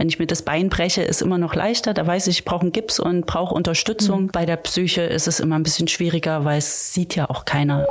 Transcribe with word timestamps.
Wenn 0.00 0.08
ich 0.08 0.18
mir 0.18 0.26
das 0.26 0.40
Bein 0.40 0.70
breche, 0.70 1.02
ist 1.02 1.20
immer 1.20 1.36
noch 1.36 1.54
leichter. 1.54 1.92
Da 1.92 2.06
weiß 2.06 2.28
ich, 2.28 2.38
ich 2.38 2.44
brauche 2.46 2.62
einen 2.62 2.72
Gips 2.72 2.98
und 2.98 3.26
brauche 3.26 3.54
Unterstützung. 3.54 4.22
Mhm. 4.22 4.28
Bei 4.28 4.46
der 4.46 4.56
Psyche 4.56 5.02
ist 5.02 5.28
es 5.28 5.40
immer 5.40 5.56
ein 5.56 5.62
bisschen 5.62 5.88
schwieriger, 5.88 6.46
weil 6.46 6.56
es 6.56 6.94
sieht 6.94 7.16
ja 7.16 7.28
auch 7.28 7.44
keiner. 7.44 7.86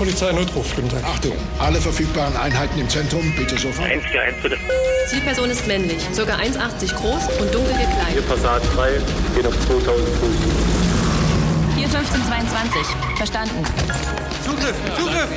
Notruf, 0.00 0.74
guten 0.74 0.88
Tag. 0.88 1.04
Achtung, 1.04 1.30
alle 1.60 1.80
verfügbaren 1.80 2.36
Einheiten 2.36 2.80
im 2.80 2.88
Zentrum, 2.88 3.32
bitte 3.36 3.56
sofort. 3.56 3.88
141 3.88 4.42
bitte. 4.42 4.58
Zielperson 5.06 5.48
ist 5.48 5.64
männlich, 5.68 6.04
ca. 6.16 6.22
1,80 6.22 6.92
groß 6.92 7.40
und 7.40 7.54
dunkel 7.54 7.72
gekleidet. 7.74 8.08
Hier 8.10 8.22
Passat 8.22 8.62
3, 8.74 8.90
gehen 9.36 9.46
auf 9.46 9.60
2000 9.68 10.08
Fuß. 10.08 10.73
Hier 11.94 12.00
1522, 12.00 13.16
verstanden. 13.16 13.64
Zugriff, 14.42 14.74
Zugriff! 14.98 15.28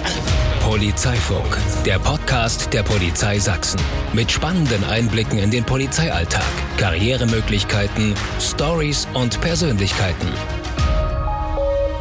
Polizeifunk, 0.62 1.56
der 1.86 2.00
Podcast 2.00 2.74
der 2.74 2.82
Polizei 2.82 3.38
Sachsen. 3.38 3.80
Mit 4.14 4.32
spannenden 4.32 4.84
Einblicken 4.86 5.38
in 5.38 5.52
den 5.52 5.64
Polizeialltag, 5.64 6.42
Karrieremöglichkeiten, 6.78 8.16
Stories 8.40 9.08
und 9.14 9.40
Persönlichkeiten. 9.40 10.30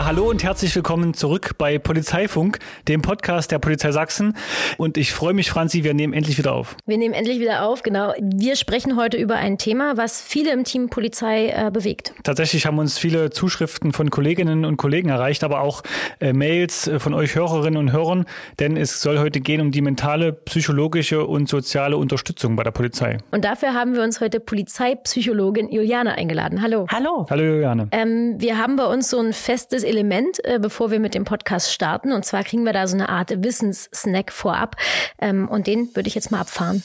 Hallo 0.07 0.31
und 0.31 0.45
herzlich 0.45 0.73
willkommen 0.77 1.15
zurück 1.15 1.59
bei 1.59 1.81
Polizeifunk, 1.81 2.61
dem 2.87 3.03
Podcast 3.03 3.51
der 3.51 3.59
Polizei 3.59 3.91
Sachsen. 3.91 4.37
Und 4.79 4.99
ich 4.99 5.13
freue 5.13 5.35
mich, 5.35 5.51
Franzi, 5.51 5.83
wir 5.83 5.95
nehmen 5.95 6.13
endlich 6.13 6.39
wieder 6.39 6.53
auf. 6.53 6.77
Wir 6.87 6.97
nehmen 6.97 7.13
endlich 7.13 7.41
wieder 7.41 7.65
auf, 7.67 7.83
genau. 7.83 8.15
Wir 8.21 8.55
sprechen 8.55 8.97
heute 8.97 9.17
über 9.17 9.35
ein 9.35 9.59
Thema, 9.59 9.97
was 9.97 10.23
viele 10.23 10.53
im 10.53 10.63
Team 10.63 10.91
Polizei 10.91 11.49
äh, 11.49 11.73
bewegt. 11.73 12.15
Tatsächlich 12.23 12.67
haben 12.67 12.79
uns 12.79 12.99
viele 12.99 13.31
Zuschriften 13.31 13.93
von 13.93 14.11
Kolleginnen 14.11 14.65
und 14.65 14.77
Kollegen 14.77 15.09
erreicht, 15.09 15.43
aber 15.43 15.61
auch 15.61 15.83
äh, 16.21 16.33
Mails 16.33 16.87
äh, 16.87 17.01
von 17.01 17.13
euch 17.13 17.35
Hörerinnen 17.35 17.77
und 17.77 17.91
Hörern, 17.91 18.27
denn 18.61 18.77
es 18.77 19.03
soll 19.03 19.19
heute 19.19 19.41
gehen 19.41 19.61
um 19.61 19.73
die 19.73 19.83
mentale, 19.83 20.33
psychologische 20.33 21.27
und 21.27 21.49
soziale 21.49 21.97
Unterstützung 21.97 22.55
bei 22.55 22.63
der 22.63 22.71
Polizei. 22.71 23.19
Und 23.33 23.45
dafür 23.45 23.75
haben 23.75 23.97
wir 23.97 24.05
uns 24.05 24.21
heute 24.21 24.39
Polizeipsychologin 24.39 25.69
Juliane 25.69 26.15
eingeladen. 26.15 26.63
Hallo. 26.63 26.87
Hallo. 26.93 27.27
Hallo 27.29 27.43
Juliane. 27.43 27.89
Ähm, 27.91 28.37
wir 28.39 28.57
haben 28.57 28.77
bei 28.77 28.87
uns 28.87 29.11
so 29.11 29.19
ein 29.19 29.33
festes 29.33 29.83
Element, 29.83 29.96
äh, 30.03 30.59
bevor 30.61 30.91
wir 30.91 31.01
mit 31.01 31.15
dem 31.15 31.25
Podcast 31.25 31.73
starten. 31.73 32.13
Und 32.13 32.25
zwar 32.25 32.45
kriegen 32.45 32.65
wir 32.65 32.73
da 32.73 32.87
so 32.87 32.97
eine 32.97 33.09
Art 33.09 33.43
Wissenssnack 33.43 34.33
vorab. 34.33 34.77
Ähm, 35.21 35.49
und 35.49 35.67
den 35.67 35.95
würde 35.95 36.09
ich 36.09 36.15
jetzt 36.15 36.31
mal 36.31 36.41
abfahren. 36.41 36.83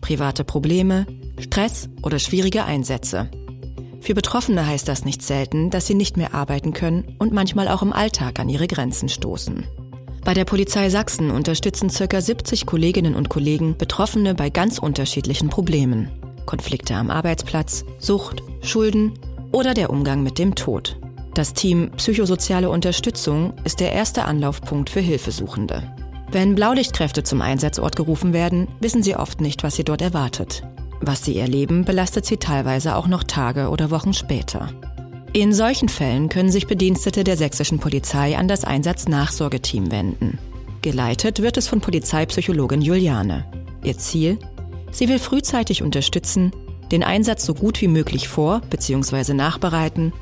Private 0.00 0.44
Probleme, 0.44 1.06
Stress 1.38 1.88
oder 2.02 2.18
schwierige 2.18 2.64
Einsätze. 2.64 3.30
Für 4.00 4.14
Betroffene 4.14 4.66
heißt 4.66 4.88
das 4.88 5.04
nicht 5.04 5.22
selten, 5.22 5.70
dass 5.70 5.86
sie 5.86 5.94
nicht 5.94 6.16
mehr 6.16 6.34
arbeiten 6.34 6.72
können 6.72 7.14
und 7.18 7.32
manchmal 7.32 7.68
auch 7.68 7.82
im 7.82 7.92
Alltag 7.92 8.40
an 8.40 8.48
ihre 8.48 8.66
Grenzen 8.66 9.08
stoßen. 9.08 9.64
Bei 10.24 10.34
der 10.34 10.44
Polizei 10.44 10.88
Sachsen 10.88 11.30
unterstützen 11.30 11.88
ca. 11.88 12.20
70 12.20 12.66
Kolleginnen 12.66 13.14
und 13.14 13.28
Kollegen 13.28 13.76
Betroffene 13.76 14.34
bei 14.34 14.50
ganz 14.50 14.78
unterschiedlichen 14.78 15.50
Problemen. 15.50 16.10
Konflikte 16.46 16.94
am 16.94 17.10
Arbeitsplatz, 17.10 17.84
Sucht, 17.98 18.42
Schulden 18.60 19.18
oder 19.52 19.74
der 19.74 19.90
Umgang 19.90 20.22
mit 20.22 20.38
dem 20.38 20.54
Tod. 20.54 20.96
Das 21.34 21.54
Team 21.54 21.90
Psychosoziale 21.96 22.68
Unterstützung 22.68 23.54
ist 23.64 23.80
der 23.80 23.92
erste 23.92 24.26
Anlaufpunkt 24.26 24.90
für 24.90 25.00
Hilfesuchende. 25.00 25.82
Wenn 26.30 26.54
Blaulichtkräfte 26.54 27.22
zum 27.22 27.40
Einsatzort 27.40 27.96
gerufen 27.96 28.34
werden, 28.34 28.68
wissen 28.80 29.02
sie 29.02 29.16
oft 29.16 29.40
nicht, 29.40 29.62
was 29.62 29.76
sie 29.76 29.84
dort 29.84 30.02
erwartet. 30.02 30.62
Was 31.00 31.24
sie 31.24 31.38
erleben, 31.38 31.86
belastet 31.86 32.26
sie 32.26 32.36
teilweise 32.36 32.96
auch 32.96 33.06
noch 33.06 33.24
Tage 33.24 33.70
oder 33.70 33.90
Wochen 33.90 34.12
später. 34.12 34.68
In 35.32 35.54
solchen 35.54 35.88
Fällen 35.88 36.28
können 36.28 36.50
sich 36.50 36.66
Bedienstete 36.66 37.24
der 37.24 37.38
sächsischen 37.38 37.78
Polizei 37.78 38.36
an 38.36 38.46
das 38.46 38.64
Einsatznachsorgeteam 38.64 39.90
wenden. 39.90 40.38
Geleitet 40.82 41.40
wird 41.40 41.56
es 41.56 41.66
von 41.66 41.80
Polizeipsychologin 41.80 42.82
Juliane. 42.82 43.46
Ihr 43.82 43.96
Ziel? 43.96 44.38
Sie 44.90 45.08
will 45.08 45.18
frühzeitig 45.18 45.82
unterstützen, 45.82 46.52
den 46.90 47.02
Einsatz 47.02 47.46
so 47.46 47.54
gut 47.54 47.80
wie 47.80 47.88
möglich 47.88 48.28
vor 48.28 48.60
bzw. 48.68 49.32
nachbereiten 49.32 50.12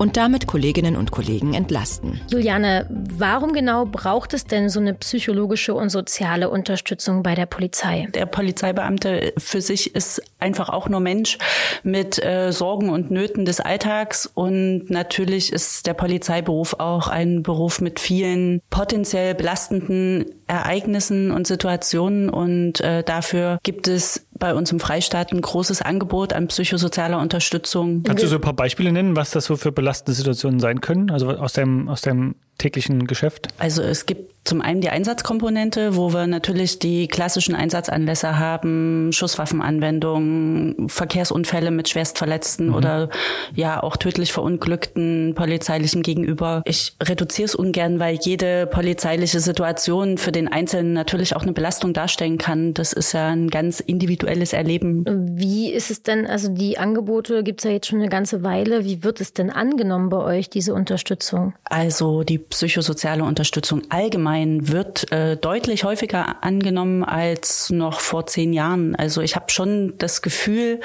und 0.00 0.16
damit 0.16 0.46
Kolleginnen 0.46 0.96
und 0.96 1.10
Kollegen 1.10 1.52
entlasten. 1.52 2.22
Juliane, 2.30 2.86
warum 2.88 3.52
genau 3.52 3.84
braucht 3.84 4.32
es 4.32 4.44
denn 4.44 4.70
so 4.70 4.80
eine 4.80 4.94
psychologische 4.94 5.74
und 5.74 5.90
soziale 5.90 6.48
Unterstützung 6.48 7.22
bei 7.22 7.34
der 7.34 7.44
Polizei? 7.44 8.08
Der 8.14 8.24
Polizeibeamte 8.24 9.34
für 9.36 9.60
sich 9.60 9.94
ist 9.94 10.22
einfach 10.38 10.70
auch 10.70 10.88
nur 10.88 11.00
Mensch 11.00 11.36
mit 11.82 12.24
äh, 12.24 12.50
Sorgen 12.50 12.88
und 12.88 13.10
Nöten 13.10 13.44
des 13.44 13.60
Alltags 13.60 14.24
und 14.24 14.88
natürlich 14.88 15.52
ist 15.52 15.86
der 15.86 15.92
Polizeiberuf 15.92 16.76
auch 16.78 17.08
ein 17.08 17.42
Beruf 17.42 17.82
mit 17.82 18.00
vielen 18.00 18.62
potenziell 18.70 19.34
belastenden 19.34 20.24
Ereignissen 20.50 21.30
und 21.30 21.46
Situationen 21.46 22.28
und 22.28 22.80
äh, 22.80 23.04
dafür 23.04 23.60
gibt 23.62 23.86
es 23.86 24.26
bei 24.36 24.52
uns 24.52 24.72
im 24.72 24.80
Freistaat 24.80 25.32
ein 25.32 25.40
großes 25.40 25.80
Angebot 25.80 26.32
an 26.32 26.48
psychosozialer 26.48 27.20
Unterstützung. 27.20 28.02
Kannst 28.02 28.24
du 28.24 28.26
so 28.26 28.34
ein 28.34 28.40
paar 28.40 28.54
Beispiele 28.54 28.90
nennen, 28.90 29.14
was 29.14 29.30
das 29.30 29.44
so 29.44 29.56
für 29.56 29.70
belastende 29.70 30.12
Situationen 30.12 30.58
sein 30.58 30.80
können? 30.80 31.10
Also 31.10 31.30
aus 31.30 31.52
deinem, 31.52 31.88
aus 31.88 32.00
deinem 32.00 32.34
täglichen 32.58 33.06
Geschäft? 33.06 33.48
Also 33.58 33.82
es 33.82 34.06
gibt 34.06 34.39
zum 34.44 34.62
einen 34.62 34.80
die 34.80 34.88
Einsatzkomponente, 34.88 35.96
wo 35.96 36.14
wir 36.14 36.26
natürlich 36.26 36.78
die 36.78 37.08
klassischen 37.08 37.54
Einsatzanlässe 37.54 38.38
haben, 38.38 39.12
Schusswaffenanwendung, 39.12 40.88
Verkehrsunfälle 40.88 41.70
mit 41.70 41.90
Schwerstverletzten 41.90 42.68
mhm. 42.68 42.74
oder 42.74 43.10
ja 43.54 43.82
auch 43.82 43.96
tödlich 43.96 44.32
verunglückten 44.32 45.34
polizeilichen 45.36 46.02
gegenüber. 46.02 46.62
Ich 46.64 46.96
reduziere 47.02 47.46
es 47.46 47.54
ungern, 47.54 48.00
weil 48.00 48.18
jede 48.22 48.66
polizeiliche 48.66 49.40
Situation 49.40 50.16
für 50.16 50.32
den 50.32 50.48
Einzelnen 50.48 50.94
natürlich 50.94 51.36
auch 51.36 51.42
eine 51.42 51.52
Belastung 51.52 51.92
darstellen 51.92 52.38
kann. 52.38 52.72
Das 52.72 52.94
ist 52.94 53.12
ja 53.12 53.28
ein 53.28 53.50
ganz 53.50 53.80
individuelles 53.80 54.54
Erleben. 54.54 55.04
Wie 55.36 55.70
ist 55.70 55.90
es 55.90 56.02
denn, 56.02 56.26
also 56.26 56.48
die 56.48 56.78
Angebote 56.78 57.44
gibt 57.44 57.60
es 57.60 57.64
ja 57.64 57.72
jetzt 57.72 57.88
schon 57.88 58.00
eine 58.00 58.08
ganze 58.08 58.42
Weile. 58.42 58.84
Wie 58.84 59.04
wird 59.04 59.20
es 59.20 59.34
denn 59.34 59.50
angenommen 59.50 60.08
bei 60.08 60.18
euch, 60.18 60.48
diese 60.48 60.72
Unterstützung? 60.72 61.52
Also 61.64 62.22
die 62.22 62.38
psychosoziale 62.38 63.22
Unterstützung 63.22 63.82
allgemein 63.90 64.29
wird 64.34 65.10
äh, 65.12 65.36
deutlich 65.36 65.84
häufiger 65.84 66.42
angenommen 66.42 67.04
als 67.04 67.70
noch 67.70 68.00
vor 68.00 68.26
zehn 68.26 68.52
Jahren. 68.52 68.94
Also 68.94 69.20
ich 69.20 69.36
habe 69.36 69.50
schon 69.50 69.94
das 69.98 70.22
Gefühl, 70.22 70.80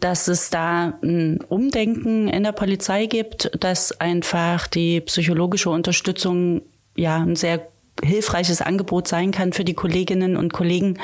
dass 0.00 0.28
es 0.28 0.50
da 0.50 0.98
ein 1.02 1.40
Umdenken 1.48 2.28
in 2.28 2.42
der 2.42 2.52
Polizei 2.52 3.06
gibt, 3.06 3.50
dass 3.58 4.00
einfach 4.00 4.66
die 4.66 5.00
psychologische 5.00 5.70
Unterstützung 5.70 6.62
ja 6.96 7.16
ein 7.16 7.36
sehr 7.36 7.66
hilfreiches 8.02 8.62
Angebot 8.62 9.08
sein 9.08 9.30
kann 9.30 9.52
für 9.52 9.64
die 9.64 9.74
Kolleginnen 9.74 10.36
und 10.36 10.52
Kollegen. 10.52 10.98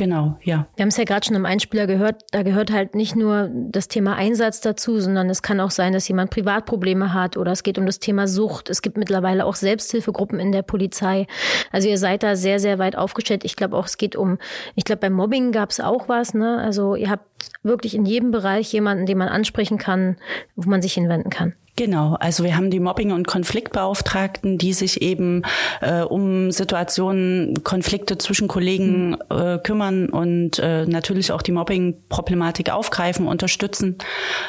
Genau, 0.00 0.38
ja. 0.42 0.66
Wir 0.76 0.84
haben 0.84 0.88
es 0.88 0.96
ja 0.96 1.04
gerade 1.04 1.26
schon 1.26 1.36
im 1.36 1.44
Einspieler 1.44 1.86
gehört, 1.86 2.22
da 2.30 2.42
gehört 2.42 2.72
halt 2.72 2.94
nicht 2.94 3.16
nur 3.16 3.50
das 3.52 3.86
Thema 3.86 4.16
Einsatz 4.16 4.62
dazu, 4.62 4.98
sondern 4.98 5.28
es 5.28 5.42
kann 5.42 5.60
auch 5.60 5.70
sein, 5.70 5.92
dass 5.92 6.08
jemand 6.08 6.30
Privatprobleme 6.30 7.12
hat 7.12 7.36
oder 7.36 7.52
es 7.52 7.62
geht 7.62 7.76
um 7.76 7.84
das 7.84 7.98
Thema 7.98 8.26
Sucht. 8.26 8.70
Es 8.70 8.80
gibt 8.80 8.96
mittlerweile 8.96 9.44
auch 9.44 9.56
Selbsthilfegruppen 9.56 10.40
in 10.40 10.52
der 10.52 10.62
Polizei. 10.62 11.26
Also 11.70 11.90
ihr 11.90 11.98
seid 11.98 12.22
da 12.22 12.34
sehr, 12.34 12.58
sehr 12.60 12.78
weit 12.78 12.96
aufgestellt. 12.96 13.44
Ich 13.44 13.56
glaube 13.56 13.76
auch, 13.76 13.84
es 13.84 13.98
geht 13.98 14.16
um, 14.16 14.38
ich 14.74 14.86
glaube, 14.86 15.00
beim 15.00 15.12
Mobbing 15.12 15.52
gab 15.52 15.68
es 15.68 15.80
auch 15.80 16.08
was, 16.08 16.32
ne? 16.32 16.56
Also 16.56 16.94
ihr 16.94 17.10
habt 17.10 17.26
wirklich 17.62 17.94
in 17.94 18.06
jedem 18.06 18.30
Bereich 18.30 18.72
jemanden, 18.72 19.04
den 19.04 19.18
man 19.18 19.28
ansprechen 19.28 19.76
kann, 19.76 20.16
wo 20.56 20.70
man 20.70 20.80
sich 20.80 20.94
hinwenden 20.94 21.28
kann. 21.28 21.52
Genau, 21.80 22.14
also 22.20 22.44
wir 22.44 22.58
haben 22.58 22.68
die 22.68 22.78
Mobbing- 22.78 23.10
und 23.10 23.26
Konfliktbeauftragten, 23.26 24.58
die 24.58 24.74
sich 24.74 25.00
eben 25.00 25.44
äh, 25.80 26.02
um 26.02 26.50
Situationen, 26.50 27.64
Konflikte 27.64 28.18
zwischen 28.18 28.48
Kollegen 28.48 29.16
äh, 29.30 29.56
kümmern 29.56 30.10
und 30.10 30.58
äh, 30.58 30.84
natürlich 30.84 31.32
auch 31.32 31.40
die 31.40 31.52
Mobbing-Problematik 31.52 32.70
aufgreifen, 32.70 33.26
unterstützen, 33.26 33.96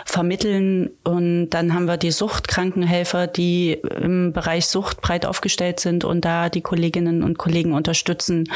vermitteln. 0.04 0.90
Und 1.06 1.52
dann 1.52 1.74
haben 1.74 1.86
wir 1.86 1.96
die 1.96 2.12
Suchtkrankenhelfer, 2.12 3.28
die 3.28 3.80
im 4.02 4.34
Bereich 4.34 4.66
Sucht 4.66 5.00
breit 5.00 5.26
aufgestellt 5.26 5.80
sind 5.80 6.04
und 6.04 6.26
da 6.26 6.50
die 6.50 6.60
Kolleginnen 6.60 7.24
und 7.24 7.38
Kollegen 7.38 7.72
unterstützen. 7.72 8.50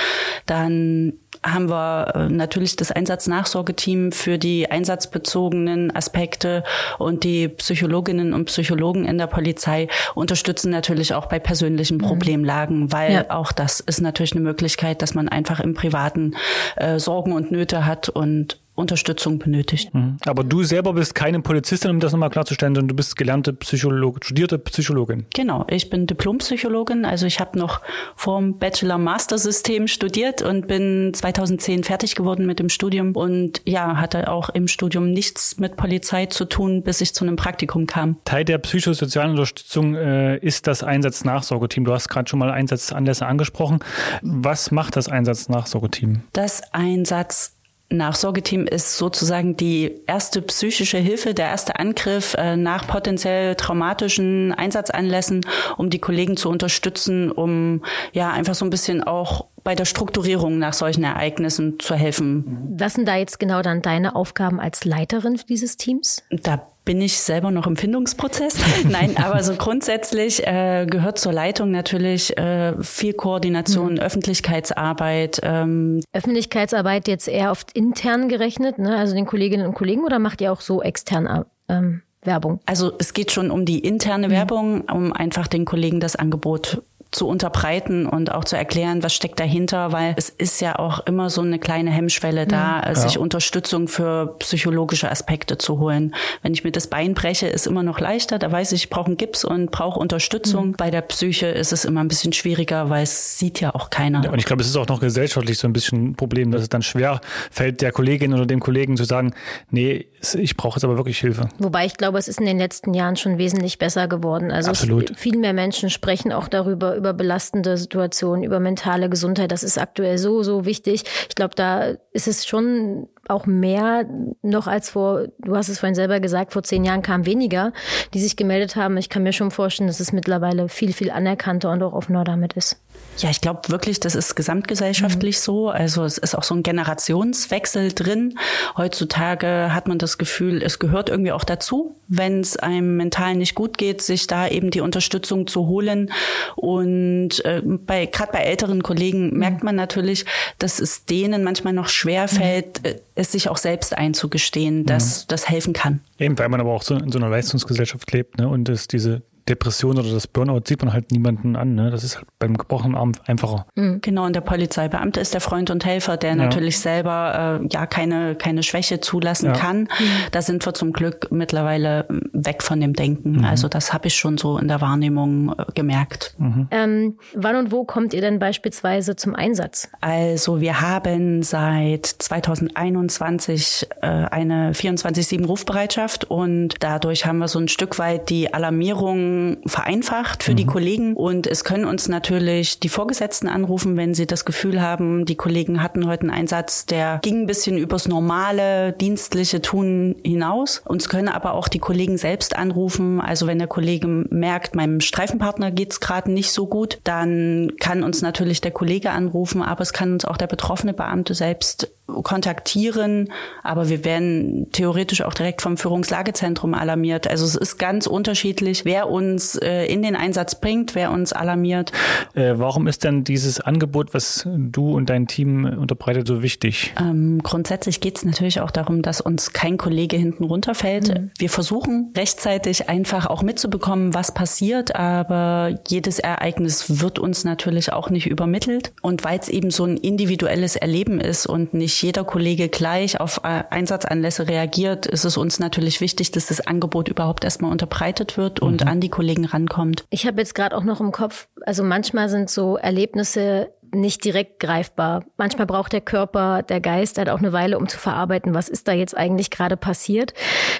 Dann 0.48 1.14
haben 1.46 1.70
wir 1.70 2.12
äh, 2.16 2.30
natürlich 2.30 2.76
das 2.76 2.92
Einsatznachsorgeteam 2.92 4.12
für 4.12 4.38
die 4.38 4.70
einsatzbezogenen 4.70 5.96
Aspekte 5.96 6.64
und 6.98 7.24
die 7.24 7.48
Psychologinnen 7.48 8.34
und 8.34 8.46
Psychologen 8.46 9.06
in 9.06 9.18
der 9.18 9.28
Polizei 9.28 9.88
unterstützen 10.16 10.72
natürlich 10.72 11.14
auch 11.14 11.28
bei 11.28 11.40
persönlichen 11.40 11.98
mhm. 11.98 12.02
Problemlagen, 12.02 12.92
weil 12.92 13.14
ja. 13.14 13.26
auch 13.30 13.52
das 13.52 13.80
ist 13.80 14.02
natürlich 14.02 14.34
eine 14.34 14.42
Möglichkeit, 14.42 15.02
dass 15.02 15.14
man 15.14 15.30
einfach 15.30 15.60
im 15.60 15.76
Privaten 15.76 16.36
äh, 16.76 17.00
Sorgen 17.00 17.34
und 17.34 17.52
Nöte 17.52 17.86
hat 17.86 18.10
und 18.10 18.60
Unterstützung 18.76 19.40
benötigt. 19.40 19.94
Mhm. 19.94 20.18
Aber 20.26 20.44
du 20.44 20.64
selber 20.64 20.94
bist 20.94 21.16
keine 21.16 21.40
Polizistin, 21.40 21.92
um 21.92 22.00
das 22.00 22.12
nochmal 22.12 22.30
klarzustellen, 22.30 22.76
sondern 22.76 22.90
du 22.90 22.96
bist 22.96 23.16
gelernte 23.16 23.54
Psychologin, 23.54 24.22
studierte 24.22 24.60
Psychologin. 24.60 25.26
Genau, 25.34 25.66
ich 25.70 25.90
bin 25.90 26.08
Diplompsychologin, 26.08 27.06
also 27.06 27.26
ich 27.26 27.40
habe 27.40 27.58
noch 27.58 27.82
vorm 28.16 28.60
Bachelor-Master-System 28.60 29.88
studiert 29.88 30.42
und 30.42 30.68
bin 30.68 31.14
2010 31.14 31.84
fertig 31.86 32.16
geworden 32.16 32.46
mit 32.46 32.60
dem 32.60 32.70
Studium 32.70 33.16
und 33.16 33.62
ja, 33.66 33.98
hatte 33.98 34.30
auch 34.30 34.50
im 34.50 34.68
Studium 34.68 35.12
nichts 35.12 35.58
mit 35.58 35.78
Polizei 35.78 36.26
zu 36.26 36.46
tun, 36.46 36.84
bis 36.84 37.00
ich 37.00 37.14
zu 37.14 37.24
einem 37.24 37.38
Praktikum 37.38 37.88
kam. 37.88 38.18
Teil 38.26 38.44
der 38.44 38.58
psychosozialen 38.58 39.32
Unterstützung 39.32 39.96
äh, 39.96 40.38
ist 40.38 40.68
das 40.68 40.84
Einsatznachsorgeteam. 40.84 41.86
Du 41.86 41.94
hast 41.94 42.10
gerade 42.10 42.28
schon 42.28 42.40
mal 42.40 42.52
Einsatzanlässe 42.52 43.26
angesprochen. 43.26 43.80
Was 44.22 44.72
macht 44.72 44.98
das 44.98 45.08
Einsatznachsorgeteam? 45.08 46.24
Das 46.34 46.74
Einsatz 46.74 47.56
Nachsorgeteam 47.90 48.66
ist 48.66 48.98
sozusagen 48.98 49.58
die 49.58 50.02
erste 50.08 50.42
psychische 50.42 50.98
Hilfe, 50.98 51.34
der 51.34 51.48
erste 51.48 51.78
Angriff 51.78 52.34
äh, 52.34 52.58
nach 52.58 52.88
potenziell 52.88 53.56
traumatischen 53.56 54.54
Einsatzanlässen, 54.54 55.46
um 55.78 55.90
die 55.90 56.00
Kollegen 56.00 56.36
zu 56.36 56.50
unterstützen, 56.50 57.32
um 57.32 57.84
ja 58.12 58.32
einfach 58.32 58.56
so 58.56 58.66
ein 58.66 58.72
bisschen 58.72 59.04
auch 59.04 59.48
bei 59.66 59.76
der 59.76 59.86
Strukturierung 59.86 60.60
nach 60.60 60.74
solchen 60.74 61.04
Ereignissen 61.04 61.80
zu 61.80 61.96
helfen. 61.96 62.76
Was 62.78 62.94
sind 62.94 63.08
da 63.08 63.18
jetzt 63.18 63.40
genau 63.40 63.64
dann 63.64 63.82
deine 63.82 64.16
Aufgaben 64.16 64.60
als 64.60 64.86
Leiterin 64.86 65.42
dieses 65.50 65.76
Teams? 65.76 66.24
Da 66.30 66.68
bin 66.86 67.02
ich 67.02 67.18
selber 67.18 67.50
noch 67.50 67.66
im 67.66 67.76
Findungsprozess. 67.76 68.60
Nein, 68.88 69.18
aber 69.18 69.42
so 69.42 69.56
grundsätzlich 69.56 70.46
äh, 70.46 70.86
gehört 70.88 71.18
zur 71.18 71.34
Leitung 71.34 71.72
natürlich 71.72 72.38
äh, 72.38 72.76
viel 72.80 73.14
Koordination, 73.14 73.94
mhm. 73.94 74.00
Öffentlichkeitsarbeit. 74.00 75.40
Ähm. 75.42 76.02
Öffentlichkeitsarbeit 76.14 77.08
jetzt 77.08 77.28
eher 77.28 77.50
oft 77.50 77.72
intern 77.72 78.30
gerechnet, 78.30 78.78
ne? 78.78 78.96
also 78.96 79.16
den 79.16 79.26
Kolleginnen 79.26 79.66
und 79.66 79.74
Kollegen, 79.74 80.06
oder 80.06 80.20
macht 80.20 80.42
ihr 80.42 80.54
auch 80.54 80.62
so 80.62 80.84
extern 80.84 81.46
ähm, 81.70 82.04
Werbung? 82.22 82.60
Also 82.68 82.94
es 83.00 83.14
geht 83.14 83.32
schon 83.32 83.50
um 83.50 83.66
die 83.66 83.80
interne 83.80 84.28
mhm. 84.28 84.32
Werbung, 84.32 84.82
um 84.82 85.12
einfach 85.12 85.48
den 85.48 85.66
Kollegen 85.66 86.00
das 86.00 86.16
Angebot 86.16 86.84
zu 87.16 87.28
unterbreiten 87.28 88.06
und 88.06 88.32
auch 88.32 88.44
zu 88.44 88.58
erklären, 88.58 89.02
was 89.02 89.14
steckt 89.14 89.40
dahinter, 89.40 89.92
weil 89.92 90.14
es 90.18 90.30
ist 90.30 90.60
ja 90.62 90.78
auch 90.78 91.00
immer 91.06 91.30
so 91.30 91.42
eine 91.42 91.60
kleine 91.60 91.90
Hemmschwelle 91.90 92.46
da, 92.46 92.84
ja. 92.86 92.96
sich 92.96 93.18
Unterstützung 93.18 93.88
für 93.88 94.36
psychologische 94.40 95.10
Aspekte 95.10 95.58
zu 95.58 95.80
holen. 95.80 96.14
Wenn 96.42 96.54
ich 96.54 96.64
mir 96.64 96.72
das 96.72 96.88
Bein 96.88 97.14
breche, 97.14 97.48
ist 97.48 97.68
immer 97.68 97.84
noch 97.84 98.00
leichter, 98.00 98.38
da 98.38 98.52
weiß 98.52 98.74
ich, 98.74 98.86
ich 98.86 98.90
brauche 98.90 99.08
einen 99.08 99.18
Gips 99.18 99.46
und 99.46 99.72
brauche 99.72 100.00
Unterstützung. 100.00 100.68
Mhm. 100.68 100.74
Bei 100.74 100.92
der 100.92 101.02
Psyche 101.02 101.48
ist 101.48 101.72
es 101.72 101.86
immer 101.86 102.02
ein 102.02 102.08
bisschen 102.08 102.34
schwieriger, 102.34 102.90
weil 102.90 103.04
es 103.04 103.40
sieht 103.40 103.62
ja 103.62 103.74
auch 103.74 103.90
keiner. 103.90 104.24
Ja, 104.24 104.32
und 104.32 104.40
ich 104.40 104.46
glaube, 104.46 104.62
es 104.62 104.68
ist 104.68 104.76
auch 104.76 104.88
noch 104.88 105.00
gesellschaftlich 105.00 105.58
so 105.58 105.68
ein 105.68 105.74
bisschen 105.74 106.10
ein 106.10 106.16
Problem, 106.16 106.52
dass 106.52 106.62
es 106.62 106.70
dann 106.70 106.82
schwer 106.82 107.22
fällt, 107.50 107.82
der 107.82 107.92
Kollegin 107.92 108.34
oder 108.34 108.46
dem 108.46 108.60
Kollegen 108.60 108.98
zu 108.98 109.06
sagen, 109.06 109.34
nee, 109.72 110.08
ich 110.34 110.58
brauche 110.58 110.78
jetzt 110.78 110.84
aber 110.84 110.98
wirklich 110.98 111.20
Hilfe. 111.20 111.50
Wobei 111.60 111.86
ich 111.86 111.96
glaube, 111.96 112.18
es 112.18 112.28
ist 112.28 112.40
in 112.40 112.46
den 112.46 112.58
letzten 112.58 112.94
Jahren 112.94 113.16
schon 113.16 113.38
wesentlich 113.38 113.78
besser 113.78 114.08
geworden. 114.08 114.52
Also 114.52 114.70
Absolut. 114.70 115.14
viel 115.18 115.38
mehr 115.38 115.54
Menschen 115.54 115.90
sprechen 115.90 116.34
auch 116.34 116.48
darüber, 116.48 116.96
über 117.06 117.14
belastende 117.14 117.78
Situationen, 117.78 118.44
über 118.44 118.60
mentale 118.60 119.10
Gesundheit. 119.10 119.52
Das 119.52 119.62
ist 119.62 119.78
aktuell 119.78 120.18
so, 120.18 120.42
so 120.42 120.66
wichtig. 120.66 121.04
Ich 121.30 121.36
glaube, 121.36 121.54
da 121.54 121.94
ist 122.12 122.28
es 122.28 122.48
schon 122.48 123.08
auch 123.28 123.46
mehr 123.46 124.06
noch 124.42 124.66
als 124.66 124.90
vor, 124.90 125.28
du 125.38 125.56
hast 125.56 125.70
es 125.70 125.80
vorhin 125.80 125.94
selber 125.96 126.20
gesagt, 126.20 126.52
vor 126.52 126.64
zehn 126.64 126.84
Jahren 126.84 127.04
kam 127.04 127.28
weniger, 127.28 127.74
die 128.14 128.20
sich 128.20 128.36
gemeldet 128.36 128.76
haben. 128.76 128.98
Ich 128.98 129.10
kann 129.10 129.22
mir 129.22 129.34
schon 129.34 129.52
vorstellen, 129.52 129.88
dass 129.88 130.00
es 130.00 130.14
mittlerweile 130.14 130.68
viel, 130.68 130.94
viel 130.94 131.12
anerkannter 131.12 131.72
und 131.72 131.84
auch 131.84 131.94
offener 131.94 132.24
damit 132.24 132.54
ist. 132.54 132.82
Ja, 133.18 133.30
ich 133.30 133.40
glaube 133.40 133.70
wirklich, 133.70 134.02
das 134.02 134.14
ist 134.14 134.36
gesamtgesellschaftlich 134.36 135.38
mhm. 135.38 135.42
so. 135.42 135.70
Also 135.70 136.04
es 136.04 136.18
ist 136.18 136.36
auch 136.36 136.44
so 136.44 136.54
ein 136.54 136.64
Generationswechsel 136.64 137.94
drin. 137.94 138.38
Heutzutage 138.76 139.74
hat 139.74 139.88
man 139.88 139.98
das 139.98 140.18
Gefühl, 140.18 140.62
es 140.62 140.80
gehört 140.80 141.10
irgendwie 141.10 141.32
auch 141.32 141.46
dazu, 141.46 141.96
wenn 142.08 142.42
es 142.42 142.58
einem 142.58 142.98
mental 142.98 143.36
nicht 143.36 143.56
gut 143.56 143.78
geht, 143.78 144.02
sich 144.02 144.28
da 144.28 144.48
eben 144.48 144.70
die 144.70 144.82
Unterstützung 144.82 145.48
zu 145.48 145.68
holen. 145.68 146.12
Und 146.58 147.44
äh, 147.46 147.62
bei 147.64 148.06
gerade 148.06 148.34
bei 148.34 148.40
älteren 148.40 148.84
Kollegen 148.84 149.30
mhm. 149.30 149.40
merkt 149.40 149.64
man 149.64 149.76
natürlich, 149.76 150.26
dass 150.60 150.80
es 150.80 151.06
denen 151.06 151.44
manchmal 151.44 151.74
noch 151.74 151.88
schwer 151.88 152.28
fällt, 152.28 152.84
mhm. 152.84 153.00
es 153.16 153.32
sich 153.32 153.48
auch 153.48 153.58
selbst 153.58 153.98
einzugestehen, 153.98 154.86
dass 154.86 155.24
mhm. 155.24 155.28
das 155.30 155.48
helfen 155.48 155.72
kann. 155.72 156.02
Eben, 156.20 156.38
weil 156.38 156.50
man 156.50 156.60
aber 156.60 156.74
auch 156.74 156.84
so 156.84 156.96
in 156.96 157.12
so 157.12 157.18
einer 157.18 157.30
Leistungsgesellschaft 157.30 158.12
lebt, 158.12 158.38
ne? 158.38 158.50
Und 158.50 158.68
es 158.68 158.88
diese 158.88 159.22
Depression 159.48 160.00
oder 160.00 160.12
das 160.12 160.28
Burnout 160.28 160.62
sieht 160.66 160.82
man 160.84 160.92
halt 160.92 161.12
niemanden 161.12 161.56
an. 161.56 161.76
Ne? 161.76 161.92
Das 161.92 162.04
ist 162.04 162.18
halt 162.18 162.28
beim 162.40 162.58
gebrochenen 162.58 162.96
Arm 162.96 163.12
einfacher. 163.28 163.68
Mhm. 163.76 164.00
Genau, 164.02 164.26
und 164.26 164.36
der 164.36 164.42
Polizeibeamte 164.42 165.20
ist 165.20 165.34
der 165.34 165.42
Freund 165.42 165.70
und 165.70 165.86
Helfer, 165.86 166.18
der 166.18 166.32
ja. 166.32 166.36
natürlich 166.36 166.80
selber 166.80 167.60
äh, 167.62 167.68
ja 167.72 167.86
keine, 167.86 168.36
keine 168.36 168.64
Schwäche 168.64 169.00
zulassen 169.02 169.48
ja. 169.48 169.54
kann. 169.54 169.82
Mhm. 169.82 169.88
Da 170.32 170.42
sind 170.42 170.66
wir 170.66 170.74
zum 170.74 170.94
Glück 170.94 171.28
mittlerweile 171.32 172.08
weg 172.34 172.64
von 172.64 172.80
dem 172.80 172.94
Denken. 172.94 173.38
Mhm. 173.38 173.46
Also 173.46 173.68
das 173.68 173.94
habe 173.94 174.08
ich 174.08 174.16
schon 174.16 174.38
so 174.40 174.58
in 174.58 174.68
der 174.68 174.82
Wahrnehmung 174.82 175.54
äh, 175.58 175.66
gemerkt. 175.76 176.34
Mhm. 176.40 176.68
Ähm, 176.72 177.18
wann 177.36 177.56
und 177.56 177.72
wo 177.72 177.84
kommt 177.84 178.16
ihr 178.16 178.22
denn 178.22 178.40
beispielsweise 178.40 179.16
zum 179.16 179.36
Einsatz? 179.36 179.90
Also 180.02 180.60
wir 180.60 180.82
haben 180.82 181.44
seit 181.44 182.08
2021 182.08 183.88
äh, 184.02 184.08
eine 184.08 184.72
24-7 184.72 185.46
Rufbereitschaft 185.46 186.26
und 186.26 186.76
dadurch 186.80 187.28
haben 187.28 187.38
wir 187.38 187.48
so 187.48 187.60
ein 187.60 187.68
Stück 187.68 188.00
weit 188.00 188.30
die 188.32 188.52
Alarmierung 188.52 189.35
vereinfacht 189.66 190.44
für 190.44 190.52
mhm. 190.52 190.58
die 190.58 190.66
Kollegen 190.66 191.14
und 191.16 191.48
es 191.48 191.64
können 191.64 191.86
uns 191.86 192.08
natürlich 192.08 192.80
die 192.80 192.90
Vorgesetzten 192.90 193.48
anrufen, 193.48 193.98
wenn 193.98 194.14
sie 194.14 194.28
das 194.28 194.46
Gefühl 194.46 194.82
haben, 194.82 195.26
die 195.26 195.36
Kollegen 195.36 195.82
hatten 195.82 196.08
heute 196.08 196.22
einen 196.22 196.32
Einsatz, 196.32 196.86
der 196.86 197.20
ging 197.22 197.42
ein 197.42 197.48
bisschen 197.48 197.78
übers 197.78 198.08
normale 198.08 198.94
dienstliche 198.94 199.62
Tun 199.62 200.16
hinaus. 200.24 200.82
Uns 200.86 201.10
können 201.10 201.30
aber 201.30 201.54
auch 201.54 201.68
die 201.68 201.80
Kollegen 201.80 202.18
selbst 202.18 202.56
anrufen. 202.56 203.22
Also 203.22 203.48
wenn 203.48 203.60
der 203.60 203.68
Kollege 203.68 204.08
merkt, 204.08 204.76
meinem 204.76 205.02
Streifenpartner 205.02 205.72
geht's 205.72 206.00
gerade 206.00 206.32
nicht 206.32 206.52
so 206.52 206.68
gut, 206.68 207.00
dann 207.04 207.74
kann 207.80 208.04
uns 208.04 208.22
natürlich 208.22 208.62
der 208.62 208.72
Kollege 208.72 209.12
anrufen, 209.12 209.62
aber 209.62 209.82
es 209.82 209.94
kann 209.94 210.14
uns 210.14 210.26
auch 210.26 210.38
der 210.38 210.48
betroffene 210.48 210.94
Beamte 210.94 211.34
selbst 211.34 211.95
kontaktieren, 212.08 213.32
aber 213.64 213.90
wir 213.90 214.06
werden 214.06 214.68
theoretisch 214.72 215.22
auch 215.22 215.34
direkt 215.34 215.62
vom 215.62 215.78
Führungslagezentrum 215.78 216.76
alarmiert. 216.76 217.28
Also 217.28 217.46
es 217.46 217.56
ist 217.56 217.78
ganz 217.78 218.06
unterschiedlich, 218.06 218.86
wer 218.86 219.10
uns 219.10 219.56
äh, 219.56 219.86
in 219.86 220.04
den 220.04 220.16
Einsatz 220.16 220.60
bringt, 220.60 220.94
wer 220.94 221.12
uns 221.12 221.34
alarmiert. 221.34 221.92
Äh, 222.36 222.54
warum 222.58 222.88
ist 222.88 223.04
denn 223.04 223.24
dieses 223.24 223.60
Angebot, 223.60 224.14
was 224.14 224.48
du 224.56 224.96
und 224.96 225.10
dein 225.10 225.26
Team 225.26 225.66
unterbreitet, 225.66 226.28
so 226.28 226.44
wichtig? 226.44 226.94
Ähm, 227.00 227.42
grundsätzlich 227.42 228.02
geht 228.02 228.18
es 228.18 228.26
natürlich 228.26 228.62
auch 228.62 228.72
darum, 228.72 229.02
dass 229.02 229.20
uns 229.20 229.52
kein 229.54 229.78
Kollege 229.78 230.16
hinten 230.16 230.44
runterfällt. 230.44 231.08
Mhm. 231.08 231.32
Wir 231.40 231.50
versuchen 231.50 232.14
rechtzeitig 232.16 232.88
einfach 232.88 233.26
auch 233.26 233.42
mitzubekommen, 233.42 234.14
was 234.14 234.32
passiert, 234.32 234.96
aber 234.96 235.80
jedes 235.88 236.20
Ereignis 236.20 237.02
wird 237.02 237.18
uns 237.18 237.44
natürlich 237.46 237.92
auch 237.92 238.12
nicht 238.12 238.28
übermittelt. 238.28 238.94
Und 239.02 239.24
weil 239.24 239.40
es 239.40 239.50
eben 239.50 239.72
so 239.72 239.86
ein 239.86 239.98
individuelles 239.98 240.76
Erleben 240.76 241.20
ist 241.20 241.48
und 241.48 241.74
nicht 241.74 241.95
nicht 241.96 242.04
jeder 242.04 242.26
Kollege 242.26 242.68
gleich 242.68 243.20
auf 243.22 243.42
äh, 243.44 243.64
Einsatzanlässe 243.70 244.48
reagiert, 244.48 245.06
ist 245.06 245.24
es 245.24 245.38
uns 245.38 245.60
natürlich 245.60 246.02
wichtig, 246.02 246.32
dass 246.32 246.48
das 246.48 246.66
Angebot 246.66 247.08
überhaupt 247.08 247.46
erstmal 247.46 247.72
unterbreitet 247.72 248.38
wird 248.38 248.60
und 248.60 248.82
mhm. 248.82 248.88
an 248.88 249.00
die 249.00 249.10
Kollegen 249.10 249.46
rankommt. 249.46 250.04
Ich 250.10 250.28
habe 250.28 250.42
jetzt 250.42 250.56
gerade 250.56 250.76
auch 250.76 250.84
noch 250.84 251.00
im 251.00 251.12
Kopf, 251.12 251.48
also 251.66 251.84
manchmal 251.84 252.28
sind 252.28 252.50
so 252.50 252.76
Erlebnisse 252.76 253.70
nicht 253.96 254.24
direkt 254.24 254.60
greifbar. 254.60 255.26
Manchmal 255.38 255.68
braucht 255.68 255.94
der 255.94 256.02
Körper, 256.02 256.64
der 256.64 256.82
Geist 256.82 257.18
halt 257.18 257.30
auch 257.30 257.40
eine 257.40 257.54
Weile, 257.54 257.78
um 257.78 257.88
zu 257.88 257.98
verarbeiten, 257.98 258.54
was 258.54 258.70
ist 258.70 258.88
da 258.88 258.94
jetzt 258.94 259.16
eigentlich 259.16 259.50
gerade 259.50 259.78
passiert. 259.78 260.34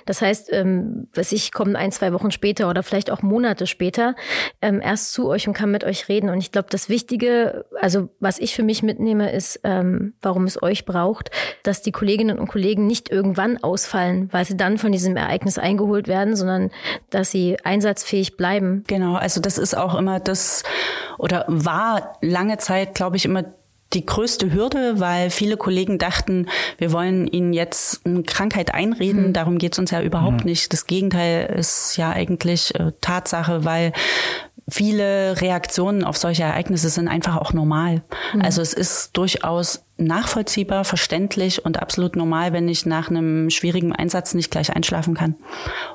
Das 0.06 0.22
heißt, 0.22 0.52
ähm, 0.52 1.08
was 1.14 1.32
ich 1.32 1.52
komme 1.52 1.78
ein, 1.78 1.92
zwei 1.92 2.14
Wochen 2.14 2.32
später 2.32 2.70
oder 2.70 2.84
vielleicht 2.84 3.12
auch 3.12 3.22
Monate 3.22 3.68
später 3.68 4.16
ähm, 4.62 4.82
erst 4.82 5.14
zu 5.14 5.28
euch 5.28 5.48
und 5.48 5.54
kann 5.54 5.72
mit 5.72 5.84
euch 5.84 6.10
reden. 6.10 6.30
Und 6.30 6.40
ich 6.40 6.52
glaube, 6.52 6.68
das 6.70 6.90
Wichtige, 6.90 7.66
also 7.80 8.10
was 8.20 8.40
ich 8.40 8.56
für 8.56 8.64
mich 8.64 8.84
mitnehme, 8.84 9.32
ist, 9.32 9.60
ähm, 9.64 10.14
warum 10.22 10.46
es 10.46 10.62
euch 10.62 10.86
braucht, 10.86 11.32
dass 11.64 11.82
die 11.82 11.92
Kolleginnen 11.92 12.40
und 12.40 12.48
Kollegen 12.48 12.88
nicht 12.88 13.10
irgendwann 13.10 13.58
ausfallen, 13.64 14.30
weil 14.32 14.46
sie 14.46 14.58
dann 14.58 14.78
von 14.78 14.92
diesem 14.92 15.16
Ereignis 15.18 15.58
eingeholt 15.58 16.08
werden, 16.08 16.36
sondern 16.36 16.72
dass 17.10 17.32
sie 17.32 17.58
einsatzfähig 17.64 18.38
bleiben. 18.38 18.84
Genau, 18.88 19.16
also 19.16 19.42
das 19.42 19.58
ist 19.58 19.76
auch 19.76 19.96
immer 19.96 20.20
das 20.20 20.64
oder 21.18 21.46
war 21.48 22.18
lange 22.22 22.58
Zeit, 22.58 22.96
glaube 22.96 23.05
ich, 23.14 23.26
immer 23.26 23.44
die 23.94 24.06
größte 24.06 24.52
Hürde, 24.52 25.00
weil 25.00 25.30
viele 25.30 25.58
Kollegen 25.58 25.98
dachten, 25.98 26.48
wir 26.78 26.92
wollen 26.92 27.28
ihnen 27.28 27.54
jetzt 27.54 28.06
eine 28.06 28.24
Krankheit 28.24 28.74
einreden. 28.74 29.28
Mhm. 29.28 29.34
Darum 29.34 29.58
geht 29.58 29.74
es 29.74 29.80
uns 29.80 29.92
ja 29.92 30.02
überhaupt 30.02 30.42
mhm. 30.44 30.50
nicht. 30.50 30.74
Das 30.74 30.88
Gegenteil 30.88 31.54
ist 31.58 31.96
ja 31.96 32.12
eigentlich 32.12 32.76
äh, 32.76 32.92
Tatsache, 33.02 33.64
weil 33.64 33.94
viele 34.68 35.40
Reaktionen 35.42 36.04
auf 36.04 36.18
solche 36.18 36.44
Ereignisse 36.44 36.90
sind 36.90 37.08
einfach 37.08 37.38
auch 37.38 37.54
normal. 37.54 38.04
Mhm. 38.34 38.42
Also 38.42 38.62
es 38.62 38.74
ist 38.74 39.16
durchaus 39.16 39.85
nachvollziehbar, 39.98 40.84
verständlich 40.84 41.64
und 41.64 41.82
absolut 41.82 42.16
normal, 42.16 42.54
wenn 42.54 42.68
ich 42.68 42.86
nach 42.86 43.10
einem 43.10 43.50
schwierigen 43.50 43.94
Einsatz 43.94 44.34
nicht 44.34 44.52
gleich 44.52 44.76
einschlafen 44.76 45.14
kann. 45.14 45.36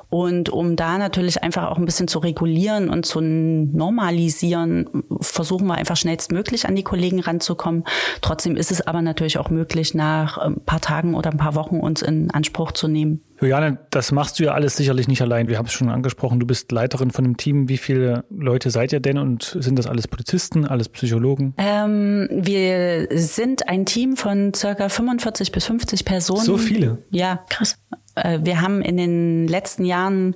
Und 0.09 0.49
um 0.49 0.75
da 0.75 0.97
natürlich 0.97 1.43
einfach 1.43 1.69
auch 1.69 1.77
ein 1.77 1.85
bisschen 1.85 2.07
zu 2.07 2.19
regulieren 2.19 2.89
und 2.89 3.05
zu 3.05 3.21
normalisieren, 3.21 5.03
versuchen 5.21 5.67
wir 5.67 5.75
einfach 5.75 5.97
schnellstmöglich 5.97 6.67
an 6.67 6.75
die 6.75 6.83
Kollegen 6.83 7.19
ranzukommen. 7.19 7.83
Trotzdem 8.21 8.55
ist 8.57 8.71
es 8.71 8.81
aber 8.81 9.01
natürlich 9.01 9.37
auch 9.37 9.49
möglich, 9.49 9.93
nach 9.93 10.37
ein 10.37 10.59
paar 10.65 10.81
Tagen 10.81 11.13
oder 11.13 11.31
ein 11.31 11.37
paar 11.37 11.55
Wochen 11.55 11.79
uns 11.79 12.01
in 12.01 12.31
Anspruch 12.31 12.71
zu 12.71 12.87
nehmen. 12.87 13.21
Juliane, 13.41 13.79
das 13.89 14.11
machst 14.11 14.39
du 14.39 14.43
ja 14.43 14.53
alles 14.53 14.77
sicherlich 14.77 15.07
nicht 15.07 15.21
allein. 15.23 15.47
Wir 15.47 15.57
haben 15.57 15.65
es 15.65 15.73
schon 15.73 15.89
angesprochen, 15.89 16.39
du 16.39 16.45
bist 16.45 16.71
Leiterin 16.71 17.09
von 17.09 17.25
einem 17.25 17.37
Team. 17.37 17.69
Wie 17.69 17.77
viele 17.77 18.23
Leute 18.29 18.69
seid 18.69 18.93
ihr 18.93 18.99
denn 18.99 19.17
und 19.17 19.57
sind 19.59 19.79
das 19.79 19.87
alles 19.87 20.07
Polizisten, 20.07 20.63
alles 20.67 20.89
Psychologen? 20.89 21.55
Ähm, 21.57 22.29
wir 22.31 23.07
sind 23.11 23.67
ein 23.67 23.87
Team 23.91 24.15
von 24.15 24.53
circa 24.53 24.89
45 24.89 25.51
bis 25.51 25.65
50 25.65 26.05
Personen. 26.05 26.43
So 26.43 26.57
viele? 26.57 26.99
Ja, 27.09 27.43
krass. 27.49 27.77
Äh, 28.15 28.39
wir 28.43 28.61
haben 28.61 28.81
in 28.81 28.97
den 28.97 29.47
letzten 29.47 29.85
Jahren 29.85 30.35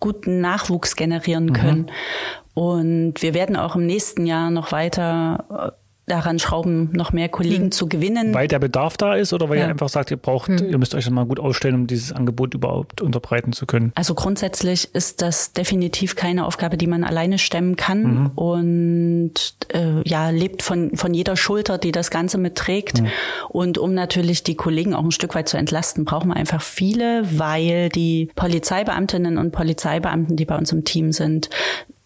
guten 0.00 0.40
Nachwuchs 0.40 0.96
generieren 0.96 1.46
mhm. 1.46 1.52
können. 1.52 1.80
Mhm. 1.82 2.62
Und 2.62 3.22
wir 3.22 3.34
werden 3.34 3.56
auch 3.56 3.76
im 3.76 3.86
nächsten 3.86 4.26
Jahr 4.26 4.50
noch 4.50 4.72
weiter 4.72 5.76
daran 6.10 6.38
schrauben, 6.38 6.90
noch 6.92 7.12
mehr 7.12 7.28
Kollegen 7.28 7.66
mhm. 7.66 7.72
zu 7.72 7.88
gewinnen. 7.88 8.34
Weil 8.34 8.48
der 8.48 8.58
Bedarf 8.58 8.96
da 8.96 9.14
ist 9.14 9.32
oder 9.32 9.48
weil 9.48 9.58
ja. 9.58 9.64
ihr 9.64 9.70
einfach 9.70 9.88
sagt, 9.88 10.10
ihr 10.10 10.16
braucht, 10.16 10.48
mhm. 10.48 10.70
ihr 10.70 10.78
müsst 10.78 10.94
euch 10.94 11.08
mal 11.10 11.26
gut 11.26 11.40
aufstellen, 11.40 11.74
um 11.74 11.86
dieses 11.86 12.12
Angebot 12.12 12.54
überhaupt 12.54 13.00
unterbreiten 13.00 13.52
zu 13.52 13.66
können? 13.66 13.92
Also 13.94 14.14
grundsätzlich 14.14 14.94
ist 14.94 15.22
das 15.22 15.52
definitiv 15.52 16.16
keine 16.16 16.46
Aufgabe, 16.46 16.76
die 16.76 16.86
man 16.86 17.04
alleine 17.04 17.38
stemmen 17.38 17.76
kann 17.76 18.02
mhm. 18.02 18.26
und 18.34 19.34
äh, 19.72 20.08
ja, 20.08 20.30
lebt 20.30 20.62
von, 20.62 20.96
von 20.96 21.14
jeder 21.14 21.36
Schulter, 21.36 21.78
die 21.78 21.92
das 21.92 22.10
Ganze 22.10 22.38
mitträgt. 22.38 23.02
Mhm. 23.02 23.08
Und 23.48 23.78
um 23.78 23.94
natürlich 23.94 24.42
die 24.42 24.56
Kollegen 24.56 24.94
auch 24.94 25.04
ein 25.04 25.12
Stück 25.12 25.34
weit 25.34 25.48
zu 25.48 25.56
entlasten, 25.56 26.04
brauchen 26.04 26.28
wir 26.28 26.36
einfach 26.36 26.62
viele, 26.62 27.22
weil 27.38 27.88
die 27.88 28.30
Polizeibeamtinnen 28.34 29.38
und 29.38 29.52
Polizeibeamten, 29.52 30.36
die 30.36 30.44
bei 30.44 30.56
uns 30.56 30.72
im 30.72 30.84
Team 30.84 31.12
sind, 31.12 31.50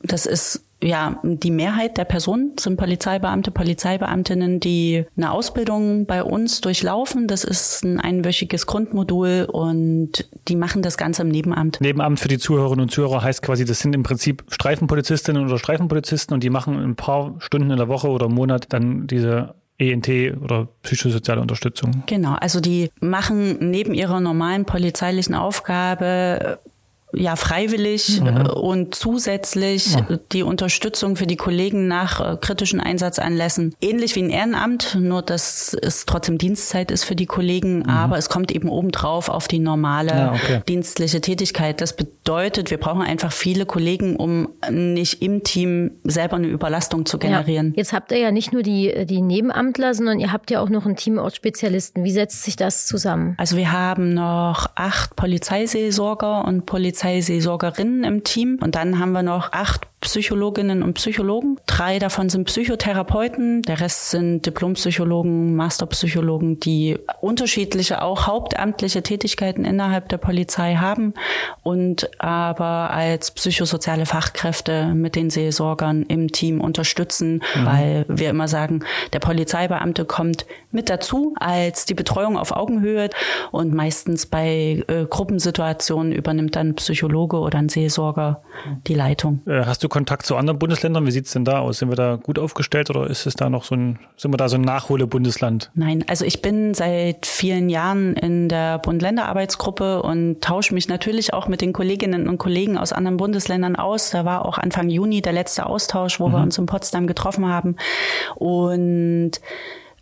das 0.02 0.26
ist 0.26 0.64
ja, 0.84 1.18
die 1.22 1.50
Mehrheit 1.50 1.96
der 1.96 2.04
Personen 2.04 2.52
sind 2.58 2.76
Polizeibeamte, 2.76 3.50
Polizeibeamtinnen, 3.50 4.60
die 4.60 5.06
eine 5.16 5.32
Ausbildung 5.32 6.04
bei 6.06 6.22
uns 6.22 6.60
durchlaufen. 6.60 7.26
Das 7.26 7.42
ist 7.42 7.84
ein 7.84 7.98
einwöchiges 7.98 8.66
Grundmodul 8.66 9.48
und 9.50 10.28
die 10.48 10.56
machen 10.56 10.82
das 10.82 10.98
Ganze 10.98 11.22
im 11.22 11.28
Nebenamt. 11.28 11.80
Nebenamt 11.80 12.20
für 12.20 12.28
die 12.28 12.38
Zuhörerinnen 12.38 12.82
und 12.82 12.90
Zuhörer 12.90 13.22
heißt 13.22 13.42
quasi, 13.42 13.64
das 13.64 13.80
sind 13.80 13.94
im 13.94 14.02
Prinzip 14.02 14.44
Streifenpolizistinnen 14.48 15.46
oder 15.46 15.58
Streifenpolizisten 15.58 16.34
und 16.34 16.42
die 16.42 16.50
machen 16.50 16.78
ein 16.78 16.96
paar 16.96 17.34
Stunden 17.38 17.70
in 17.70 17.78
der 17.78 17.88
Woche 17.88 18.08
oder 18.08 18.26
im 18.26 18.34
Monat 18.34 18.66
dann 18.68 19.06
diese 19.06 19.54
ENT 19.78 20.08
oder 20.42 20.68
psychosoziale 20.82 21.40
Unterstützung. 21.40 22.04
Genau, 22.06 22.34
also 22.34 22.60
die 22.60 22.90
machen 23.00 23.70
neben 23.70 23.94
ihrer 23.94 24.20
normalen 24.20 24.66
polizeilichen 24.66 25.34
Aufgabe 25.34 26.58
ja 27.16 27.36
freiwillig 27.36 28.20
mhm. 28.20 28.26
Äh, 28.26 28.48
und 28.50 28.94
zusätzlich 28.94 29.94
ja. 29.94 30.18
die 30.32 30.42
Unterstützung 30.42 31.16
für 31.16 31.26
die 31.26 31.36
Kollegen 31.36 31.88
nach 31.88 32.20
äh, 32.20 32.36
kritischen 32.36 32.80
Einsatzanlässen. 32.80 33.74
Ähnlich 33.80 34.16
wie 34.16 34.22
ein 34.22 34.30
Ehrenamt, 34.30 34.96
nur 35.00 35.22
dass 35.22 35.76
es 35.80 36.06
trotzdem 36.06 36.38
Dienstzeit 36.38 36.90
ist 36.90 37.04
für 37.04 37.16
die 37.16 37.26
Kollegen, 37.26 37.80
mhm. 37.80 37.88
aber 37.88 38.18
es 38.18 38.28
kommt 38.28 38.52
eben 38.52 38.68
obendrauf 38.68 39.28
auf 39.28 39.48
die 39.48 39.58
normale 39.58 40.10
ja, 40.10 40.32
okay. 40.32 40.62
dienstliche 40.68 41.20
Tätigkeit. 41.20 41.80
Das 41.80 41.96
bedeutet, 41.96 42.70
wir 42.70 42.78
brauchen 42.78 43.02
einfach 43.02 43.32
viele 43.32 43.66
Kollegen, 43.66 44.16
um 44.16 44.48
nicht 44.70 45.22
im 45.22 45.42
Team 45.42 45.92
selber 46.04 46.36
eine 46.36 46.48
Überlastung 46.48 47.06
zu 47.06 47.18
generieren. 47.18 47.68
Ja. 47.68 47.72
Jetzt 47.76 47.92
habt 47.92 48.12
ihr 48.12 48.18
ja 48.18 48.30
nicht 48.30 48.52
nur 48.52 48.62
die, 48.62 49.06
die 49.06 49.20
Nebenamtler, 49.20 49.94
sondern 49.94 50.18
ihr 50.20 50.32
habt 50.32 50.50
ja 50.50 50.60
auch 50.60 50.68
noch 50.68 50.86
ein 50.86 50.96
Team 50.96 51.18
aus 51.18 51.34
Spezialisten. 51.34 52.04
Wie 52.04 52.10
setzt 52.10 52.42
sich 52.42 52.56
das 52.56 52.86
zusammen? 52.86 53.34
Also 53.38 53.56
wir 53.56 53.72
haben 53.72 54.14
noch 54.14 54.70
acht 54.74 55.16
Polizeiseelsorger 55.16 56.44
und 56.44 56.66
Polizei 56.66 57.03
Polizeiseelsorgerinnen 57.04 58.04
im 58.04 58.24
Team. 58.24 58.58
Und 58.62 58.74
dann 58.74 58.98
haben 58.98 59.12
wir 59.12 59.22
noch 59.22 59.52
acht 59.52 59.86
Psychologinnen 60.04 60.82
und 60.82 60.94
Psychologen. 60.94 61.58
Drei 61.66 61.98
davon 61.98 62.28
sind 62.28 62.44
Psychotherapeuten, 62.44 63.62
der 63.62 63.80
Rest 63.80 64.10
sind 64.10 64.44
Diplompsychologen, 64.44 65.56
Masterpsychologen, 65.56 66.60
die 66.60 66.98
unterschiedliche, 67.22 68.02
auch 68.02 68.26
hauptamtliche 68.26 69.02
Tätigkeiten 69.02 69.64
innerhalb 69.64 70.10
der 70.10 70.18
Polizei 70.18 70.74
haben 70.74 71.14
und 71.62 72.10
aber 72.20 72.90
als 72.90 73.30
psychosoziale 73.30 74.04
Fachkräfte 74.04 74.88
mit 74.94 75.16
den 75.16 75.30
Seelsorgern 75.30 76.02
im 76.02 76.30
Team 76.30 76.60
unterstützen, 76.60 77.42
mhm. 77.54 77.64
weil 77.66 78.04
wir 78.08 78.28
immer 78.28 78.46
sagen, 78.46 78.84
der 79.14 79.20
Polizeibeamte 79.20 80.04
kommt 80.04 80.44
mit 80.70 80.90
dazu 80.90 81.34
als 81.40 81.86
die 81.86 81.94
Betreuung 81.94 82.36
auf 82.36 82.52
Augenhöhe 82.52 83.08
und 83.52 83.72
meistens 83.72 84.26
bei 84.26 84.84
äh, 84.86 85.06
Gruppensituationen 85.08 86.12
übernimmt 86.12 86.56
dann 86.56 86.68
ein 86.68 86.74
Psychologe 86.74 87.38
oder 87.38 87.58
ein 87.58 87.70
Seelsorger 87.70 88.42
die 88.86 88.94
Leitung. 88.94 89.40
Äh, 89.46 89.64
hast 89.64 89.82
du 89.82 89.88
Kontakt 89.94 90.26
zu 90.26 90.34
anderen 90.34 90.58
Bundesländern? 90.58 91.06
Wie 91.06 91.12
sieht 91.12 91.26
es 91.26 91.32
denn 91.34 91.44
da 91.44 91.60
aus? 91.60 91.78
Sind 91.78 91.88
wir 91.88 91.94
da 91.94 92.16
gut 92.16 92.40
aufgestellt 92.40 92.90
oder 92.90 93.08
ist 93.08 93.26
es 93.26 93.34
da 93.34 93.48
noch 93.48 93.62
so 93.62 93.76
ein, 93.76 94.00
sind 94.16 94.32
wir 94.32 94.38
da 94.38 94.48
so 94.48 94.56
ein 94.56 94.62
Nachholebundesland? 94.62 95.70
Nein, 95.74 96.04
also 96.08 96.24
ich 96.24 96.42
bin 96.42 96.74
seit 96.74 97.26
vielen 97.26 97.68
Jahren 97.68 98.14
in 98.14 98.48
der 98.48 98.80
Bund-Länder-Arbeitsgruppe 98.80 100.02
und 100.02 100.40
tausche 100.40 100.74
mich 100.74 100.88
natürlich 100.88 101.32
auch 101.32 101.46
mit 101.46 101.60
den 101.60 101.72
Kolleginnen 101.72 102.28
und 102.28 102.38
Kollegen 102.38 102.76
aus 102.76 102.92
anderen 102.92 103.18
Bundesländern 103.18 103.76
aus. 103.76 104.10
Da 104.10 104.24
war 104.24 104.46
auch 104.46 104.58
Anfang 104.58 104.88
Juni 104.88 105.22
der 105.22 105.32
letzte 105.32 105.64
Austausch, 105.64 106.18
wo 106.18 106.26
mhm. 106.26 106.32
wir 106.32 106.42
uns 106.42 106.58
in 106.58 106.66
Potsdam 106.66 107.06
getroffen 107.06 107.46
haben. 107.46 107.76
Und 108.34 109.30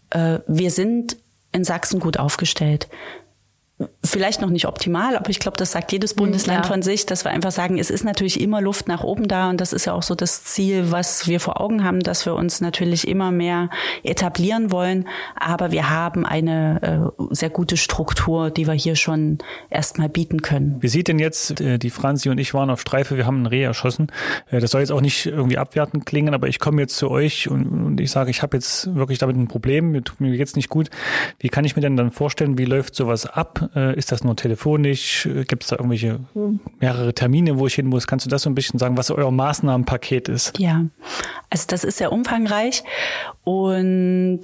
äh, 0.08 0.38
wir 0.46 0.70
sind 0.70 1.18
in 1.52 1.64
Sachsen 1.64 2.00
gut 2.00 2.18
aufgestellt 2.18 2.88
vielleicht 4.04 4.40
noch 4.40 4.50
nicht 4.50 4.66
optimal, 4.66 5.16
aber 5.16 5.30
ich 5.30 5.38
glaube, 5.38 5.56
das 5.56 5.72
sagt 5.72 5.92
jedes 5.92 6.14
Bundesland 6.14 6.64
ja. 6.64 6.68
von 6.70 6.82
sich, 6.82 7.06
dass 7.06 7.24
wir 7.24 7.30
einfach 7.30 7.52
sagen, 7.52 7.78
es 7.78 7.88
ist 7.88 8.04
natürlich 8.04 8.40
immer 8.40 8.60
Luft 8.60 8.88
nach 8.88 9.04
oben 9.04 9.28
da 9.28 9.48
und 9.48 9.60
das 9.60 9.72
ist 9.72 9.84
ja 9.84 9.92
auch 9.92 10.02
so 10.02 10.16
das 10.16 10.42
Ziel, 10.42 10.90
was 10.90 11.28
wir 11.28 11.38
vor 11.38 11.60
Augen 11.60 11.84
haben, 11.84 12.00
dass 12.00 12.26
wir 12.26 12.34
uns 12.34 12.60
natürlich 12.60 13.06
immer 13.06 13.30
mehr 13.30 13.70
etablieren 14.02 14.72
wollen, 14.72 15.06
aber 15.36 15.70
wir 15.70 15.88
haben 15.88 16.26
eine 16.26 17.12
äh, 17.18 17.24
sehr 17.30 17.50
gute 17.50 17.76
Struktur, 17.76 18.50
die 18.50 18.66
wir 18.66 18.74
hier 18.74 18.96
schon 18.96 19.38
erstmal 19.70 20.08
bieten 20.08 20.42
können. 20.42 20.78
Wie 20.80 20.88
sieht 20.88 21.06
denn 21.06 21.20
jetzt, 21.20 21.60
äh, 21.60 21.78
die 21.78 21.90
Franzi 21.90 22.28
und 22.28 22.38
ich 22.38 22.54
waren 22.54 22.70
auf 22.70 22.80
Streife, 22.80 23.16
wir 23.16 23.26
haben 23.26 23.36
einen 23.36 23.46
Reh 23.46 23.62
erschossen. 23.62 24.08
Äh, 24.50 24.58
das 24.58 24.72
soll 24.72 24.80
jetzt 24.80 24.90
auch 24.90 25.00
nicht 25.00 25.26
irgendwie 25.26 25.58
abwertend 25.58 26.06
klingen, 26.06 26.34
aber 26.34 26.48
ich 26.48 26.58
komme 26.58 26.82
jetzt 26.82 26.96
zu 26.96 27.08
euch 27.08 27.48
und, 27.48 27.66
und 27.66 28.00
ich 28.00 28.10
sage, 28.10 28.30
ich 28.30 28.42
habe 28.42 28.56
jetzt 28.56 28.92
wirklich 28.96 29.18
damit 29.18 29.36
ein 29.36 29.46
Problem, 29.46 29.92
mir, 29.92 30.02
mir 30.18 30.36
geht's 30.36 30.56
nicht 30.56 30.70
gut. 30.70 30.90
Wie 31.38 31.48
kann 31.48 31.64
ich 31.64 31.76
mir 31.76 31.82
denn 31.82 31.96
dann 31.96 32.10
vorstellen, 32.10 32.58
wie 32.58 32.64
läuft 32.64 32.96
sowas 32.96 33.26
ab? 33.26 33.70
Äh, 33.76 33.91
ist 33.94 34.12
das 34.12 34.24
nur 34.24 34.36
telefonisch? 34.36 35.28
Gibt 35.46 35.64
es 35.64 35.70
da 35.70 35.76
irgendwelche 35.76 36.20
mehrere 36.80 37.14
Termine, 37.14 37.58
wo 37.58 37.66
ich 37.66 37.74
hin 37.74 37.86
muss? 37.86 38.06
Kannst 38.06 38.26
du 38.26 38.30
das 38.30 38.42
so 38.42 38.50
ein 38.50 38.54
bisschen 38.54 38.78
sagen, 38.78 38.96
was 38.96 39.10
euer 39.10 39.30
Maßnahmenpaket 39.30 40.28
ist? 40.28 40.58
Ja, 40.58 40.84
also 41.50 41.64
das 41.68 41.84
ist 41.84 41.98
sehr 41.98 42.12
umfangreich 42.12 42.82
und 43.44 44.40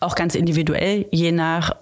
auch 0.00 0.14
ganz 0.14 0.34
individuell, 0.34 1.06
je 1.10 1.32
nach 1.32 1.76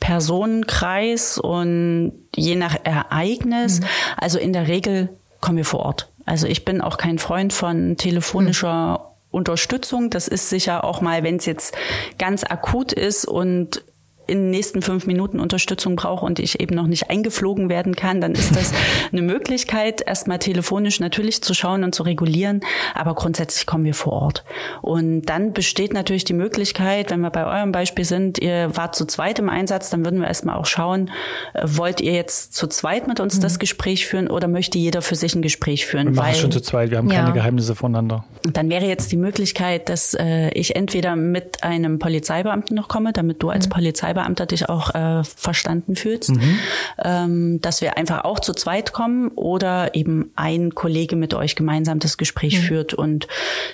Personenkreis 0.00 1.38
und 1.38 2.12
je 2.36 2.56
nach 2.56 2.76
Ereignis. 2.84 3.80
Mhm. 3.80 3.84
Also 4.18 4.38
in 4.38 4.52
der 4.52 4.68
Regel 4.68 5.08
kommen 5.40 5.56
wir 5.56 5.64
vor 5.64 5.80
Ort. 5.80 6.10
Also 6.26 6.46
ich 6.46 6.64
bin 6.64 6.80
auch 6.80 6.98
kein 6.98 7.18
Freund 7.18 7.52
von 7.52 7.96
telefonischer 7.96 8.98
mhm. 8.98 9.14
Unterstützung. 9.30 10.10
Das 10.10 10.28
ist 10.28 10.50
sicher 10.50 10.84
auch 10.84 11.00
mal, 11.00 11.22
wenn 11.22 11.36
es 11.36 11.46
jetzt 11.46 11.74
ganz 12.18 12.44
akut 12.44 12.92
ist 12.92 13.26
und 13.26 13.82
in 14.26 14.38
den 14.38 14.50
nächsten 14.50 14.82
fünf 14.82 15.06
Minuten 15.06 15.38
Unterstützung 15.40 15.96
brauche 15.96 16.24
und 16.24 16.38
ich 16.38 16.60
eben 16.60 16.74
noch 16.74 16.86
nicht 16.86 17.10
eingeflogen 17.10 17.68
werden 17.68 17.94
kann, 17.94 18.20
dann 18.20 18.32
ist 18.32 18.56
das 18.56 18.72
eine 19.12 19.22
Möglichkeit, 19.22 20.02
erstmal 20.06 20.38
telefonisch 20.38 21.00
natürlich 21.00 21.42
zu 21.42 21.52
schauen 21.54 21.84
und 21.84 21.94
zu 21.94 22.02
regulieren. 22.02 22.60
Aber 22.94 23.14
grundsätzlich 23.14 23.66
kommen 23.66 23.84
wir 23.84 23.94
vor 23.94 24.12
Ort. 24.14 24.44
Und 24.80 25.22
dann 25.22 25.52
besteht 25.52 25.92
natürlich 25.92 26.24
die 26.24 26.32
Möglichkeit, 26.32 27.10
wenn 27.10 27.20
wir 27.20 27.30
bei 27.30 27.44
eurem 27.44 27.72
Beispiel 27.72 28.04
sind, 28.04 28.38
ihr 28.38 28.74
wart 28.74 28.94
zu 28.94 29.06
zweit 29.06 29.38
im 29.38 29.48
Einsatz, 29.48 29.90
dann 29.90 30.04
würden 30.04 30.20
wir 30.20 30.28
erstmal 30.28 30.56
auch 30.56 30.66
schauen, 30.66 31.10
äh, 31.52 31.62
wollt 31.64 32.00
ihr 32.00 32.12
jetzt 32.12 32.54
zu 32.54 32.66
zweit 32.66 33.06
mit 33.06 33.20
uns 33.20 33.36
mhm. 33.36 33.42
das 33.42 33.58
Gespräch 33.58 34.06
führen 34.06 34.28
oder 34.28 34.48
möchte 34.48 34.78
jeder 34.78 35.02
für 35.02 35.16
sich 35.16 35.34
ein 35.34 35.42
Gespräch 35.42 35.86
führen? 35.86 36.06
Wir 36.06 36.14
machen 36.14 36.30
es 36.32 36.40
schon 36.40 36.52
zu 36.52 36.60
zweit, 36.60 36.90
wir 36.90 36.98
haben 36.98 37.10
ja. 37.10 37.22
keine 37.22 37.32
Geheimnisse 37.34 37.74
voneinander. 37.74 38.24
Dann 38.42 38.70
wäre 38.70 38.86
jetzt 38.86 39.12
die 39.12 39.16
Möglichkeit, 39.16 39.88
dass 39.88 40.14
äh, 40.14 40.50
ich 40.50 40.76
entweder 40.76 41.16
mit 41.16 41.62
einem 41.62 41.98
Polizeibeamten 41.98 42.74
noch 42.74 42.88
komme, 42.88 43.12
damit 43.12 43.42
du 43.42 43.50
als 43.50 43.66
mhm. 43.66 43.72
Polizeibeamter 43.72 44.13
Polizeibeamter 44.14 44.46
dich 44.46 44.68
auch 44.68 44.94
äh, 44.94 45.24
verstanden 45.24 45.96
fühlst, 45.96 46.30
mhm. 46.30 46.58
ähm, 47.02 47.60
dass 47.60 47.80
wir 47.80 47.96
einfach 47.96 48.24
auch 48.24 48.40
zu 48.40 48.54
zweit 48.54 48.92
kommen 48.92 49.28
oder 49.34 49.94
eben 49.94 50.30
ein 50.36 50.74
Kollege 50.74 51.16
mit 51.16 51.34
euch 51.34 51.56
gemeinsam 51.56 51.98
das 51.98 52.16
Gespräch 52.16 52.58
mhm. 52.58 52.62
führt 52.62 52.94
und 52.94 53.28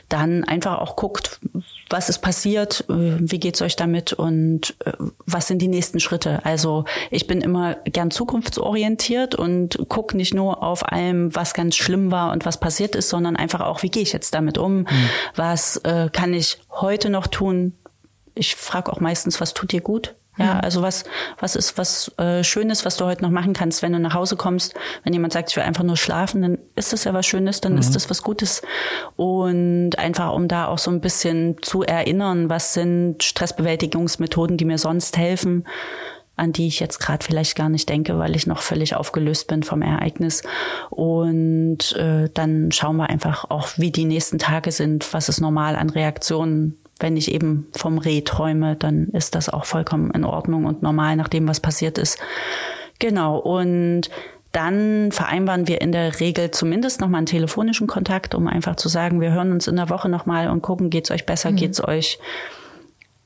dann 0.09 0.45
einfach 0.45 0.79
auch 0.79 0.97
guckt, 0.97 1.39
was 1.89 2.09
ist 2.09 2.21
passiert, 2.21 2.85
wie 2.89 3.41
geht's 3.41 3.63
euch 3.63 3.75
damit 3.75 4.13
und 4.13 4.77
äh, 4.85 4.93
was 5.27 5.49
sind 5.49 5.61
die 5.61 5.69
nächsten 5.69 6.01
Schritte. 6.01 6.45
Also 6.45 6.85
ich 7.11 7.27
bin 7.27 7.41
immer 7.41 7.75
gern 7.85 8.11
zukunftsorientiert 8.11 9.35
und 9.35 9.79
gucke 9.89 10.17
nicht 10.17 10.33
nur 10.33 10.63
auf 10.63 10.91
allem, 10.91 11.35
was 11.35 11.53
ganz 11.53 11.77
schlimm 11.77 12.11
war 12.11 12.33
und 12.33 12.47
was 12.47 12.61
passiert 12.61 12.95
ist, 12.95 13.09
sondern 13.09 13.37
einfach 13.37 13.61
auch, 13.61 13.83
wie 13.83 13.91
gehe 13.91 14.03
ich 14.03 14.13
jetzt 14.13 14.35
damit 14.35 14.57
um, 14.57 14.81
mhm. 14.81 14.87
was 15.35 15.79
äh, 15.79 16.09
kann 16.13 16.33
ich 16.33 16.59
heute 16.71 17.11
noch 17.11 17.27
tun. 17.27 17.75
Ich 18.35 18.55
frage 18.55 18.93
auch 18.93 19.01
meistens, 19.01 19.41
was 19.41 19.55
tut 19.55 19.73
dir 19.73 19.81
gut? 19.81 20.15
Ja, 20.41 20.59
also 20.61 20.83
was, 20.83 21.05
was 21.39 21.55
ist 21.55 21.77
was 21.77 22.11
äh, 22.19 22.43
Schönes, 22.43 22.85
was 22.85 22.97
du 22.97 23.05
heute 23.05 23.23
noch 23.23 23.31
machen 23.31 23.53
kannst, 23.53 23.83
wenn 23.83 23.93
du 23.93 23.99
nach 23.99 24.15
Hause 24.15 24.37
kommst. 24.37 24.75
Wenn 25.05 25.13
jemand 25.13 25.33
sagt, 25.33 25.51
ich 25.51 25.57
will 25.57 25.65
einfach 25.65 25.85
nur 25.85 25.97
schlafen, 25.97 26.43
dann 26.43 26.59
ist 26.77 26.93
das 26.93 27.05
ja 27.05 27.13
was 27.13 27.27
Schönes, 27.27 27.61
dann 27.61 27.75
mhm. 27.75 27.79
ist 27.79 27.95
das 27.95 28.09
was 28.09 28.23
Gutes. 28.23 28.63
Und 29.17 29.99
einfach, 29.99 30.33
um 30.33 30.49
da 30.49 30.67
auch 30.67 30.79
so 30.79 30.91
ein 30.91 31.01
bisschen 31.01 31.57
zu 31.63 31.83
erinnern, 31.83 32.49
was 32.49 32.75
sind 32.75 33.23
Stressbewältigungsmethoden, 33.23 34.57
die 34.57 34.65
mir 34.65 34.79
sonst 34.79 35.19
helfen, 35.19 35.67
an 36.37 36.53
die 36.53 36.69
ich 36.69 36.81
jetzt 36.81 36.99
gerade 36.99 37.23
vielleicht 37.23 37.55
gar 37.55 37.69
nicht 37.69 37.89
denke, 37.89 38.19
weil 38.19 38.35
ich 38.35 38.47
noch 38.47 38.63
völlig 38.63 38.97
aufgelöst 38.97 39.47
bin 39.47 39.63
vom 39.63 39.83
Ereignis. 39.83 40.43
Und 40.89 41.95
äh, 41.97 42.31
dann 42.33 42.73
schauen 42.73 42.97
wir 42.97 43.11
einfach 43.11 43.51
auch, 43.51 43.69
wie 43.77 43.91
die 43.91 44.07
nächsten 44.07 44.39
Tage 44.39 44.73
sind, 44.73 45.13
was 45.13 45.29
ist 45.29 45.41
normal 45.41 45.77
an 45.77 45.91
Reaktionen 45.91 46.80
wenn 47.01 47.17
ich 47.17 47.33
eben 47.33 47.67
vom 47.73 47.99
Reh 47.99 48.21
träume, 48.23 48.77
dann 48.77 49.09
ist 49.09 49.35
das 49.35 49.49
auch 49.49 49.65
vollkommen 49.65 50.11
in 50.13 50.25
Ordnung 50.25 50.65
und 50.65 50.83
normal 50.83 51.17
nach 51.17 51.29
dem, 51.29 51.49
was 51.49 51.61
passiert 51.61 51.99
ist. 51.99 52.19
Genau. 52.99 53.39
Und 53.39 54.11
dann 54.53 55.13
vereinbaren 55.13 55.69
wir 55.69 55.81
in 55.81 55.93
der 55.93 56.21
Regel 56.21 56.51
zumindest 56.51 57.01
nochmal 57.01 57.19
einen 57.19 57.27
telefonischen 57.27 57.87
Kontakt, 57.87 58.35
um 58.35 58.47
einfach 58.47 58.77
zu 58.77 58.89
sagen, 58.89 59.21
wir 59.21 59.33
hören 59.33 59.53
uns 59.53 59.69
in 59.69 59.77
der 59.77 59.91
Woche 59.91 60.09
nochmal 60.09 60.49
und 60.49 60.63
gucken, 60.63 60.91
geht's 60.91 61.11
euch 61.11 61.25
besser, 61.25 61.53
mhm. 61.53 61.57
geht's 61.57 61.83
euch 61.83 62.19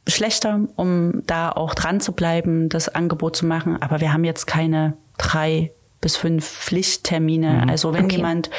schlechter, 0.06 0.60
um 0.76 1.22
da 1.26 1.50
auch 1.50 1.74
dran 1.74 2.00
zu 2.00 2.12
bleiben, 2.12 2.68
das 2.68 2.88
Angebot 2.88 3.36
zu 3.36 3.46
machen. 3.46 3.80
Aber 3.80 4.00
wir 4.00 4.12
haben 4.12 4.24
jetzt 4.24 4.46
keine 4.46 4.94
drei 5.16 5.72
bis 6.00 6.16
fünf 6.16 6.46
Pflichttermine. 6.46 7.62
Mhm. 7.62 7.70
Also 7.70 7.94
wenn 7.94 8.04
okay. 8.04 8.16
jemand 8.16 8.50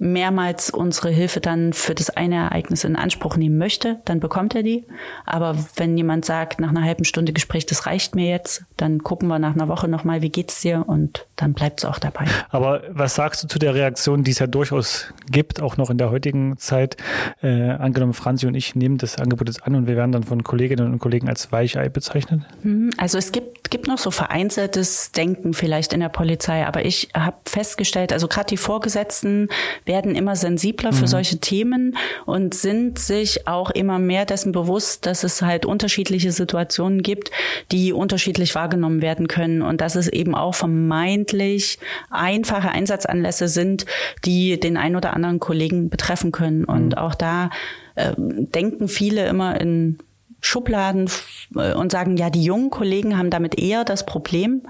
mehrmals 0.00 0.70
unsere 0.70 1.10
Hilfe 1.10 1.40
dann 1.40 1.72
für 1.72 1.94
das 1.94 2.10
eine 2.10 2.36
Ereignis 2.36 2.84
in 2.84 2.96
Anspruch 2.96 3.36
nehmen 3.36 3.58
möchte, 3.58 3.98
dann 4.06 4.18
bekommt 4.18 4.54
er 4.54 4.62
die. 4.62 4.84
Aber 5.26 5.56
wenn 5.76 5.96
jemand 5.96 6.24
sagt, 6.24 6.58
nach 6.58 6.70
einer 6.70 6.82
halben 6.82 7.04
Stunde 7.04 7.32
Gespräch, 7.32 7.66
das 7.66 7.86
reicht 7.86 8.14
mir 8.14 8.28
jetzt, 8.28 8.64
dann 8.78 9.02
gucken 9.02 9.28
wir 9.28 9.38
nach 9.38 9.54
einer 9.54 9.68
Woche 9.68 9.88
nochmal, 9.88 10.22
wie 10.22 10.30
geht's 10.30 10.62
dir? 10.62 10.84
Und 10.86 11.26
dann 11.36 11.52
bleibt 11.52 11.80
es 11.80 11.84
auch 11.84 11.98
dabei. 11.98 12.24
Aber 12.48 12.82
was 12.88 13.14
sagst 13.14 13.44
du 13.44 13.46
zu 13.46 13.58
der 13.58 13.74
Reaktion, 13.74 14.24
die 14.24 14.30
es 14.30 14.38
ja 14.38 14.46
durchaus 14.46 15.12
gibt, 15.30 15.60
auch 15.60 15.76
noch 15.76 15.90
in 15.90 15.98
der 15.98 16.10
heutigen 16.10 16.56
Zeit? 16.56 16.96
Äh, 17.42 17.70
angenommen, 17.70 18.14
Franzi 18.14 18.46
und 18.46 18.54
ich 18.54 18.74
nehmen 18.74 18.96
das 18.96 19.18
Angebot 19.18 19.48
jetzt 19.48 19.64
an 19.64 19.74
und 19.74 19.86
wir 19.86 19.96
werden 19.96 20.12
dann 20.12 20.22
von 20.22 20.42
Kolleginnen 20.42 20.90
und 20.90 20.98
Kollegen 20.98 21.28
als 21.28 21.52
Weichei 21.52 21.90
bezeichnet? 21.90 22.40
Mhm. 22.62 22.90
Also 22.96 23.18
es 23.18 23.32
gibt, 23.32 23.59
gibt 23.70 23.86
noch 23.86 23.98
so 23.98 24.10
vereinzeltes 24.10 25.12
Denken 25.12 25.54
vielleicht 25.54 25.92
in 25.92 26.00
der 26.00 26.08
Polizei, 26.08 26.66
aber 26.66 26.84
ich 26.84 27.08
habe 27.14 27.36
festgestellt, 27.46 28.12
also 28.12 28.28
gerade 28.28 28.48
die 28.48 28.56
Vorgesetzten 28.56 29.48
werden 29.84 30.14
immer 30.14 30.36
sensibler 30.36 30.92
für 30.92 31.02
mhm. 31.02 31.08
solche 31.08 31.38
Themen 31.38 31.96
und 32.26 32.54
sind 32.54 32.98
sich 32.98 33.46
auch 33.46 33.70
immer 33.70 33.98
mehr 33.98 34.26
dessen 34.26 34.52
bewusst, 34.52 35.06
dass 35.06 35.24
es 35.24 35.42
halt 35.42 35.64
unterschiedliche 35.64 36.32
Situationen 36.32 37.02
gibt, 37.02 37.30
die 37.72 37.92
unterschiedlich 37.92 38.54
wahrgenommen 38.54 39.02
werden 39.02 39.28
können 39.28 39.62
und 39.62 39.80
dass 39.80 39.94
es 39.94 40.08
eben 40.08 40.34
auch 40.34 40.54
vermeintlich 40.54 41.78
einfache 42.10 42.70
Einsatzanlässe 42.70 43.48
sind, 43.48 43.86
die 44.24 44.58
den 44.58 44.76
ein 44.76 44.96
oder 44.96 45.14
anderen 45.14 45.40
Kollegen 45.40 45.88
betreffen 45.90 46.32
können. 46.32 46.64
Und 46.64 46.88
mhm. 46.88 46.94
auch 46.94 47.14
da 47.14 47.50
äh, 47.94 48.12
denken 48.16 48.88
viele 48.88 49.26
immer 49.26 49.60
in 49.60 49.98
Schubladen 50.40 51.10
äh, 51.54 51.74
und 51.74 51.92
sagen, 51.92 52.16
ja, 52.16 52.30
die 52.30 52.42
jungen 52.42 52.70
Kollegen 52.70 53.18
haben 53.18 53.30
damit 53.30 53.58
eher 53.58 53.84
das 53.84 54.06
Problem, 54.06 54.62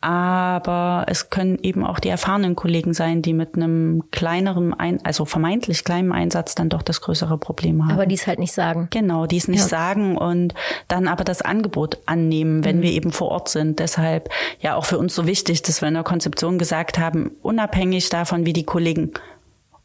aber 0.00 1.06
es 1.08 1.30
können 1.30 1.58
eben 1.62 1.82
auch 1.82 1.98
die 1.98 2.10
erfahrenen 2.10 2.54
Kollegen 2.54 2.92
sein, 2.92 3.22
die 3.22 3.32
mit 3.32 3.54
einem 3.54 4.04
kleineren, 4.10 4.74
Ein 4.74 5.02
also 5.02 5.24
vermeintlich 5.24 5.82
kleinen 5.82 6.12
Einsatz 6.12 6.54
dann 6.54 6.68
doch 6.68 6.82
das 6.82 7.00
größere 7.00 7.38
Problem 7.38 7.82
haben. 7.82 7.92
Aber 7.92 8.04
die 8.04 8.16
es 8.16 8.26
halt 8.26 8.38
nicht 8.38 8.52
sagen. 8.52 8.88
Genau, 8.90 9.24
die 9.24 9.38
es 9.38 9.48
nicht 9.48 9.60
ja. 9.60 9.66
sagen 9.66 10.18
und 10.18 10.52
dann 10.88 11.08
aber 11.08 11.24
das 11.24 11.40
Angebot 11.40 11.98
annehmen, 12.04 12.64
wenn 12.64 12.78
mhm. 12.78 12.82
wir 12.82 12.92
eben 12.92 13.12
vor 13.12 13.28
Ort 13.28 13.48
sind. 13.48 13.78
Deshalb 13.78 14.28
ja 14.60 14.74
auch 14.74 14.84
für 14.84 14.98
uns 14.98 15.14
so 15.14 15.26
wichtig, 15.26 15.62
dass 15.62 15.80
wir 15.80 15.88
in 15.88 15.94
der 15.94 16.02
Konzeption 16.02 16.58
gesagt 16.58 16.98
haben, 16.98 17.30
unabhängig 17.40 18.10
davon, 18.10 18.44
wie 18.44 18.52
die 18.52 18.64
Kollegen 18.64 19.12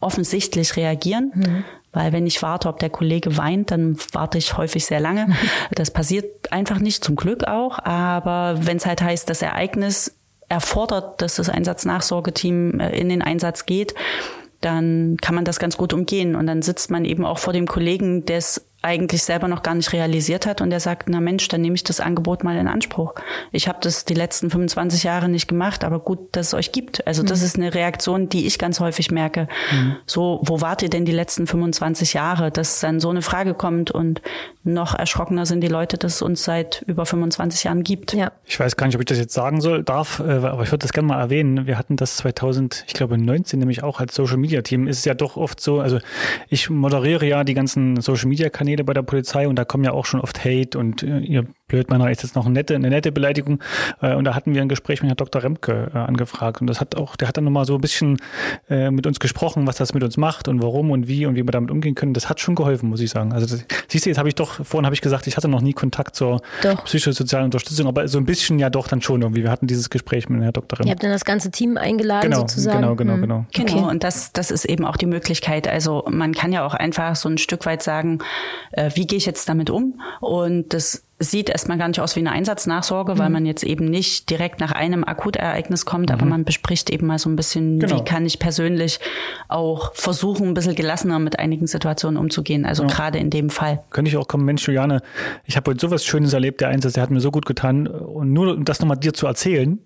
offensichtlich 0.02 0.76
reagieren, 0.76 1.32
mhm. 1.36 1.64
Weil 1.92 2.14
wenn 2.14 2.28
ich 2.28 2.42
warte, 2.42 2.70
ob 2.70 2.80
der 2.80 2.90
Kollege 2.90 3.38
weint, 3.38 3.72
dann 3.72 3.98
warte 4.12 4.38
ich 4.38 4.58
häufig 4.58 4.86
sehr 4.86 5.00
lange. 5.00 5.28
Das 5.74 5.92
passiert 5.92 6.52
einfach 6.52 6.80
nicht, 6.80 7.04
zum 7.04 7.16
Glück 7.16 7.46
auch. 7.46 7.80
Aber 7.80 8.66
wenn 8.66 8.78
es 8.78 8.86
halt 8.86 9.02
heißt, 9.02 9.30
das 9.30 9.42
Ereignis 9.42 10.16
erfordert, 10.50 11.22
dass 11.22 11.36
das 11.36 11.50
Einsatznachsorgeteam 11.50 12.80
äh, 12.80 12.90
in 13.00 13.10
den 13.10 13.22
Einsatz 13.22 13.66
geht, 13.66 13.94
dann 14.62 15.18
kann 15.22 15.36
man 15.36 15.46
das 15.46 15.60
ganz 15.60 15.78
gut 15.78 15.94
umgehen. 15.94 16.36
Und 16.36 16.48
dann 16.48 16.62
sitzt 16.62 16.92
man 16.92 17.06
eben 17.06 17.26
auch 17.26 17.38
vor 17.38 17.54
dem 17.54 17.68
Kollegen, 17.68 18.26
der 18.26 18.38
es 18.38 18.69
eigentlich 18.82 19.24
selber 19.24 19.50
noch 19.50 19.62
gar 19.62 19.76
nicht 19.76 19.92
realisiert 19.92 20.46
hat 20.46 20.62
und 20.62 20.70
der 20.70 20.80
sagt, 20.80 21.10
na 21.10 21.20
Mensch, 21.20 21.50
dann 21.50 21.60
nehme 21.60 21.76
ich 21.76 21.84
das 21.84 22.00
Angebot 22.00 22.46
mal 22.46 22.56
in 22.56 22.68
Anspruch. 22.68 23.14
Ich 23.52 23.68
habe 23.68 23.80
das 23.82 24.06
die 24.06 24.14
letzten 24.14 24.50
25 24.50 25.04
Jahre 25.04 25.28
nicht 25.28 25.50
gemacht, 25.50 25.84
aber 25.84 26.00
gut, 26.00 26.20
dass 26.32 26.48
es 26.48 26.54
euch 26.54 26.72
gibt. 26.72 27.06
Also 27.06 27.24
das 27.24 27.40
mhm. 27.40 27.46
ist 27.46 27.56
eine 27.58 27.74
Reaktion, 27.74 28.30
die 28.30 28.48
ich 28.48 28.58
ganz 28.58 28.80
häufig 28.80 29.12
merke. 29.12 29.50
Mhm. 29.72 29.98
So, 30.06 30.40
wo 30.44 30.62
wart 30.62 30.82
ihr 30.82 30.90
denn 30.90 31.04
die 31.04 31.12
letzten 31.12 31.46
25 31.46 32.14
Jahre, 32.14 32.52
dass 32.52 32.80
dann 32.80 33.02
so 33.02 33.10
eine 33.10 33.22
Frage 33.22 33.54
kommt 33.54 33.92
und 33.92 34.22
noch 34.64 34.96
erschrockener 34.96 35.46
sind 35.46 35.62
die 35.62 35.68
Leute, 35.68 35.98
dass 35.98 36.16
es 36.16 36.22
uns 36.22 36.44
seit 36.44 36.84
über 36.88 37.06
25 37.06 37.66
Jahren 37.66 37.84
gibt. 37.84 38.14
Ja. 38.14 38.32
Ich 38.46 38.60
weiß 38.60 38.78
gar 38.78 38.88
nicht, 38.88 38.96
ob 38.96 39.02
ich 39.02 39.08
das 39.08 39.18
jetzt 39.18 39.34
sagen 39.34 39.60
soll, 39.60 39.84
darf, 39.84 40.20
äh, 40.20 40.32
aber 40.32 40.64
ich 40.64 40.72
würde 40.72 40.84
das 40.84 40.94
gerne 40.94 41.08
mal 41.08 41.20
erwähnen. 41.20 41.68
Wir 41.68 41.78
hatten 41.78 41.98
das 41.98 42.18
2000, 42.18 42.86
ich 42.88 42.94
glaube 42.94 43.18
19 43.18 43.60
nämlich 43.60 43.84
auch 43.84 44.00
als 44.00 44.16
Social 44.16 44.38
Media 44.38 44.62
Team. 44.62 44.88
Ist 44.88 45.00
es 45.00 45.06
ja 45.06 45.16
doch 45.16 45.36
oft 45.36 45.60
so, 45.60 45.82
also 45.82 46.00
ich 46.48 46.70
moderiere 46.70 47.26
ja 47.26 47.44
die 47.44 47.54
ganzen 47.54 48.00
Social 48.02 48.28
Media 48.28 48.50
Kanäle 48.50 48.69
bei 48.84 48.94
der 48.94 49.04
Polizei 49.04 49.48
und 49.48 49.56
da 49.56 49.66
kommen 49.66 49.84
ja 49.84 49.92
auch 49.92 50.06
schon 50.06 50.22
oft 50.22 50.44
Hate 50.44 50.78
und 50.78 51.04
äh, 51.04 51.20
ihr 51.20 51.46
Blödmänner 51.70 52.12
ist 52.12 52.24
jetzt 52.24 52.36
noch 52.36 52.46
eine 52.46 52.54
nette, 52.56 52.76
eine 52.76 52.90
nette 52.90 53.14
Beleidigung. 53.14 53.64
Äh, 54.02 54.16
und 54.16 54.26
da 54.26 54.36
hatten 54.36 54.54
wir 54.54 54.62
ein 54.62 54.68
Gespräch 54.68 55.02
mit 55.02 55.10
Herrn 55.10 55.18
Dr. 55.18 55.42
Remke 55.42 55.92
äh, 55.94 55.98
angefragt. 55.98 56.60
Und 56.60 56.68
das 56.68 56.82
hat 56.82 56.96
auch, 56.96 57.16
der 57.16 57.30
hat 57.30 57.38
dann 57.38 57.46
nochmal 57.46 57.66
so 57.66 57.76
ein 57.76 57.82
bisschen 57.82 58.18
äh, 58.70 58.92
mit 58.92 59.08
uns 59.08 59.20
gesprochen, 59.22 59.66
was 59.68 59.78
das 59.78 59.94
mit 59.94 60.04
uns 60.04 60.18
macht 60.18 60.50
und 60.50 60.62
warum 60.62 60.92
und 60.92 61.08
wie 61.08 61.26
und 61.26 61.36
wie 61.36 61.44
wir 61.44 61.52
damit 61.52 61.72
umgehen 61.72 61.96
können. 61.96 62.14
Das 62.14 62.28
hat 62.28 62.42
schon 62.42 62.56
geholfen, 62.56 62.90
muss 62.90 63.00
ich 63.00 63.10
sagen. 63.10 63.32
Also 63.32 63.48
das, 63.48 63.64
siehst 63.88 64.06
du, 64.06 64.10
jetzt 64.10 64.18
habe 64.18 64.28
ich 64.28 64.36
doch, 64.36 64.66
vorhin 64.66 64.86
habe 64.86 64.96
ich 64.96 65.02
gesagt, 65.02 65.28
ich 65.28 65.38
hatte 65.38 65.48
noch 65.48 65.62
nie 65.62 65.74
Kontakt 65.74 66.16
zur 66.16 66.42
doch. 66.64 66.84
psychosozialen 66.86 67.46
Unterstützung, 67.46 67.88
aber 67.88 68.08
so 68.08 68.18
ein 68.18 68.26
bisschen 68.26 68.60
ja 68.60 68.70
doch 68.70 68.88
dann 68.88 69.02
schon 69.02 69.22
irgendwie. 69.22 69.44
Wir 69.44 69.52
hatten 69.52 69.68
dieses 69.68 69.90
Gespräch 69.90 70.28
mit 70.28 70.42
Herrn 70.42 70.54
Dr. 70.54 70.80
Remke. 70.80 70.90
Ihr 70.90 70.92
habt 70.92 71.04
dann 71.04 71.12
das 71.12 71.26
ganze 71.26 71.52
Team 71.52 71.78
eingeladen 71.78 72.32
genau, 72.32 72.42
sozusagen. 72.42 72.82
Genau, 72.82 72.96
genau, 72.96 73.18
mhm. 73.18 73.22
genau. 73.22 73.46
Genau, 73.54 73.74
okay. 73.74 73.92
und 73.92 74.04
das, 74.04 74.34
das 74.34 74.52
ist 74.52 74.66
eben 74.66 74.86
auch 74.86 74.98
die 74.98 75.06
Möglichkeit. 75.06 75.68
Also 75.68 76.04
man 76.10 76.34
kann 76.34 76.52
ja 76.52 76.66
auch 76.66 76.74
einfach 76.74 77.16
so 77.16 77.30
ein 77.30 77.38
Stück 77.38 77.66
weit 77.66 77.84
sagen, 77.84 78.20
äh, 78.72 78.90
wie 78.96 79.06
gehe 79.06 79.18
ich 79.18 79.26
jetzt 79.26 79.48
damit 79.48 79.70
um? 79.70 80.02
Und 80.20 80.74
das 80.74 81.04
sieht 81.20 81.50
erstmal 81.50 81.78
gar 81.78 81.90
nicht 81.90 82.00
aus 82.00 82.16
wie 82.16 82.22
eine 82.22 82.32
Einsatznachsorge, 82.32 83.14
mhm. 83.14 83.20
weil 83.20 83.30
man 83.30 83.46
jetzt 83.46 83.64
eben 83.64 83.86
nicht 83.86 84.30
direkt 84.30 84.62
nach 84.62 84.72
einem 84.72 85.04
Akutereignis 85.04 85.86
kommt, 85.86 86.10
mhm. 86.10 86.16
aber 86.16 86.26
man 86.26 86.46
bespricht 86.46 86.90
eben 86.90 87.08
mal 87.08 87.20
so 87.20 87.30
ein 87.30 87.36
bisschen, 87.36 87.80
genau. 87.80 87.98
wie 87.98 88.04
kann 88.06 88.26
ich 88.26 88.40
persönlich 88.40 89.00
auch 89.50 89.94
versuchen, 89.94 90.48
ein 90.48 90.54
bisschen 90.54 90.76
gelassener 90.76 91.20
mit 91.20 91.38
einigen 91.38 91.68
Situationen 91.68 92.18
umzugehen. 92.18 92.66
Also 92.66 92.84
ja. 92.84 92.90
gerade 92.90 93.20
in 93.20 93.30
dem 93.30 93.50
Fall. 93.50 93.84
Könnte 93.90 94.10
ich 94.10 94.18
auch 94.18 94.28
kommen, 94.28 94.46
Mensch, 94.46 94.66
Juliane, 94.66 95.02
ich 95.46 95.58
habe 95.58 95.72
heute 95.72 95.82
sowas 95.82 96.06
Schönes 96.06 96.34
erlebt, 96.34 96.62
der 96.62 96.70
Einsatz, 96.70 96.94
der 96.94 97.04
hat 97.04 97.12
mir 97.12 97.20
so 97.20 97.32
gut 97.32 97.46
getan. 97.46 97.88
Und 97.88 98.32
nur 98.32 98.56
um 98.56 98.64
das 98.64 98.80
nochmal 98.80 98.98
dir 98.98 99.14
zu 99.14 99.28
erzählen. 99.28 99.80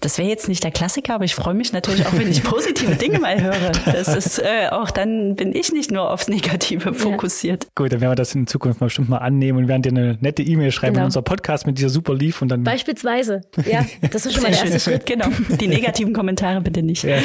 Das 0.00 0.18
wäre 0.18 0.28
jetzt 0.28 0.48
nicht 0.48 0.64
der 0.64 0.72
Klassiker, 0.72 1.14
aber 1.14 1.24
ich 1.24 1.36
freue 1.36 1.54
mich 1.54 1.72
natürlich 1.72 2.06
auch, 2.06 2.12
wenn 2.14 2.28
ich 2.28 2.42
positive 2.44 2.96
Dinge 2.96 3.20
mal 3.20 3.40
höre. 3.40 3.70
Das 3.84 4.08
ist 4.16 4.40
äh, 4.40 4.68
auch, 4.70 4.90
dann 4.90 5.36
bin 5.36 5.54
ich 5.54 5.72
nicht 5.72 5.92
nur 5.92 6.10
aufs 6.10 6.26
Negative 6.26 6.92
fokussiert. 6.92 7.64
Ja. 7.64 7.70
Gut, 7.76 7.92
dann 7.92 8.00
werden 8.00 8.12
wir 8.12 8.16
das 8.16 8.34
in 8.34 8.48
Zukunft 8.48 8.80
mal 8.80 8.86
bestimmt 8.86 9.08
mal 9.08 9.18
annehmen 9.18 9.58
und 9.58 9.68
werden 9.68 9.82
dir 9.82 9.90
eine 9.90 10.18
nette 10.20 10.42
E-Mail 10.42 10.71
schreiben, 10.72 10.94
genau. 10.94 11.02
wenn 11.02 11.06
unser 11.06 11.22
Podcast 11.22 11.66
mit 11.66 11.78
dir 11.78 11.88
super 11.88 12.14
lief 12.14 12.42
und 12.42 12.48
dann. 12.48 12.64
Beispielsweise. 12.64 13.42
Ja, 13.64 13.84
das 14.10 14.26
ist 14.26 14.34
schon 14.34 14.42
mal 14.42 14.50
der 14.50 14.64
erste 14.64 14.80
Schritt. 14.80 15.06
Genau. 15.06 15.28
Die 15.60 15.68
negativen 15.68 16.12
Kommentare 16.12 16.60
bitte 16.60 16.82
nicht. 16.82 17.04
Ja. 17.04 17.18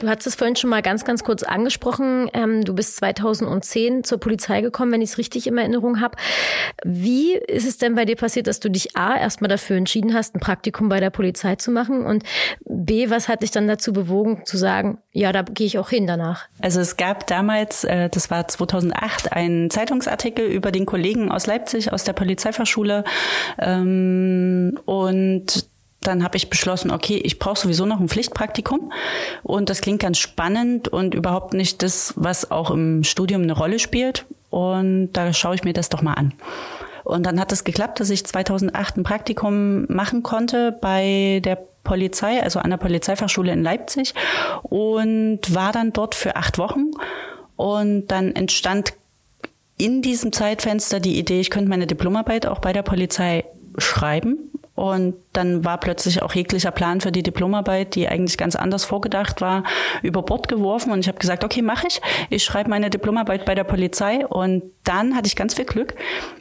Du 0.00 0.08
hast 0.08 0.26
es 0.26 0.34
vorhin 0.34 0.56
schon 0.56 0.70
mal 0.70 0.82
ganz, 0.82 1.04
ganz 1.04 1.24
kurz 1.24 1.42
angesprochen. 1.42 2.30
Ähm, 2.32 2.64
du 2.64 2.74
bist 2.74 2.96
2010 2.96 4.04
zur 4.04 4.18
Polizei 4.18 4.60
gekommen, 4.60 4.92
wenn 4.92 5.02
ich 5.02 5.10
es 5.10 5.18
richtig 5.18 5.46
in 5.46 5.58
Erinnerung 5.58 6.00
habe. 6.00 6.16
Wie 6.84 7.34
ist 7.34 7.66
es 7.66 7.78
denn 7.78 7.94
bei 7.94 8.04
dir 8.04 8.16
passiert, 8.16 8.46
dass 8.46 8.60
du 8.60 8.70
dich 8.70 8.96
A, 8.96 9.16
erstmal 9.16 9.48
dafür 9.48 9.76
entschieden 9.76 10.14
hast, 10.14 10.34
ein 10.34 10.40
Praktikum 10.40 10.88
bei 10.88 11.00
der 11.00 11.10
Polizei 11.10 11.56
zu 11.56 11.70
machen 11.70 12.04
und 12.04 12.24
B, 12.64 13.10
was 13.10 13.28
hat 13.28 13.42
dich 13.42 13.50
dann 13.50 13.68
dazu 13.68 13.92
bewogen 13.92 14.42
zu 14.44 14.56
sagen, 14.56 14.98
ja, 15.12 15.32
da 15.32 15.42
gehe 15.42 15.66
ich 15.66 15.78
auch 15.78 15.90
hin 15.90 16.06
danach? 16.06 16.46
Also 16.60 16.80
es 16.80 16.96
gab 16.96 17.26
damals, 17.26 17.84
äh, 17.84 18.08
das 18.08 18.30
war 18.30 18.46
2008, 18.46 19.32
einen 19.32 19.70
Zeitungsartikel 19.70 20.46
über 20.46 20.70
den 20.70 20.86
Kollegen 20.86 21.30
aus 21.30 21.46
Leipzig 21.46 21.92
aus 21.92 22.04
der 22.04 22.12
Polizeifachschule 22.60 23.04
ähm, 23.58 24.78
und 24.84 25.68
dann 26.02 26.24
habe 26.24 26.38
ich 26.38 26.48
beschlossen, 26.48 26.90
okay, 26.90 27.20
ich 27.22 27.38
brauche 27.38 27.58
sowieso 27.58 27.84
noch 27.84 28.00
ein 28.00 28.08
Pflichtpraktikum. 28.08 28.90
Und 29.42 29.68
das 29.68 29.82
klingt 29.82 30.00
ganz 30.00 30.16
spannend 30.16 30.88
und 30.88 31.14
überhaupt 31.14 31.52
nicht 31.52 31.82
das, 31.82 32.14
was 32.16 32.50
auch 32.50 32.70
im 32.70 33.04
Studium 33.04 33.42
eine 33.42 33.52
Rolle 33.52 33.78
spielt. 33.78 34.24
Und 34.48 35.12
da 35.12 35.34
schaue 35.34 35.56
ich 35.56 35.62
mir 35.62 35.74
das 35.74 35.90
doch 35.90 36.00
mal 36.00 36.14
an. 36.14 36.32
Und 37.04 37.26
dann 37.26 37.38
hat 37.38 37.52
es 37.52 37.64
geklappt, 37.64 38.00
dass 38.00 38.08
ich 38.08 38.24
2008 38.24 38.96
ein 38.96 39.02
Praktikum 39.02 39.84
machen 39.92 40.22
konnte 40.22 40.72
bei 40.72 41.42
der 41.44 41.58
Polizei, 41.84 42.42
also 42.42 42.60
an 42.60 42.70
der 42.70 42.78
Polizeifachschule 42.78 43.52
in 43.52 43.62
Leipzig 43.62 44.14
und 44.62 45.40
war 45.54 45.72
dann 45.72 45.92
dort 45.92 46.14
für 46.14 46.36
acht 46.36 46.56
Wochen. 46.56 46.92
Und 47.56 48.06
dann 48.06 48.34
entstand 48.34 48.94
in 49.80 50.02
diesem 50.02 50.32
Zeitfenster 50.32 51.00
die 51.00 51.18
Idee, 51.18 51.40
ich 51.40 51.50
könnte 51.50 51.70
meine 51.70 51.86
Diplomarbeit 51.86 52.46
auch 52.46 52.58
bei 52.58 52.72
der 52.72 52.82
Polizei 52.82 53.44
schreiben. 53.78 54.50
Und 54.74 55.14
dann 55.34 55.62
war 55.62 55.78
plötzlich 55.78 56.22
auch 56.22 56.32
jeglicher 56.32 56.70
Plan 56.70 57.02
für 57.02 57.12
die 57.12 57.22
Diplomarbeit, 57.22 57.94
die 57.94 58.08
eigentlich 58.08 58.38
ganz 58.38 58.56
anders 58.56 58.86
vorgedacht 58.86 59.42
war, 59.42 59.64
über 60.02 60.22
Bord 60.22 60.48
geworfen. 60.48 60.90
Und 60.90 61.00
ich 61.00 61.08
habe 61.08 61.18
gesagt, 61.18 61.44
okay, 61.44 61.60
mache 61.60 61.86
ich. 61.86 62.00
Ich 62.30 62.44
schreibe 62.44 62.70
meine 62.70 62.88
Diplomarbeit 62.88 63.44
bei 63.44 63.54
der 63.54 63.64
Polizei. 63.64 64.26
Und 64.26 64.62
dann 64.84 65.14
hatte 65.14 65.26
ich 65.26 65.36
ganz 65.36 65.52
viel 65.52 65.66
Glück. 65.66 65.96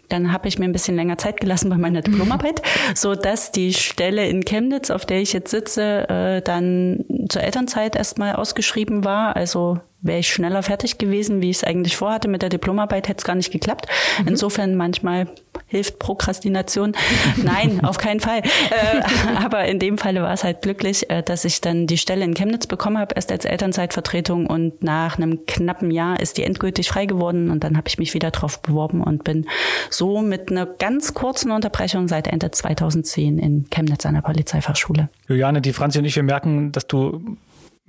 Dann 0.08 0.32
habe 0.32 0.48
ich 0.48 0.58
mir 0.58 0.66
ein 0.66 0.72
bisschen 0.72 0.96
länger 0.96 1.18
Zeit 1.18 1.42
gelassen 1.42 1.70
bei 1.70 1.78
meiner 1.78 2.02
Diplomarbeit, 2.02 2.62
so 2.96 3.14
dass 3.14 3.52
die 3.52 3.74
Stelle 3.74 4.28
in 4.30 4.46
Chemnitz, 4.46 4.90
auf 4.90 5.06
der 5.06 5.20
ich 5.20 5.34
jetzt 5.34 5.52
sitze, 5.52 6.08
äh, 6.08 6.42
dann 6.42 7.04
zur 7.28 7.44
Elternzeit 7.44 7.98
erstmal 7.98 8.36
ausgeschrieben 8.36 9.04
war. 9.04 9.36
Also 9.36 9.80
wäre 10.02 10.20
ich 10.20 10.32
schneller 10.32 10.64
fertig 10.64 10.98
gewesen, 10.98 11.42
wie 11.42 11.50
ich 11.50 11.58
es 11.58 11.64
eigentlich 11.64 11.98
vorhatte. 11.98 12.28
Mit 12.28 12.42
der 12.42 12.50
Diplomarbeit 12.50 13.08
hätte 13.08 13.20
es 13.20 13.26
gar 13.26 13.36
nicht 13.36 13.52
geklappt. 13.52 13.88
Mhm. 14.22 14.30
Insofern 14.30 14.76
manchmal 14.76 15.28
hilft 15.68 16.00
Prokrastination. 16.00 16.94
Nein, 17.38 17.84
auf 17.84 17.98
keinen 17.98 18.20
Fall. 18.20 18.40
Äh, 18.40 19.02
aber 19.44 19.66
in 19.66 19.80
dem 19.80 19.98
Falle 19.98 20.22
war 20.22 20.34
es 20.34 20.44
halt 20.44 20.62
glücklich, 20.62 21.10
äh, 21.10 21.22
dass 21.22 21.46
ich 21.46 21.62
dann 21.62 21.86
die 21.86 21.98
Stelle 21.98 22.24
in 22.24 22.34
Chemnitz 22.34 22.68
bekommen 22.68 22.98
habe, 22.98 23.16
erst 23.16 23.32
als 23.32 23.46
Elternzeitvertretung 23.46 24.48
und 24.48 24.84
nach 24.84 25.18
einem 25.18 25.46
knappen 25.46 25.92
Jahr 25.92 26.20
ist 26.20 26.38
die 26.38 26.44
endgültig 26.44 26.90
frei 26.90 27.06
geworden 27.06 27.52
und 27.52 27.64
dann 27.64 27.78
habe 27.78 27.88
ich 27.88 27.98
mich 27.98 28.14
wieder 28.14 28.32
drauf 28.32 28.62
beworben 28.62 29.04
und 29.04 29.24
bin 29.24 29.48
so 29.90 30.22
mit 30.22 30.50
einer 30.50 30.66
ganz 30.66 31.14
kurzen 31.14 31.52
Unterbrechung 31.52 32.08
seit 32.08 32.28
Ende 32.28 32.52
2010 32.52 33.38
in 33.38 33.70
Chemnitz 33.70 34.06
an 34.06 34.16
der 34.16 34.22
Polizeifachschule. 34.22 35.10
Juliane, 35.28 35.62
die 35.62 35.74
Franzi 35.74 36.00
und 36.00 36.06
ich, 36.06 36.16
wir 36.16 36.24
merken, 36.24 36.72
dass 36.72 36.88
du 36.88 37.38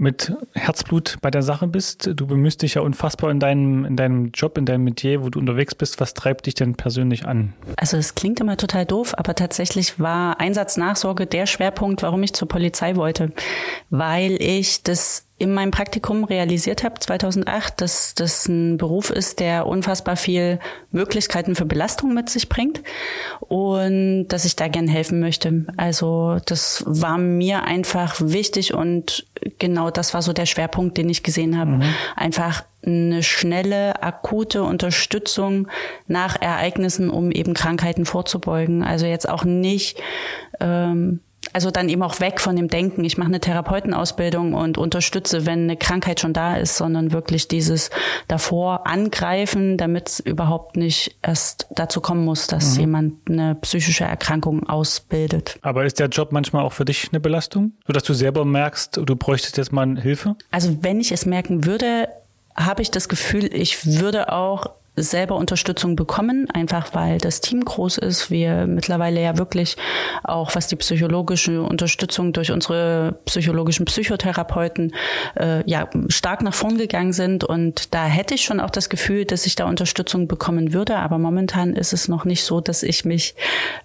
mit 0.00 0.32
Herzblut 0.54 1.18
bei 1.20 1.30
der 1.30 1.42
Sache 1.42 1.66
bist. 1.66 2.10
Du 2.14 2.26
bemühst 2.26 2.62
dich 2.62 2.74
ja 2.74 2.82
unfassbar 2.82 3.30
in 3.30 3.38
deinem, 3.38 3.84
in 3.84 3.96
deinem 3.96 4.30
Job, 4.32 4.56
in 4.56 4.64
deinem 4.64 4.84
Metier, 4.84 5.22
wo 5.22 5.28
du 5.28 5.38
unterwegs 5.38 5.74
bist. 5.74 6.00
Was 6.00 6.14
treibt 6.14 6.46
dich 6.46 6.54
denn 6.54 6.74
persönlich 6.74 7.26
an? 7.26 7.52
Also 7.76 7.98
es 7.98 8.14
klingt 8.14 8.40
immer 8.40 8.56
total 8.56 8.86
doof, 8.86 9.14
aber 9.16 9.34
tatsächlich 9.34 10.00
war 10.00 10.40
Einsatznachsorge 10.40 11.26
der 11.26 11.46
Schwerpunkt, 11.46 12.02
warum 12.02 12.22
ich 12.22 12.32
zur 12.32 12.48
Polizei 12.48 12.96
wollte, 12.96 13.32
weil 13.90 14.40
ich 14.40 14.82
das 14.82 15.26
in 15.40 15.55
meinem 15.55 15.70
Praktikum 15.70 16.24
realisiert 16.24 16.85
habe, 16.85 17.00
2008, 17.00 17.81
dass 17.81 18.14
das 18.14 18.46
ein 18.46 18.76
Beruf 18.76 19.09
ist, 19.09 19.40
der 19.40 19.66
unfassbar 19.66 20.16
viel 20.16 20.59
Möglichkeiten 20.92 21.55
für 21.55 21.64
Belastung 21.64 22.12
mit 22.12 22.29
sich 22.29 22.50
bringt 22.50 22.83
und 23.40 24.29
dass 24.29 24.44
ich 24.44 24.55
da 24.55 24.68
gern 24.68 24.87
helfen 24.87 25.18
möchte. 25.18 25.64
Also 25.79 26.37
das 26.44 26.85
war 26.87 27.16
mir 27.16 27.64
einfach 27.64 28.16
wichtig 28.20 28.74
und 28.74 29.26
genau 29.59 29.90
das 29.90 30.12
war 30.12 30.20
so 30.20 30.35
der 30.35 30.44
Schwerpunkt, 30.44 30.98
den 30.98 31.09
ich 31.09 31.22
gesehen 31.22 31.59
habe. 31.59 31.70
Mhm. 31.70 31.94
Einfach 32.16 32.64
eine 32.85 33.22
schnelle, 33.22 34.03
akute 34.03 34.62
Unterstützung 34.62 35.68
nach 36.07 36.38
Ereignissen, 36.38 37.09
um 37.09 37.31
eben 37.31 37.55
Krankheiten 37.55 38.05
vorzubeugen. 38.05 38.83
Also 38.83 39.07
jetzt 39.07 39.26
auch 39.26 39.44
nicht 39.44 40.03
ähm, 40.61 41.20
also 41.52 41.70
dann 41.70 41.88
eben 41.88 42.02
auch 42.02 42.20
weg 42.20 42.40
von 42.40 42.56
dem 42.56 42.68
Denken, 42.68 43.04
ich 43.04 43.18
mache 43.18 43.28
eine 43.28 43.40
Therapeutenausbildung 43.40 44.54
und 44.54 44.78
unterstütze, 44.78 45.46
wenn 45.46 45.64
eine 45.64 45.76
Krankheit 45.76 46.20
schon 46.20 46.32
da 46.32 46.56
ist, 46.56 46.76
sondern 46.76 47.12
wirklich 47.12 47.48
dieses 47.48 47.90
davor 48.28 48.86
angreifen, 48.86 49.76
damit 49.76 50.08
es 50.08 50.20
überhaupt 50.20 50.76
nicht 50.76 51.16
erst 51.22 51.66
dazu 51.70 52.00
kommen 52.00 52.24
muss, 52.24 52.46
dass 52.46 52.74
mhm. 52.74 52.80
jemand 52.80 53.14
eine 53.28 53.54
psychische 53.56 54.04
Erkrankung 54.04 54.68
ausbildet. 54.68 55.58
Aber 55.62 55.84
ist 55.84 55.98
der 55.98 56.08
Job 56.08 56.32
manchmal 56.32 56.64
auch 56.64 56.72
für 56.72 56.84
dich 56.84 57.08
eine 57.10 57.20
Belastung, 57.20 57.72
sodass 57.86 58.04
du 58.04 58.14
selber 58.14 58.44
merkst, 58.44 59.00
du 59.04 59.16
bräuchtest 59.16 59.56
jetzt 59.56 59.72
mal 59.72 60.00
Hilfe? 60.00 60.36
Also 60.50 60.78
wenn 60.82 61.00
ich 61.00 61.12
es 61.12 61.26
merken 61.26 61.64
würde, 61.64 62.08
habe 62.56 62.82
ich 62.82 62.90
das 62.90 63.08
Gefühl, 63.08 63.52
ich 63.54 63.86
würde 63.86 64.32
auch 64.32 64.70
selber 65.02 65.36
Unterstützung 65.36 65.96
bekommen, 65.96 66.48
einfach 66.50 66.94
weil 66.94 67.18
das 67.18 67.40
Team 67.40 67.64
groß 67.64 67.98
ist. 67.98 68.30
Wir 68.30 68.66
mittlerweile 68.66 69.22
ja 69.22 69.38
wirklich 69.38 69.76
auch, 70.24 70.54
was 70.54 70.66
die 70.66 70.76
psychologische 70.76 71.62
Unterstützung 71.62 72.32
durch 72.32 72.52
unsere 72.52 73.18
psychologischen 73.24 73.84
Psychotherapeuten 73.84 74.94
äh, 75.38 75.68
ja 75.68 75.88
stark 76.08 76.42
nach 76.42 76.54
vorn 76.54 76.78
gegangen 76.78 77.12
sind. 77.12 77.44
Und 77.44 77.94
da 77.94 78.06
hätte 78.06 78.34
ich 78.34 78.42
schon 78.42 78.60
auch 78.60 78.70
das 78.70 78.88
Gefühl, 78.88 79.24
dass 79.24 79.46
ich 79.46 79.56
da 79.56 79.66
Unterstützung 79.66 80.28
bekommen 80.28 80.72
würde. 80.72 80.96
Aber 80.96 81.18
momentan 81.18 81.74
ist 81.74 81.92
es 81.92 82.08
noch 82.08 82.24
nicht 82.24 82.44
so, 82.44 82.60
dass 82.60 82.82
ich 82.82 83.04
mich 83.04 83.34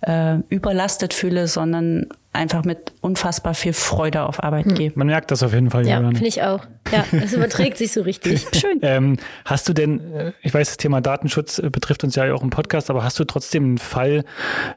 äh, 0.01 0.38
überlastet 0.49 1.13
fühle, 1.13 1.47
sondern 1.47 2.08
einfach 2.36 2.63
mit 2.63 2.93
unfassbar 3.02 3.54
viel 3.54 3.74
Freude 3.74 4.24
auf 4.24 4.43
Arbeit 4.43 4.65
hm. 4.65 4.76
gehe. 4.76 4.91
Man 4.95 5.08
merkt 5.08 5.32
das 5.32 5.43
auf 5.43 5.54
jeden 5.54 5.71
Fall. 5.71 5.88
Ja, 5.88 6.00
finde 6.00 6.28
ich 6.28 6.43
auch. 6.43 6.65
Ja, 6.91 7.04
es 7.12 7.34
überträgt 7.34 7.78
sich 7.78 7.91
so 7.91 8.02
richtig. 8.02 8.45
Schön. 8.56 8.80
Ähm, 8.82 9.17
hast 9.43 9.67
du 9.67 9.74
denn, 9.74 10.13
äh, 10.13 10.32
ich 10.41 10.54
weiß, 10.54 10.67
das 10.67 10.78
Thema 10.78 11.02
Datenschutz 11.02 11.60
äh, 11.60 11.69
betrifft 11.69 12.04
uns 12.04 12.15
ja 12.15 12.32
auch 12.34 12.43
im 12.43 12.52
Podcast, 12.52 12.89
aber 12.89 13.04
hast 13.04 13.17
du 13.19 13.24
trotzdem 13.24 13.63
einen 13.63 13.78
Fall, 13.78 14.24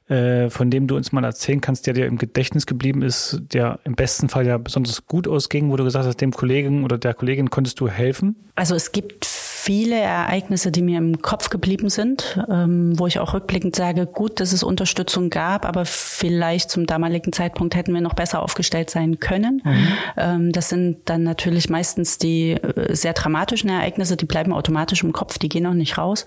äh, 0.08 0.48
von 0.48 0.70
dem 0.70 0.86
du 0.86 0.96
uns 0.96 1.12
mal 1.12 1.24
erzählen 1.24 1.60
kannst, 1.60 1.86
der 1.86 1.94
dir 1.94 2.06
im 2.06 2.16
Gedächtnis 2.16 2.66
geblieben 2.66 3.02
ist, 3.02 3.40
der 3.52 3.80
im 3.84 3.94
besten 3.94 4.28
Fall 4.28 4.46
ja 4.46 4.56
besonders 4.56 5.06
gut 5.06 5.28
ausging, 5.28 5.70
wo 5.70 5.76
du 5.76 5.84
gesagt 5.84 6.06
hast, 6.06 6.20
dem 6.20 6.32
Kollegen 6.32 6.84
oder 6.84 6.96
der 6.96 7.14
Kollegin 7.14 7.50
konntest 7.50 7.80
du 7.80 7.88
helfen? 7.88 8.36
Also 8.54 8.74
es 8.74 8.92
gibt 8.92 9.37
viele 9.68 9.96
Ereignisse, 9.96 10.72
die 10.72 10.80
mir 10.80 10.96
im 10.96 11.20
Kopf 11.20 11.50
geblieben 11.50 11.90
sind, 11.90 12.42
ähm, 12.48 12.98
wo 12.98 13.06
ich 13.06 13.18
auch 13.18 13.34
rückblickend 13.34 13.76
sage, 13.76 14.06
gut, 14.06 14.40
dass 14.40 14.54
es 14.54 14.62
Unterstützung 14.62 15.28
gab, 15.28 15.66
aber 15.66 15.84
vielleicht 15.84 16.70
zum 16.70 16.86
damaligen 16.86 17.34
Zeitpunkt 17.34 17.74
hätten 17.74 17.92
wir 17.92 18.00
noch 18.00 18.14
besser 18.14 18.40
aufgestellt 18.40 18.88
sein 18.88 19.20
können. 19.20 19.60
Mhm. 19.62 19.88
Ähm, 20.16 20.52
das 20.52 20.70
sind 20.70 21.00
dann 21.04 21.22
natürlich 21.22 21.68
meistens 21.68 22.16
die 22.16 22.52
äh, 22.52 22.94
sehr 22.94 23.12
dramatischen 23.12 23.68
Ereignisse, 23.68 24.16
die 24.16 24.24
bleiben 24.24 24.54
automatisch 24.54 25.04
im 25.04 25.12
Kopf, 25.12 25.36
die 25.36 25.50
gehen 25.50 25.66
auch 25.66 25.74
nicht 25.74 25.98
raus. 25.98 26.24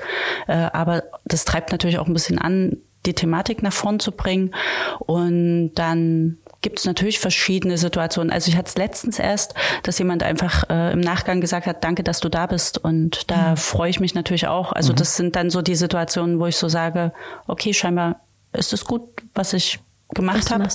Äh, 0.48 0.54
aber 0.54 1.06
das 1.26 1.44
treibt 1.44 1.72
natürlich 1.72 1.98
auch 1.98 2.06
ein 2.06 2.14
bisschen 2.14 2.38
an, 2.38 2.78
die 3.08 3.16
Thematik 3.16 3.64
nach 3.64 3.74
vorn 3.74 4.00
zu 4.00 4.12
bringen. 4.12 4.52
Und 5.00 5.72
dann 5.74 6.38
gibt 6.62 6.80
es 6.80 6.86
natürlich 6.86 7.20
verschiedene 7.20 7.78
Situationen. 7.78 8.32
Also 8.32 8.50
ich 8.50 8.58
hatte 8.58 8.70
es 8.70 8.78
letztens 8.78 9.20
erst, 9.20 9.54
dass 9.84 9.98
jemand 10.00 10.24
einfach 10.24 10.70
äh, 10.70 10.94
im 10.94 11.00
Nachgang 11.00 11.42
gesagt 11.42 11.66
hat, 11.66 11.84
danke, 11.84 12.04
dass 12.04 12.20
du 12.20 12.30
da 12.30 12.46
bist. 12.46 12.78
Und 12.78 13.30
da 13.32 13.52
mhm. 13.52 13.58
freue 13.58 13.90
ich 13.90 14.00
mich 14.00 14.14
natürlich 14.14 14.48
auch. 14.48 14.72
Also 14.72 14.94
mhm. 14.94 14.98
das 14.98 15.18
sind 15.18 15.36
dann 15.36 15.50
so 15.50 15.62
die 15.62 15.76
Situationen, 15.76 16.40
wo 16.40 16.46
ich 16.46 16.58
so 16.58 16.68
sage, 16.68 17.14
okay, 17.48 17.74
scheinbar 17.74 18.22
ist 18.54 18.74
es 18.74 18.86
gut, 18.86 19.02
was 19.34 19.54
ich 19.54 19.80
gemacht 20.14 20.52
habe. 20.52 20.68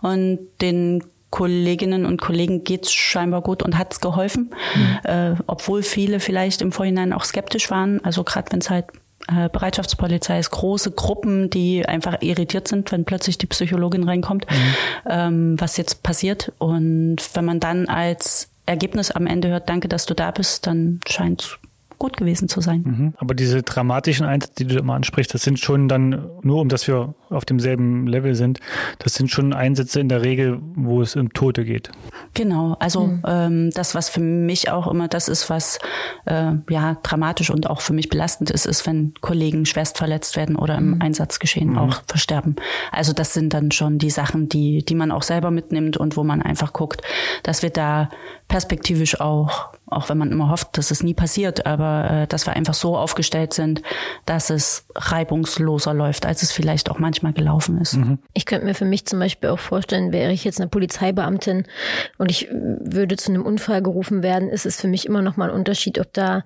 Und 0.00 0.38
den 0.60 1.04
Kolleginnen 1.30 2.06
und 2.06 2.20
Kollegen 2.20 2.62
geht's 2.62 2.92
scheinbar 2.92 3.42
gut 3.42 3.62
und 3.62 3.76
hat's 3.76 4.00
geholfen, 4.00 4.54
mhm. 4.74 4.98
äh, 5.02 5.34
obwohl 5.48 5.82
viele 5.82 6.20
vielleicht 6.20 6.62
im 6.62 6.70
Vorhinein 6.70 7.12
auch 7.12 7.24
skeptisch 7.24 7.70
waren. 7.70 8.02
Also 8.04 8.22
gerade 8.22 8.52
wenn 8.52 8.60
es 8.60 8.70
halt 8.70 8.86
äh, 9.28 9.48
Bereitschaftspolizei 9.48 10.38
ist 10.38 10.50
große 10.50 10.90
Gruppen, 10.92 11.50
die 11.50 11.86
einfach 11.86 12.20
irritiert 12.20 12.68
sind, 12.68 12.92
wenn 12.92 13.04
plötzlich 13.04 13.38
die 13.38 13.46
Psychologin 13.46 14.04
reinkommt, 14.04 14.46
mhm. 14.50 14.74
ähm, 15.08 15.60
was 15.60 15.76
jetzt 15.76 16.02
passiert. 16.02 16.52
Und 16.58 17.16
wenn 17.34 17.44
man 17.44 17.60
dann 17.60 17.88
als 17.88 18.48
Ergebnis 18.66 19.10
am 19.10 19.26
Ende 19.26 19.48
hört, 19.48 19.68
danke, 19.68 19.88
dass 19.88 20.06
du 20.06 20.14
da 20.14 20.30
bist, 20.30 20.66
dann 20.66 21.00
scheint 21.06 21.42
es 21.42 21.58
gut 22.04 22.18
gewesen 22.18 22.50
zu 22.50 22.60
sein. 22.60 22.82
Mhm. 22.84 23.14
Aber 23.16 23.32
diese 23.32 23.62
dramatischen 23.62 24.26
Einsätze, 24.26 24.52
die 24.58 24.66
du 24.66 24.78
immer 24.78 24.92
ansprichst, 24.92 25.32
das 25.32 25.40
sind 25.40 25.58
schon 25.58 25.88
dann, 25.88 26.28
nur 26.42 26.60
um 26.60 26.68
dass 26.68 26.86
wir 26.86 27.14
auf 27.30 27.46
demselben 27.46 28.06
Level 28.06 28.34
sind, 28.34 28.60
das 28.98 29.14
sind 29.14 29.30
schon 29.30 29.54
Einsätze 29.54 30.00
in 30.00 30.10
der 30.10 30.20
Regel, 30.20 30.60
wo 30.74 31.00
es 31.00 31.16
um 31.16 31.32
Tote 31.32 31.64
geht. 31.64 31.90
Genau, 32.34 32.76
also 32.78 33.06
mhm. 33.06 33.22
ähm, 33.26 33.70
das, 33.70 33.94
was 33.94 34.10
für 34.10 34.20
mich 34.20 34.70
auch 34.70 34.86
immer 34.86 35.08
das 35.08 35.28
ist, 35.28 35.48
was 35.48 35.78
äh, 36.26 36.52
ja 36.68 36.98
dramatisch 37.02 37.48
und 37.48 37.70
auch 37.70 37.80
für 37.80 37.94
mich 37.94 38.10
belastend 38.10 38.50
ist, 38.50 38.66
ist, 38.66 38.86
wenn 38.86 39.14
Kollegen 39.22 39.64
schwerst 39.64 39.96
verletzt 39.96 40.36
werden 40.36 40.56
oder 40.56 40.76
im 40.76 40.96
mhm. 40.96 41.00
Einsatzgeschehen 41.00 41.70
mhm. 41.70 41.78
auch 41.78 42.02
versterben. 42.06 42.56
Also 42.92 43.14
das 43.14 43.32
sind 43.32 43.54
dann 43.54 43.70
schon 43.70 43.96
die 43.96 44.10
Sachen, 44.10 44.50
die, 44.50 44.84
die 44.84 44.94
man 44.94 45.10
auch 45.10 45.22
selber 45.22 45.50
mitnimmt 45.50 45.96
und 45.96 46.18
wo 46.18 46.22
man 46.22 46.42
einfach 46.42 46.74
guckt, 46.74 47.00
dass 47.44 47.62
wir 47.62 47.70
da 47.70 48.10
perspektivisch 48.48 49.20
auch 49.20 49.74
auch 49.94 50.08
wenn 50.08 50.18
man 50.18 50.30
immer 50.30 50.50
hofft, 50.50 50.76
dass 50.76 50.90
es 50.90 51.02
nie 51.02 51.14
passiert, 51.14 51.66
aber 51.66 52.10
äh, 52.10 52.26
dass 52.26 52.46
wir 52.46 52.54
einfach 52.54 52.74
so 52.74 52.96
aufgestellt 52.96 53.52
sind, 53.52 53.82
dass 54.26 54.50
es 54.50 54.86
reibungsloser 54.94 55.94
läuft, 55.94 56.26
als 56.26 56.42
es 56.42 56.52
vielleicht 56.52 56.90
auch 56.90 56.98
manchmal 56.98 57.32
gelaufen 57.32 57.80
ist. 57.80 57.94
Mhm. 57.94 58.18
Ich 58.32 58.46
könnte 58.46 58.66
mir 58.66 58.74
für 58.74 58.84
mich 58.84 59.06
zum 59.06 59.18
Beispiel 59.18 59.50
auch 59.50 59.58
vorstellen, 59.58 60.12
wäre 60.12 60.32
ich 60.32 60.44
jetzt 60.44 60.60
eine 60.60 60.68
Polizeibeamtin 60.68 61.64
und 62.18 62.30
ich 62.30 62.48
würde 62.50 63.16
zu 63.16 63.30
einem 63.30 63.44
Unfall 63.44 63.82
gerufen 63.82 64.22
werden, 64.22 64.48
ist 64.48 64.66
es 64.66 64.80
für 64.80 64.88
mich 64.88 65.06
immer 65.06 65.22
noch 65.22 65.36
mal 65.36 65.50
ein 65.50 65.56
Unterschied, 65.56 65.98
ob 66.00 66.12
da 66.12 66.44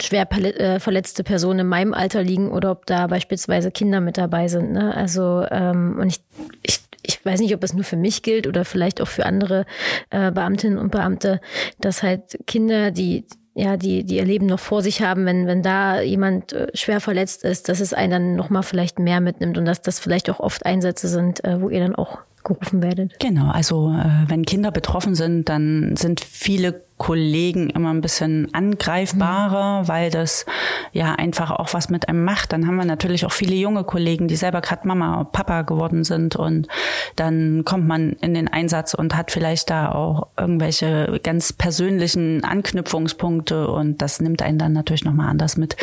schwer 0.00 0.30
äh, 0.30 0.78
verletzte 0.78 1.24
Personen 1.24 1.60
in 1.60 1.66
meinem 1.66 1.94
Alter 1.94 2.22
liegen 2.22 2.52
oder 2.52 2.70
ob 2.70 2.84
da 2.84 3.06
beispielsweise 3.06 3.70
Kinder 3.70 4.00
mit 4.00 4.18
dabei 4.18 4.48
sind. 4.48 4.72
Ne? 4.72 4.94
Also 4.94 5.46
ähm, 5.50 5.96
und 5.98 6.08
ich, 6.08 6.20
ich 6.62 6.81
ich 7.02 7.24
weiß 7.24 7.40
nicht, 7.40 7.54
ob 7.54 7.62
es 7.64 7.74
nur 7.74 7.84
für 7.84 7.96
mich 7.96 8.22
gilt 8.22 8.46
oder 8.46 8.64
vielleicht 8.64 9.00
auch 9.00 9.08
für 9.08 9.26
andere 9.26 9.66
äh, 10.10 10.30
Beamtinnen 10.30 10.78
und 10.78 10.90
Beamte, 10.90 11.40
dass 11.80 12.02
halt 12.02 12.38
Kinder, 12.46 12.90
die 12.90 13.24
ja, 13.54 13.76
die, 13.76 14.04
die 14.04 14.16
ihr 14.16 14.24
Leben 14.24 14.46
noch 14.46 14.60
vor 14.60 14.80
sich 14.80 15.02
haben, 15.02 15.26
wenn, 15.26 15.46
wenn 15.46 15.62
da 15.62 16.00
jemand 16.00 16.54
äh, 16.54 16.68
schwer 16.74 17.00
verletzt 17.00 17.44
ist, 17.44 17.68
dass 17.68 17.80
es 17.80 17.92
einen 17.92 18.10
dann 18.10 18.36
nochmal 18.36 18.62
vielleicht 18.62 18.98
mehr 18.98 19.20
mitnimmt 19.20 19.58
und 19.58 19.66
dass 19.66 19.82
das 19.82 19.98
vielleicht 19.98 20.30
auch 20.30 20.40
oft 20.40 20.64
Einsätze 20.64 21.06
sind, 21.06 21.44
äh, 21.44 21.60
wo 21.60 21.68
ihr 21.68 21.80
dann 21.80 21.94
auch 21.94 22.18
gerufen 22.44 22.82
werdet. 22.82 23.18
Genau, 23.18 23.50
also 23.50 23.92
äh, 23.92 24.28
wenn 24.28 24.44
Kinder 24.44 24.70
betroffen 24.70 25.14
sind, 25.14 25.48
dann 25.48 25.96
sind 25.96 26.20
viele 26.20 26.82
Kollegen 27.02 27.68
immer 27.70 27.92
ein 27.92 28.00
bisschen 28.00 28.54
angreifbarer, 28.54 29.82
mhm. 29.82 29.88
weil 29.88 30.10
das 30.10 30.46
ja 30.92 31.14
einfach 31.14 31.50
auch 31.50 31.74
was 31.74 31.90
mit 31.90 32.08
einem 32.08 32.24
macht. 32.24 32.52
Dann 32.52 32.68
haben 32.68 32.76
wir 32.76 32.84
natürlich 32.84 33.26
auch 33.26 33.32
viele 33.32 33.56
junge 33.56 33.82
Kollegen, 33.82 34.28
die 34.28 34.36
selber 34.36 34.60
gerade 34.60 34.86
Mama, 34.86 35.24
Papa 35.24 35.62
geworden 35.62 36.04
sind 36.04 36.36
und 36.36 36.68
dann 37.16 37.64
kommt 37.64 37.88
man 37.88 38.12
in 38.20 38.34
den 38.34 38.46
Einsatz 38.46 38.94
und 38.94 39.16
hat 39.16 39.32
vielleicht 39.32 39.68
da 39.68 39.90
auch 39.90 40.28
irgendwelche 40.38 41.18
ganz 41.24 41.52
persönlichen 41.52 42.44
Anknüpfungspunkte 42.44 43.68
und 43.68 44.00
das 44.00 44.20
nimmt 44.20 44.40
einen 44.40 44.58
dann 44.58 44.72
natürlich 44.72 45.04
nochmal 45.04 45.28
anders 45.28 45.56
mit. 45.56 45.76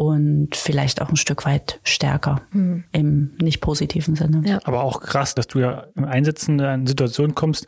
Und 0.00 0.56
vielleicht 0.56 1.02
auch 1.02 1.10
ein 1.10 1.16
Stück 1.16 1.44
weit 1.44 1.78
stärker 1.82 2.40
mhm. 2.52 2.84
im 2.90 3.32
nicht 3.38 3.60
positiven 3.60 4.16
Sinne. 4.16 4.40
Ja. 4.46 4.58
Aber 4.64 4.82
auch 4.82 5.02
krass, 5.02 5.34
dass 5.34 5.46
du 5.46 5.58
ja 5.58 5.88
im 5.94 6.06
Einsetzen 6.06 6.58
in 6.58 6.64
eine 6.64 6.88
Situation 6.88 7.34
kommst, 7.34 7.66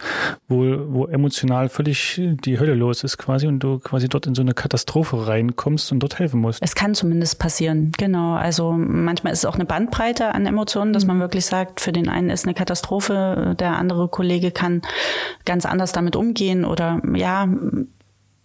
wo, 0.49 0.65
wo 0.89 1.07
emotional 1.09 1.69
völlig 1.69 2.19
die 2.43 2.59
Hölle 2.59 2.73
los 2.73 3.05
ist 3.05 3.19
quasi 3.19 3.47
und 3.47 3.59
du 3.59 3.81
quasi 3.81 4.09
dort 4.09 4.27
in 4.27 4.35
so 4.35 4.41
eine 4.41 4.55
Katastrophe 4.55 5.27
reinkommst 5.27 5.93
und 5.93 5.99
dort 5.99 6.19
helfen 6.19 6.41
musst. 6.41 6.63
Es 6.63 6.75
kann 6.75 6.95
zumindest 6.95 7.39
passieren, 7.39 7.93
genau. 7.99 8.33
Also 8.33 8.73
manchmal 8.73 9.35
ist 9.35 9.41
es 9.41 9.45
auch 9.45 9.57
eine 9.57 9.67
Bandbreite 9.67 10.35
an 10.35 10.47
Emotionen, 10.47 10.95
dass 10.95 11.05
mhm. 11.05 11.09
man 11.09 11.21
wirklich 11.21 11.45
sagt, 11.45 11.83
für 11.83 11.93
den 11.93 12.09
einen 12.09 12.31
ist 12.31 12.47
eine 12.47 12.55
Katastrophe, 12.55 13.55
der 13.61 13.77
andere 13.77 14.09
Kollege 14.09 14.53
kann 14.53 14.81
ganz 15.45 15.67
anders 15.67 15.93
damit 15.93 16.17
umgehen 16.17 16.65
oder 16.65 17.03
ja, 17.15 17.47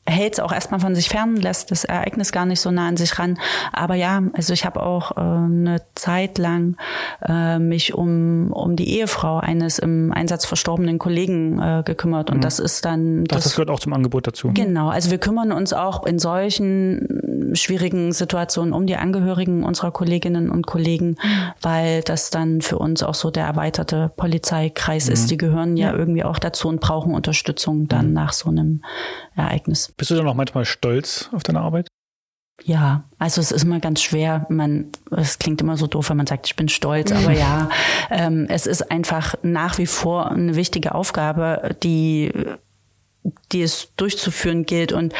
hält 0.08 0.34
es 0.34 0.40
auch 0.40 0.52
erstmal 0.52 0.80
von 0.80 0.96
sich 0.96 1.10
fern, 1.10 1.36
lässt 1.36 1.72
das 1.72 1.84
Ereignis 1.84 2.32
gar 2.32 2.46
nicht 2.46 2.62
so 2.62 2.72
nah 2.72 2.88
an 2.88 2.98
sich 2.98 3.20
ran. 3.20 3.38
Aber 3.74 3.96
ja, 3.96 4.24
also 4.34 4.54
ich 4.54 4.66
habe 4.66 4.82
auch 4.82 5.12
äh, 5.12 5.20
eine 5.20 5.82
Zeit 5.96 6.38
lang 6.38 6.78
äh, 7.28 7.60
mich 7.60 7.94
um, 7.94 8.52
um 8.52 8.76
die 8.76 8.98
Ehefrau 8.98 9.40
eines 9.40 9.80
im 9.80 10.12
Einsatz 10.14 10.46
verstorbenen 10.46 10.98
Kollegen 10.98 11.60
äh, 11.60 11.84
gekümmert. 11.86 12.30
Und 12.30 12.38
mhm. 12.38 12.42
das 12.42 12.60
ist 12.60 12.86
dann. 12.86 13.26
Das, 13.26 13.44
das 13.44 13.56
gehört 13.56 13.70
auch 13.70 13.80
zum 13.80 13.94
Angebot 13.94 14.28
dazu. 14.28 14.52
Genau, 14.54 14.90
also 14.90 15.12
wir 15.12 15.18
kümmern 15.18 15.52
uns 15.52 15.74
auch 15.74 16.06
in 16.06 16.20
solchen 16.20 17.37
schwierigen 17.54 18.12
Situationen 18.12 18.74
um 18.74 18.88
die 18.88 18.96
Angehörigen 18.96 19.64
unserer 19.64 19.92
Kolleginnen 19.92 20.50
und 20.50 20.68
Kollegen, 20.68 21.18
weil 21.62 22.02
das 22.02 22.30
dann 22.30 22.62
für 22.62 22.78
uns 22.78 23.04
auch 23.04 23.16
so 23.16 23.32
der 23.32 23.46
erweiterte 23.46 24.12
Polizeikreis 24.16 25.08
mhm. 25.08 25.14
ist. 25.14 25.32
Die 25.32 25.38
gehören 25.38 25.78
ja, 25.78 25.92
ja, 25.92 25.98
irgendwie 25.98 26.24
auch 26.24 26.40
dazu 26.40 26.68
und 26.68 26.80
brauchen 26.80 27.14
Unterstützung 27.14 27.88
dann 27.88 28.08
mhm. 28.08 28.14
nach 28.14 28.34
so 28.34 28.50
einem 28.50 28.84
Ereignis. 29.36 29.94
Bist 29.98 30.12
du 30.12 30.16
dann 30.16 30.28
auch 30.28 30.36
manchmal 30.36 30.66
stolz 30.66 31.30
auf 31.34 31.44
deine 31.44 31.62
Arbeit? 31.62 31.88
Ja, 32.64 33.04
also 33.20 33.40
es 33.40 33.52
ist 33.52 33.64
immer 33.64 33.80
ganz 33.80 34.02
schwer. 34.02 34.48
Man, 34.50 34.88
es 35.12 35.38
klingt 35.38 35.62
immer 35.62 35.78
so 35.78 35.86
doof, 35.86 36.10
wenn 36.10 36.18
man 36.18 36.26
sagt, 36.26 36.48
ich 36.48 36.56
bin 36.56 36.70
stolz, 36.70 37.12
aber 37.12 37.32
ja, 37.32 37.70
ähm, 38.10 38.48
es 38.50 38.66
ist 38.66 38.90
einfach 38.90 39.36
nach 39.44 39.78
wie 39.78 39.86
vor 39.86 40.32
eine 40.32 40.56
wichtige 40.56 40.96
Aufgabe, 40.96 41.76
die 41.84 42.32
die 43.52 43.62
es 43.62 43.90
durchzuführen 43.98 44.66
gilt. 44.66 44.92
Und 44.92 45.14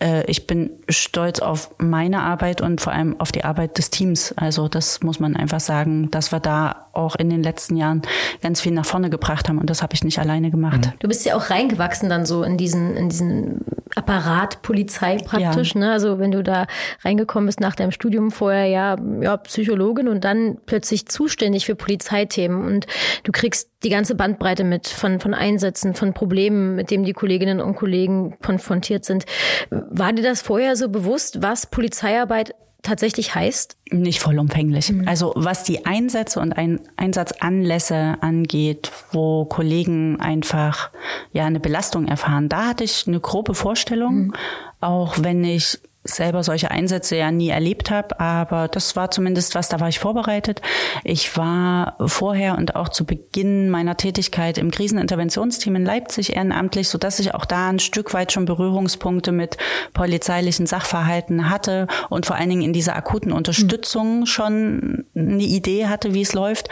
äh, 0.00 0.24
ich 0.26 0.46
bin 0.46 0.70
stolz 0.88 1.40
auf 1.40 1.70
meine 1.78 2.20
Arbeit 2.20 2.60
und 2.60 2.80
vor 2.80 2.92
allem 2.92 3.18
auf 3.20 3.32
die 3.32 3.44
Arbeit 3.44 3.78
des 3.78 3.90
Teams. 3.90 4.32
Also 4.36 4.68
das 4.68 5.02
muss 5.02 5.20
man 5.20 5.36
einfach 5.36 5.60
sagen, 5.60 6.10
dass 6.10 6.32
wir 6.32 6.40
da 6.40 6.86
auch 6.92 7.16
in 7.16 7.28
den 7.28 7.42
letzten 7.42 7.76
Jahren 7.76 8.02
ganz 8.40 8.60
viel 8.60 8.72
nach 8.72 8.86
vorne 8.86 9.10
gebracht 9.10 9.48
haben. 9.48 9.58
Und 9.58 9.70
das 9.70 9.82
habe 9.82 9.94
ich 9.94 10.04
nicht 10.04 10.18
alleine 10.18 10.50
gemacht. 10.50 10.92
Du 11.00 11.08
bist 11.08 11.24
ja 11.24 11.36
auch 11.36 11.50
reingewachsen 11.50 12.08
dann 12.08 12.24
so 12.24 12.42
in 12.42 12.56
diesen, 12.56 12.96
in 12.96 13.08
diesen 13.08 13.64
Apparat 13.94 14.62
Polizei 14.62 15.18
praktisch. 15.18 15.74
Ja. 15.74 15.80
Ne? 15.80 15.92
Also 15.92 16.18
wenn 16.18 16.30
du 16.30 16.42
da 16.42 16.66
reingekommen 17.02 17.46
bist 17.46 17.60
nach 17.60 17.74
deinem 17.74 17.90
Studium 17.90 18.30
vorher 18.30 18.66
ja, 18.66 18.96
ja 19.20 19.36
Psychologin 19.36 20.08
und 20.08 20.24
dann 20.24 20.58
plötzlich 20.66 21.06
zuständig 21.06 21.66
für 21.66 21.74
Polizeithemen 21.74 22.64
und 22.64 22.86
du 23.24 23.32
kriegst 23.32 23.70
die 23.84 23.90
ganze 23.90 24.14
Bandbreite 24.14 24.64
mit 24.64 24.88
von, 24.88 25.20
von 25.20 25.34
Einsätzen, 25.34 25.94
von 25.94 26.14
Problemen, 26.14 26.74
mit 26.74 26.90
denen 26.90 27.04
die 27.04 27.12
Kolleginnen 27.12 27.53
und 27.60 27.76
Kollegen 27.76 28.36
konfrontiert 28.42 29.04
sind. 29.04 29.26
War 29.70 30.12
dir 30.12 30.22
das 30.22 30.42
vorher 30.42 30.76
so 30.76 30.88
bewusst, 30.88 31.42
was 31.42 31.66
Polizeiarbeit 31.66 32.54
tatsächlich 32.84 33.34
heißt? 33.34 33.76
Nicht 33.90 34.20
vollumfänglich. 34.20 34.92
Mhm. 34.92 35.08
Also 35.08 35.32
was 35.34 35.64
die 35.64 35.86
Einsätze 35.86 36.38
und 36.38 36.52
ein 36.52 36.80
Einsatzanlässe 36.96 38.18
angeht, 38.20 38.92
wo 39.10 39.46
Kollegen 39.46 40.20
einfach 40.20 40.90
ja 41.32 41.46
eine 41.46 41.60
Belastung 41.60 42.06
erfahren, 42.06 42.48
da 42.48 42.68
hatte 42.68 42.84
ich 42.84 43.08
eine 43.08 43.20
grobe 43.20 43.54
Vorstellung, 43.54 44.26
mhm. 44.26 44.34
auch 44.80 45.16
wenn 45.20 45.42
ich 45.42 45.80
selber 46.04 46.42
solche 46.42 46.70
Einsätze 46.70 47.16
ja 47.16 47.30
nie 47.30 47.48
erlebt 47.48 47.90
habe, 47.90 48.20
aber 48.20 48.68
das 48.68 48.94
war 48.94 49.10
zumindest 49.10 49.54
was, 49.54 49.70
da 49.70 49.80
war 49.80 49.88
ich 49.88 49.98
vorbereitet. 49.98 50.60
Ich 51.02 51.36
war 51.36 51.96
vorher 52.06 52.58
und 52.58 52.76
auch 52.76 52.90
zu 52.90 53.06
Beginn 53.06 53.70
meiner 53.70 53.96
Tätigkeit 53.96 54.58
im 54.58 54.70
Kriseninterventionsteam 54.70 55.76
in 55.76 55.84
Leipzig 55.84 56.36
ehrenamtlich, 56.36 56.90
so 56.90 56.98
dass 56.98 57.18
ich 57.18 57.34
auch 57.34 57.46
da 57.46 57.70
ein 57.70 57.78
Stück 57.78 58.12
weit 58.12 58.32
schon 58.32 58.44
Berührungspunkte 58.44 59.32
mit 59.32 59.56
polizeilichen 59.94 60.66
Sachverhalten 60.66 61.48
hatte 61.48 61.86
und 62.10 62.26
vor 62.26 62.36
allen 62.36 62.50
Dingen 62.50 62.62
in 62.62 62.74
dieser 62.74 62.96
akuten 62.96 63.32
Unterstützung 63.32 64.20
mhm. 64.20 64.26
schon 64.26 65.04
eine 65.16 65.42
Idee 65.42 65.86
hatte, 65.86 66.12
wie 66.12 66.22
es 66.22 66.34
läuft. 66.34 66.68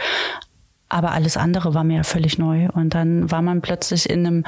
Aber 0.89 1.11
alles 1.11 1.37
andere 1.37 1.73
war 1.73 1.83
mir 1.83 2.03
völlig 2.03 2.37
neu. 2.37 2.67
Und 2.71 2.93
dann 2.93 3.31
war 3.31 3.41
man 3.41 3.61
plötzlich 3.61 4.07
in 4.07 4.27
einem 4.27 4.43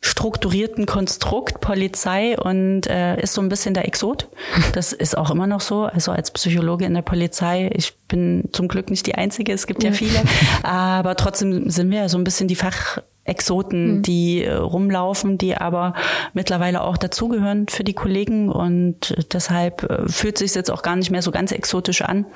strukturierten 0.00 0.86
Konstrukt 0.86 1.60
Polizei 1.60 2.38
und 2.38 2.86
äh, 2.86 3.20
ist 3.20 3.34
so 3.34 3.40
ein 3.40 3.48
bisschen 3.48 3.74
der 3.74 3.86
Exot. 3.86 4.28
Das 4.72 4.92
ist 4.92 5.16
auch 5.16 5.30
immer 5.30 5.46
noch 5.46 5.60
so. 5.60 5.84
Also 5.84 6.12
als 6.12 6.30
Psychologe 6.30 6.84
in 6.84 6.94
der 6.94 7.02
Polizei, 7.02 7.70
ich 7.74 7.96
bin 8.06 8.48
zum 8.52 8.68
Glück 8.68 8.90
nicht 8.90 9.06
die 9.06 9.14
Einzige, 9.14 9.52
es 9.52 9.66
gibt 9.66 9.82
ja 9.82 9.92
viele, 9.92 10.20
aber 10.62 11.16
trotzdem 11.16 11.68
sind 11.70 11.90
wir 11.90 11.98
ja 11.98 12.08
so 12.08 12.18
ein 12.18 12.24
bisschen 12.24 12.48
die 12.48 12.54
Fachexoten, 12.54 13.98
mhm. 13.98 14.02
die 14.02 14.44
äh, 14.44 14.52
rumlaufen, 14.52 15.36
die 15.38 15.56
aber 15.56 15.94
mittlerweile 16.32 16.82
auch 16.82 16.96
dazugehören 16.96 17.66
für 17.68 17.82
die 17.82 17.94
Kollegen 17.94 18.50
und 18.50 19.16
deshalb 19.32 19.82
äh, 19.84 20.08
fühlt 20.08 20.38
sich 20.38 20.54
jetzt 20.54 20.70
auch 20.70 20.82
gar 20.82 20.96
nicht 20.96 21.10
mehr 21.10 21.22
so 21.22 21.30
ganz 21.30 21.50
exotisch 21.50 22.02
an. 22.02 22.26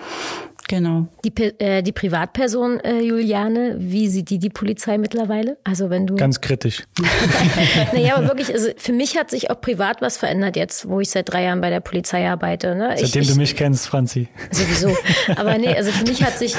Genau. 0.69 1.07
Die, 1.25 1.33
äh, 1.61 1.83
die 1.83 1.93
Privatperson 1.93 2.81
äh, 2.81 3.01
Juliane, 3.01 3.77
wie 3.79 4.09
sieht 4.09 4.31
die 4.31 4.39
die 4.39 4.51
Polizei 4.51 4.99
mittlerweile? 4.99 5.59
Also 5.65 5.91
wenn 5.91 6.07
du 6.07 6.15
ganz 6.17 6.41
kritisch. 6.41 6.85
naja, 7.93 8.17
aber 8.17 8.29
wirklich, 8.29 8.53
also 8.53 8.69
für 8.77 8.93
mich 8.93 9.17
hat 9.17 9.31
sich 9.31 9.51
auch 9.51 9.61
privat 9.61 10.01
was 10.01 10.17
verändert 10.17 10.57
jetzt, 10.57 10.89
wo 10.89 11.01
ich 11.01 11.11
seit 11.11 11.33
drei 11.33 11.45
Jahren 11.45 11.61
bei 11.61 11.71
der 11.71 11.81
Polizei 11.81 12.29
arbeite. 12.29 12.75
Ne? 12.75 12.95
Seitdem 12.97 13.23
ich, 13.23 13.29
du 13.29 13.37
mich 13.37 13.57
kennst, 13.57 13.87
Franzi. 13.87 14.29
Sowieso. 14.51 14.97
Aber 15.37 15.59
nee, 15.59 15.75
also 15.75 15.91
für 15.91 16.05
mich 16.05 16.23
hat 16.23 16.39
sich 16.39 16.55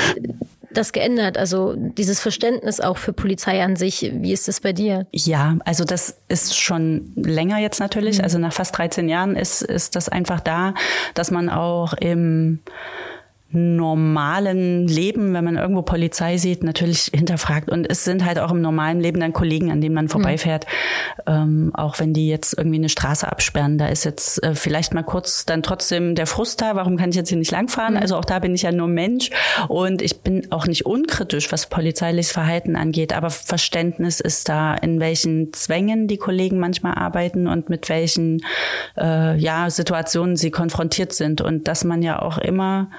das 0.74 0.92
geändert? 0.92 1.38
Also 1.38 1.76
dieses 1.76 2.20
Verständnis 2.20 2.80
auch 2.80 2.98
für 2.98 3.14
Polizei 3.14 3.64
an 3.64 3.76
sich. 3.76 4.12
Wie 4.14 4.34
ist 4.34 4.48
das 4.48 4.60
bei 4.60 4.74
dir? 4.74 5.08
Ja, 5.12 5.58
also 5.66 5.86
das 5.86 6.18
ist 6.28 6.58
schon 6.58 7.12
länger 7.16 7.60
jetzt 7.60 7.80
natürlich. 7.80 8.18
Mhm. 8.18 8.24
Also 8.24 8.38
nach 8.40 8.54
fast 8.54 8.78
13 8.78 9.08
Jahren 9.08 9.36
ist, 9.36 9.62
ist 9.62 9.96
das 9.96 10.10
einfach 10.10 10.40
da, 10.40 10.74
dass 11.14 11.32
man 11.32 11.50
auch 11.50 11.94
im 11.94 12.60
normalen 13.54 14.88
Leben, 14.88 15.34
wenn 15.34 15.44
man 15.44 15.58
irgendwo 15.58 15.84
Polizei 15.84 16.38
sieht, 16.38 16.64
natürlich 16.64 17.12
hinterfragt. 17.14 17.70
Und 17.70 17.90
es 17.90 18.04
sind 18.04 18.26
halt 18.26 18.40
auch 18.40 18.52
im 18.52 18.62
normalen 18.62 19.00
Leben 19.00 19.20
dann 19.20 19.34
Kollegen, 19.34 19.72
an 19.72 19.82
denen 19.82 19.96
man 19.96 20.10
vorbeifährt. 20.10 20.66
Mhm. 21.28 21.34
Ähm, 21.34 21.72
auch 21.76 22.00
wenn 22.00 22.14
die 22.14 22.28
jetzt 22.28 22.58
irgendwie 22.58 22.78
eine 22.78 22.90
Straße 22.90 23.28
absperren, 23.28 23.78
da 23.78 23.88
ist 23.88 24.04
jetzt 24.04 24.44
äh, 24.44 24.56
vielleicht 24.56 24.94
mal 24.94 25.04
kurz 25.04 25.46
dann 25.46 25.64
trotzdem 25.64 26.16
der 26.16 26.28
Frust 26.28 26.62
da, 26.62 26.76
warum 26.76 26.98
kann 26.98 27.10
ich 27.10 27.16
jetzt 27.16 27.30
hier 27.30 27.38
nicht 27.38 27.52
langfahren? 27.52 27.94
Mhm. 27.94 28.02
Also 28.02 28.18
auch 28.18 28.26
da 28.26 28.40
bin 28.40 28.56
ich 28.56 28.64
ja 28.64 28.72
nur 28.72 28.88
Mensch 28.88 29.30
und 29.68 30.02
ich 30.02 30.22
bin 30.22 30.52
auch 30.52 30.68
nicht 30.68 30.86
unkritisch, 30.86 31.52
was 31.52 31.68
polizeiliches 31.68 32.32
Verhalten 32.32 32.76
angeht, 32.76 33.14
aber 33.14 33.30
Verständnis 33.30 34.20
ist 34.20 34.50
da, 34.50 34.74
in 34.76 35.00
welchen 35.00 35.54
Zwängen 35.54 36.08
die 36.08 36.18
Kollegen 36.18 36.60
manchmal 36.60 36.96
arbeiten 36.96 37.48
und 37.48 37.70
mit 37.70 37.90
welchen 37.90 38.44
äh, 38.98 39.38
ja, 39.38 39.70
Situationen 39.70 40.36
sie 40.36 40.52
konfrontiert 40.52 41.14
sind. 41.14 41.42
Und 41.42 41.68
dass 41.68 41.84
man 41.84 42.02
ja 42.02 42.22
auch 42.22 42.38
immer 42.38 42.90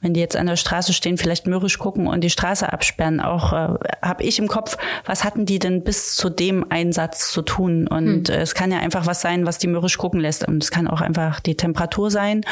wenn 0.00 0.14
die 0.14 0.20
jetzt 0.20 0.36
an 0.36 0.46
der 0.46 0.56
Straße 0.56 0.92
stehen, 0.92 1.18
vielleicht 1.18 1.46
mürrisch 1.46 1.78
gucken 1.78 2.06
und 2.06 2.22
die 2.22 2.30
Straße 2.30 2.72
absperren. 2.72 3.20
Auch 3.20 3.52
äh, 3.52 3.78
habe 4.02 4.22
ich 4.22 4.38
im 4.38 4.48
Kopf, 4.48 4.76
was 5.04 5.24
hatten 5.24 5.44
die 5.44 5.58
denn 5.58 5.84
bis 5.84 6.14
zu 6.14 6.30
dem 6.30 6.70
Einsatz 6.70 7.30
zu 7.30 7.42
tun? 7.42 7.86
Und 7.86 8.28
hm. 8.28 8.34
äh, 8.34 8.40
es 8.40 8.54
kann 8.54 8.72
ja 8.72 8.78
einfach 8.78 9.06
was 9.06 9.20
sein, 9.20 9.46
was 9.46 9.58
die 9.58 9.66
mürrisch 9.66 9.98
gucken 9.98 10.20
lässt. 10.20 10.46
Und 10.46 10.62
es 10.62 10.70
kann 10.70 10.88
auch 10.88 11.00
einfach 11.00 11.40
die 11.40 11.56
Temperatur 11.56 12.10
sein. 12.10 12.42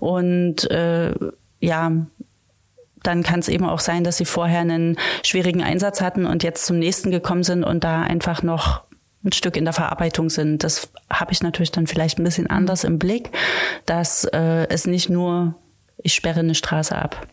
Und 0.00 0.70
äh, 0.70 1.12
ja, 1.60 1.92
dann 3.02 3.22
kann 3.22 3.40
es 3.40 3.48
eben 3.48 3.66
auch 3.66 3.80
sein, 3.80 4.02
dass 4.02 4.16
sie 4.16 4.24
vorher 4.24 4.60
einen 4.60 4.96
schwierigen 5.22 5.62
Einsatz 5.62 6.00
hatten 6.00 6.24
und 6.24 6.42
jetzt 6.42 6.64
zum 6.64 6.78
nächsten 6.78 7.10
gekommen 7.10 7.42
sind 7.42 7.64
und 7.64 7.84
da 7.84 8.02
einfach 8.02 8.42
noch 8.42 8.82
ein 9.22 9.32
Stück 9.32 9.56
in 9.56 9.64
der 9.64 9.74
Verarbeitung 9.74 10.30
sind. 10.30 10.64
Das 10.64 10.90
habe 11.10 11.32
ich 11.32 11.42
natürlich 11.42 11.70
dann 11.70 11.86
vielleicht 11.86 12.18
ein 12.18 12.24
bisschen 12.24 12.48
hm. 12.48 12.56
anders 12.56 12.84
im 12.84 12.98
Blick, 12.98 13.30
dass 13.84 14.24
äh, 14.24 14.66
es 14.68 14.86
nicht 14.86 15.10
nur 15.10 15.54
ich 16.04 16.14
sperre 16.14 16.40
eine 16.40 16.54
Straße 16.54 16.94
ab. 16.94 17.26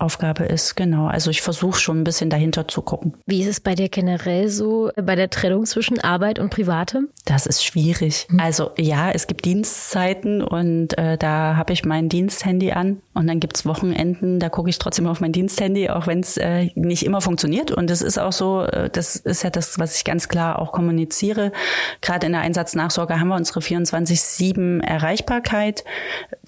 Aufgabe 0.00 0.44
ist. 0.44 0.76
Genau. 0.76 1.06
Also 1.06 1.30
ich 1.30 1.42
versuche 1.42 1.80
schon 1.80 2.00
ein 2.00 2.04
bisschen 2.04 2.30
dahinter 2.30 2.68
zu 2.68 2.82
gucken. 2.82 3.14
Wie 3.26 3.42
ist 3.42 3.48
es 3.48 3.60
bei 3.60 3.74
dir 3.74 3.88
generell 3.88 4.48
so 4.48 4.90
bei 4.96 5.16
der 5.16 5.30
Trennung 5.30 5.66
zwischen 5.66 6.00
Arbeit 6.00 6.38
und 6.38 6.50
Privatem? 6.50 7.08
Das 7.24 7.46
ist 7.46 7.64
schwierig. 7.64 8.26
Mhm. 8.30 8.40
Also 8.40 8.70
ja, 8.76 9.10
es 9.10 9.26
gibt 9.26 9.44
Dienstzeiten 9.44 10.42
und 10.42 10.96
äh, 10.98 11.16
da 11.18 11.56
habe 11.56 11.72
ich 11.72 11.84
mein 11.84 12.08
Diensthandy 12.08 12.72
an 12.72 13.02
und 13.14 13.26
dann 13.26 13.40
gibt's 13.40 13.66
Wochenenden, 13.66 14.38
da 14.40 14.48
gucke 14.48 14.70
ich 14.70 14.78
trotzdem 14.78 15.06
auf 15.06 15.20
mein 15.20 15.32
Diensthandy, 15.32 15.90
auch 15.90 16.06
wenn 16.06 16.20
es 16.20 16.36
äh, 16.36 16.70
nicht 16.74 17.04
immer 17.04 17.20
funktioniert. 17.20 17.70
Und 17.70 17.90
es 17.90 18.02
ist 18.02 18.18
auch 18.18 18.32
so, 18.32 18.62
äh, 18.62 18.88
das 18.90 19.16
ist 19.16 19.42
ja 19.42 19.50
das, 19.50 19.78
was 19.78 19.96
ich 19.96 20.04
ganz 20.04 20.28
klar 20.28 20.58
auch 20.58 20.72
kommuniziere. 20.72 21.52
Gerade 22.00 22.26
in 22.26 22.32
der 22.32 22.40
Einsatznachsorge 22.40 23.18
haben 23.18 23.28
wir 23.28 23.36
unsere 23.36 23.60
24-7 23.60 24.82
Erreichbarkeit. 24.82 25.84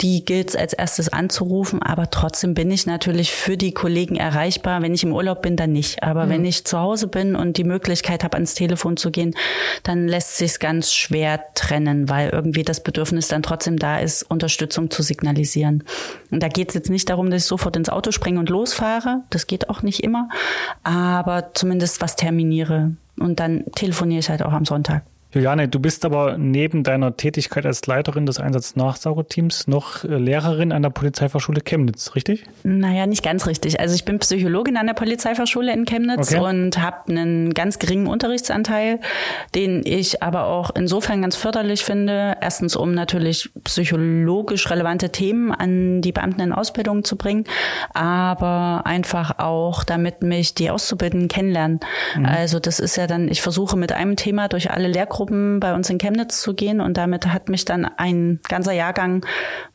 Die 0.01 0.25
gilt 0.25 0.57
als 0.57 0.73
erstes 0.73 1.13
anzurufen, 1.13 1.83
aber 1.83 2.11
trotzdem 2.11 2.55
bin 2.55 2.71
ich 2.71 2.87
natürlich 2.87 3.33
für 3.43 3.57
die 3.57 3.75
Kollegen 3.75 4.15
erreichbar. 4.15 4.83
Wenn 4.83 4.95
ich 4.95 5.03
im 5.03 5.13
Urlaub 5.13 5.43
bin, 5.43 5.57
dann 5.57 5.73
nicht. 5.73 6.01
Aber 6.05 6.27
mhm. 6.27 6.31
wenn 6.31 6.45
ich 6.45 6.65
zu 6.65 6.79
Hause 6.79 7.09
bin 7.09 7.35
und 7.35 7.57
die 7.57 7.65
Möglichkeit 7.65 8.23
habe, 8.23 8.35
ans 8.37 8.55
Telefon 8.55 8.97
zu 8.97 9.11
gehen, 9.11 9.35
dann 9.83 10.07
lässt 10.07 10.37
sich 10.37 10.61
ganz 10.61 10.93
schwer 10.93 11.43
trennen, 11.55 12.09
weil 12.09 12.31
irgendwie 12.31 12.63
das 12.63 12.85
Bedürfnis 12.85 13.27
dann 13.27 13.43
trotzdem 13.43 13.81
da 13.81 13.99
ist, 13.99 14.23
Unterstützung 14.23 14.93
zu 14.93 15.03
signalisieren. 15.03 15.83
Und 16.31 16.41
da 16.41 16.47
geht 16.47 16.69
es 16.69 16.75
jetzt 16.75 16.89
nicht 16.89 17.11
darum, 17.11 17.31
dass 17.31 17.43
ich 17.43 17.49
sofort 17.49 17.75
ins 17.75 17.89
Auto 17.89 18.13
springe 18.13 18.39
und 18.39 18.49
losfahre. 18.49 19.23
Das 19.31 19.49
geht 19.49 19.69
auch 19.69 19.83
nicht 19.83 20.05
immer. 20.05 20.29
Aber 20.85 21.51
zumindest 21.53 22.01
was 22.01 22.15
terminiere. 22.15 22.93
Und 23.19 23.41
dann 23.41 23.65
telefoniere 23.75 24.21
ich 24.21 24.31
halt 24.31 24.43
auch 24.43 24.53
am 24.53 24.65
Sonntag. 24.65 25.03
Juliane, 25.35 25.67
du 25.67 25.81
bist 25.81 26.05
aber 26.05 26.37
neben 26.37 26.83
deiner 26.85 27.17
Tätigkeit 27.17 27.65
als 27.65 27.87
Leiterin 27.87 28.27
des 28.27 28.39
Einsatznachsorgeteams 28.39 29.67
noch 29.67 30.05
äh, 30.05 30.19
Lehrerin 30.19 30.73
an 30.73 30.83
der 30.83 30.91
Polizeifachschule 30.91 31.63
Chemnitz, 31.63 32.15
richtig? 32.15 32.45
Naja, 32.65 33.07
nicht 33.07 33.23
ganz 33.23 33.47
richtig. 33.47 33.81
Also 33.81 33.95
ich 33.95 34.05
bin 34.05 34.19
Psychologin 34.19 34.77
an 34.77 34.87
der 34.87 34.95
Polizeifachschule 34.95 35.73
in 35.73 35.87
Chemnitz 35.87 36.35
okay. 36.35 36.45
und 36.45 36.83
habe 36.83 37.09
einen 37.09 37.55
ganz 37.55 37.79
geringen 37.79 38.09
Unterrichtsanteil, 38.09 39.01
den 39.55 39.81
ich 39.87 40.23
aber 40.23 40.49
auch 40.49 40.71
insofern 40.75 41.23
ganz 41.23 41.35
förderlich 41.37 41.83
finde. 41.83 42.37
Erstens, 42.43 42.77
um 42.77 42.93
natürlich 42.93 43.51
psychologisch 43.65 44.69
relevante 44.71 45.11
Themen 45.11 45.51
an 45.51 46.03
die 46.03 46.13
Beamten 46.13 46.43
in 46.43 46.53
Ausbildung 46.53 47.05
zu 47.05 47.17
bringen, 47.17 47.45
aber 47.95 48.83
einfach 48.85 49.39
auch, 49.39 49.83
damit 49.85 50.23
mich 50.23 50.55
die 50.55 50.69
Auszubildenden 50.69 51.29
kennenlernen. 51.29 51.81
Mhm. 52.17 52.27
Also 52.27 52.61
das 52.61 52.81
ist 52.81 52.97
ja 52.97 53.07
dann, 53.07 53.29
ich 53.29 53.41
versuche 53.41 53.79
mit 53.79 53.93
einem 53.93 54.17
Thema 54.17 54.49
durch 54.49 54.71
alle 54.71 54.89
Lehrgruppen 54.89 55.22
Gruppen 55.23 55.61
bei 55.61 55.73
uns 55.73 55.89
in 55.89 55.99
Chemnitz 55.99 56.43
zu 56.43 56.53
gehen. 56.53 56.81
Und 56.81 56.97
damit 56.97 57.29
hat 57.29 57.49
mich 57.49 57.65
dann 57.65 57.85
ein 57.85 58.41
ganzer 58.49 58.73
Jahrgang 58.73 59.25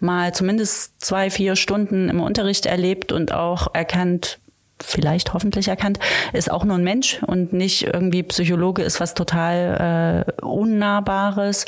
mal 0.01 0.33
zumindest 0.33 0.99
zwei, 0.99 1.29
vier 1.29 1.55
Stunden 1.55 2.10
im 2.10 2.19
Unterricht 2.19 2.65
erlebt 2.65 3.13
und 3.13 3.31
auch 3.31 3.73
erkannt, 3.73 4.39
vielleicht 4.83 5.33
hoffentlich 5.33 5.69
erkannt, 5.69 5.99
ist 6.33 6.51
auch 6.51 6.65
nur 6.65 6.75
ein 6.75 6.83
Mensch 6.83 7.23
und 7.25 7.53
nicht 7.53 7.83
irgendwie 7.83 8.23
Psychologe 8.23 8.83
ist 8.83 8.99
was 8.99 9.13
total 9.13 10.25
äh, 10.27 10.45
Unnahbares, 10.45 11.65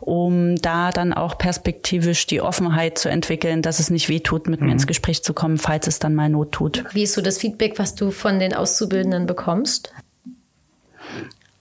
um 0.00 0.56
da 0.56 0.90
dann 0.90 1.12
auch 1.12 1.38
perspektivisch 1.38 2.26
die 2.26 2.40
Offenheit 2.40 2.98
zu 2.98 3.08
entwickeln, 3.08 3.62
dass 3.62 3.78
es 3.78 3.90
nicht 3.90 4.08
weh 4.08 4.20
tut, 4.20 4.48
mit 4.48 4.60
mhm. 4.60 4.66
mir 4.66 4.72
ins 4.72 4.88
Gespräch 4.88 5.22
zu 5.22 5.34
kommen, 5.34 5.56
falls 5.56 5.86
es 5.86 6.00
dann 6.00 6.16
mal 6.16 6.28
Not 6.28 6.50
tut. 6.50 6.84
Wie 6.92 7.04
ist 7.04 7.14
so 7.14 7.22
das 7.22 7.38
Feedback, 7.38 7.78
was 7.78 7.94
du 7.94 8.10
von 8.10 8.40
den 8.40 8.54
Auszubildenden 8.54 9.26
bekommst? 9.26 9.92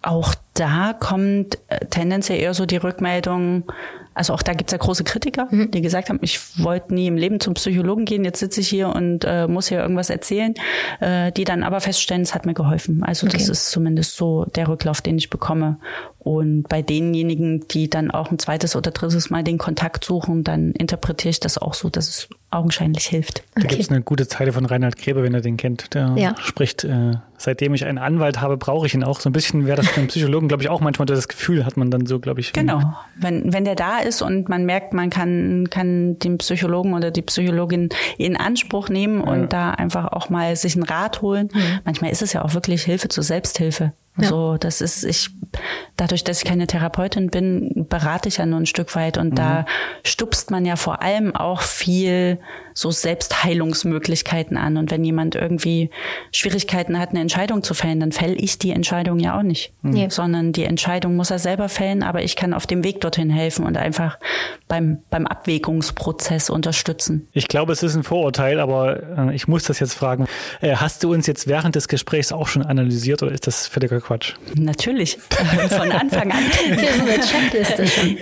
Auch 0.01 0.33
da 0.53 0.93
kommt 0.93 1.57
äh, 1.67 1.85
tendenziell 1.89 2.39
eher 2.39 2.53
so 2.53 2.65
die 2.65 2.77
Rückmeldung, 2.77 3.65
also 4.13 4.33
auch 4.33 4.41
da 4.41 4.53
gibt's 4.53 4.71
ja 4.71 4.77
große 4.77 5.03
Kritiker, 5.03 5.47
mhm. 5.49 5.71
die 5.71 5.81
gesagt 5.81 6.09
haben, 6.09 6.19
ich 6.21 6.63
wollte 6.63 6.93
nie 6.93 7.07
im 7.07 7.15
Leben 7.15 7.39
zum 7.39 7.53
Psychologen 7.53 8.05
gehen, 8.05 8.23
jetzt 8.23 8.39
sitze 8.39 8.61
ich 8.61 8.67
hier 8.67 8.89
und 8.89 9.23
äh, 9.25 9.47
muss 9.47 9.67
hier 9.67 9.79
irgendwas 9.79 10.09
erzählen, 10.09 10.55
äh, 10.99 11.31
die 11.31 11.43
dann 11.43 11.63
aber 11.63 11.79
feststellen, 11.79 12.23
es 12.23 12.33
hat 12.33 12.45
mir 12.45 12.53
geholfen. 12.53 13.03
Also 13.03 13.27
okay. 13.27 13.37
das 13.37 13.49
ist 13.49 13.71
zumindest 13.71 14.15
so 14.15 14.45
der 14.55 14.67
Rücklauf, 14.67 15.01
den 15.01 15.17
ich 15.17 15.29
bekomme. 15.29 15.77
Und 16.19 16.63
bei 16.63 16.81
denjenigen, 16.81 17.65
die 17.69 17.89
dann 17.89 18.11
auch 18.11 18.29
ein 18.29 18.39
zweites 18.39 18.75
oder 18.75 18.91
drittes 18.91 19.29
Mal 19.29 19.43
den 19.43 19.57
Kontakt 19.57 20.03
suchen, 20.03 20.43
dann 20.43 20.71
interpretiere 20.71 21.29
ich 21.29 21.39
das 21.39 21.57
auch 21.57 21.73
so, 21.73 21.89
dass 21.89 22.09
es 22.09 22.27
augenscheinlich 22.51 23.05
hilft. 23.05 23.43
Da 23.55 23.61
okay. 23.61 23.67
gibt 23.67 23.81
es 23.81 23.89
eine 23.89 24.01
gute 24.01 24.27
Zeile 24.27 24.51
von 24.51 24.65
Reinhard 24.65 24.97
Gräber, 24.97 25.23
wenn 25.23 25.33
er 25.33 25.39
den 25.39 25.55
kennt. 25.55 25.93
Der 25.93 26.13
ja. 26.17 26.35
spricht, 26.41 26.83
äh, 26.83 27.13
seitdem 27.37 27.73
ich 27.73 27.85
einen 27.85 27.97
Anwalt 27.97 28.41
habe, 28.41 28.57
brauche 28.57 28.85
ich 28.85 28.93
ihn 28.93 29.03
auch. 29.03 29.21
So 29.21 29.29
ein 29.29 29.33
bisschen 29.33 29.65
wäre 29.65 29.77
das 29.77 29.87
für 29.87 29.99
einen 29.99 30.07
Psychologen, 30.09 30.49
glaube 30.49 30.63
ich, 30.63 30.69
auch 30.69 30.81
manchmal 30.81 31.05
das 31.05 31.29
Gefühl, 31.29 31.65
hat 31.65 31.77
man 31.77 31.89
dann 31.89 32.05
so, 32.05 32.19
glaube 32.19 32.41
ich. 32.41 32.51
Genau. 32.51 32.81
Wenn, 33.15 33.53
wenn 33.53 33.63
der 33.63 33.75
da 33.75 33.99
ist 33.99 34.21
und 34.21 34.49
man 34.49 34.65
merkt, 34.65 34.93
man 34.93 35.09
kann, 35.09 35.69
kann 35.69 36.19
den 36.19 36.37
Psychologen 36.39 36.93
oder 36.93 37.11
die 37.11 37.21
Psychologin 37.21 37.89
in 38.17 38.35
Anspruch 38.35 38.89
nehmen 38.89 39.23
ja. 39.23 39.31
und 39.31 39.53
da 39.53 39.71
einfach 39.71 40.11
auch 40.11 40.29
mal 40.29 40.55
sich 40.55 40.75
einen 40.75 40.83
Rat 40.83 41.21
holen. 41.21 41.49
Mhm. 41.53 41.79
Manchmal 41.85 42.11
ist 42.11 42.21
es 42.21 42.33
ja 42.33 42.43
auch 42.43 42.55
wirklich 42.55 42.83
Hilfe 42.83 43.07
zur 43.07 43.23
Selbsthilfe. 43.23 43.93
Ja. 44.21 44.27
So, 44.27 44.57
das 44.57 44.81
ist, 44.81 45.03
ich, 45.03 45.29
dadurch, 45.97 46.23
dass 46.23 46.39
ich 46.39 46.45
keine 46.45 46.67
Therapeutin 46.67 47.29
bin, 47.29 47.85
berate 47.89 48.29
ich 48.29 48.37
ja 48.37 48.45
nur 48.45 48.59
ein 48.59 48.65
Stück 48.65 48.95
weit 48.95 49.17
und 49.17 49.31
mhm. 49.31 49.35
da 49.35 49.65
stupst 50.03 50.51
man 50.51 50.65
ja 50.65 50.75
vor 50.75 51.01
allem 51.01 51.35
auch 51.35 51.61
viel 51.61 52.39
so 52.79 52.91
Selbstheilungsmöglichkeiten 52.91 54.55
an. 54.55 54.77
Und 54.77 54.89
wenn 54.89 55.03
jemand 55.03 55.35
irgendwie 55.35 55.89
Schwierigkeiten 56.31 56.97
hat, 56.97 57.09
eine 57.09 57.19
Entscheidung 57.19 57.61
zu 57.61 57.73
fällen, 57.73 57.99
dann 57.99 58.11
fäll 58.13 58.41
ich 58.41 58.57
die 58.57 58.71
Entscheidung 58.71 59.19
ja 59.19 59.37
auch 59.37 59.43
nicht. 59.43 59.73
Mhm. 59.81 60.09
Sondern 60.09 60.53
die 60.53 60.63
Entscheidung 60.63 61.15
muss 61.15 61.29
er 61.29 61.39
selber 61.39 61.67
fällen, 61.67 62.03
aber 62.03 62.23
ich 62.23 62.35
kann 62.37 62.53
auf 62.53 62.67
dem 62.67 62.83
Weg 62.83 63.01
dorthin 63.01 63.29
helfen 63.29 63.65
und 63.65 63.77
einfach 63.77 64.17
beim, 64.67 64.99
beim 65.09 65.27
Abwägungsprozess 65.27 66.49
unterstützen. 66.49 67.27
Ich 67.33 67.49
glaube, 67.49 67.73
es 67.73 67.83
ist 67.83 67.95
ein 67.95 68.03
Vorurteil, 68.03 68.59
aber 68.59 69.27
äh, 69.29 69.35
ich 69.35 69.47
muss 69.47 69.63
das 69.63 69.79
jetzt 69.79 69.93
fragen. 69.93 70.27
Äh, 70.61 70.75
hast 70.75 71.03
du 71.03 71.11
uns 71.11 71.27
jetzt 71.27 71.47
während 71.47 71.75
des 71.75 71.89
Gesprächs 71.89 72.31
auch 72.31 72.47
schon 72.47 72.63
analysiert 72.63 73.21
oder 73.23 73.33
ist 73.33 73.47
das 73.47 73.67
völliger 73.67 73.99
Quatsch? 74.09 74.33
Natürlich. 74.55 75.19
Von 75.69 75.91
Anfang 75.91 76.31
an. 76.31 76.43
Hier 76.65 76.93
so 76.93 77.03
eine 77.03 77.19
Checkliste 77.19 77.85
schon. 77.85 78.17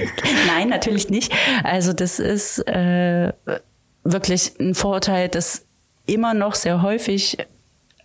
Nein, 0.46 0.68
natürlich 0.68 1.10
nicht. 1.10 1.32
Also 1.64 1.94
das 1.94 2.20
ist 2.20 2.60
äh, 2.68 3.32
wirklich 4.04 4.52
ein 4.60 4.76
Vorurteil, 4.76 5.30
das 5.30 5.64
immer 6.06 6.34
noch 6.34 6.56
sehr 6.56 6.82
häufig 6.82 7.38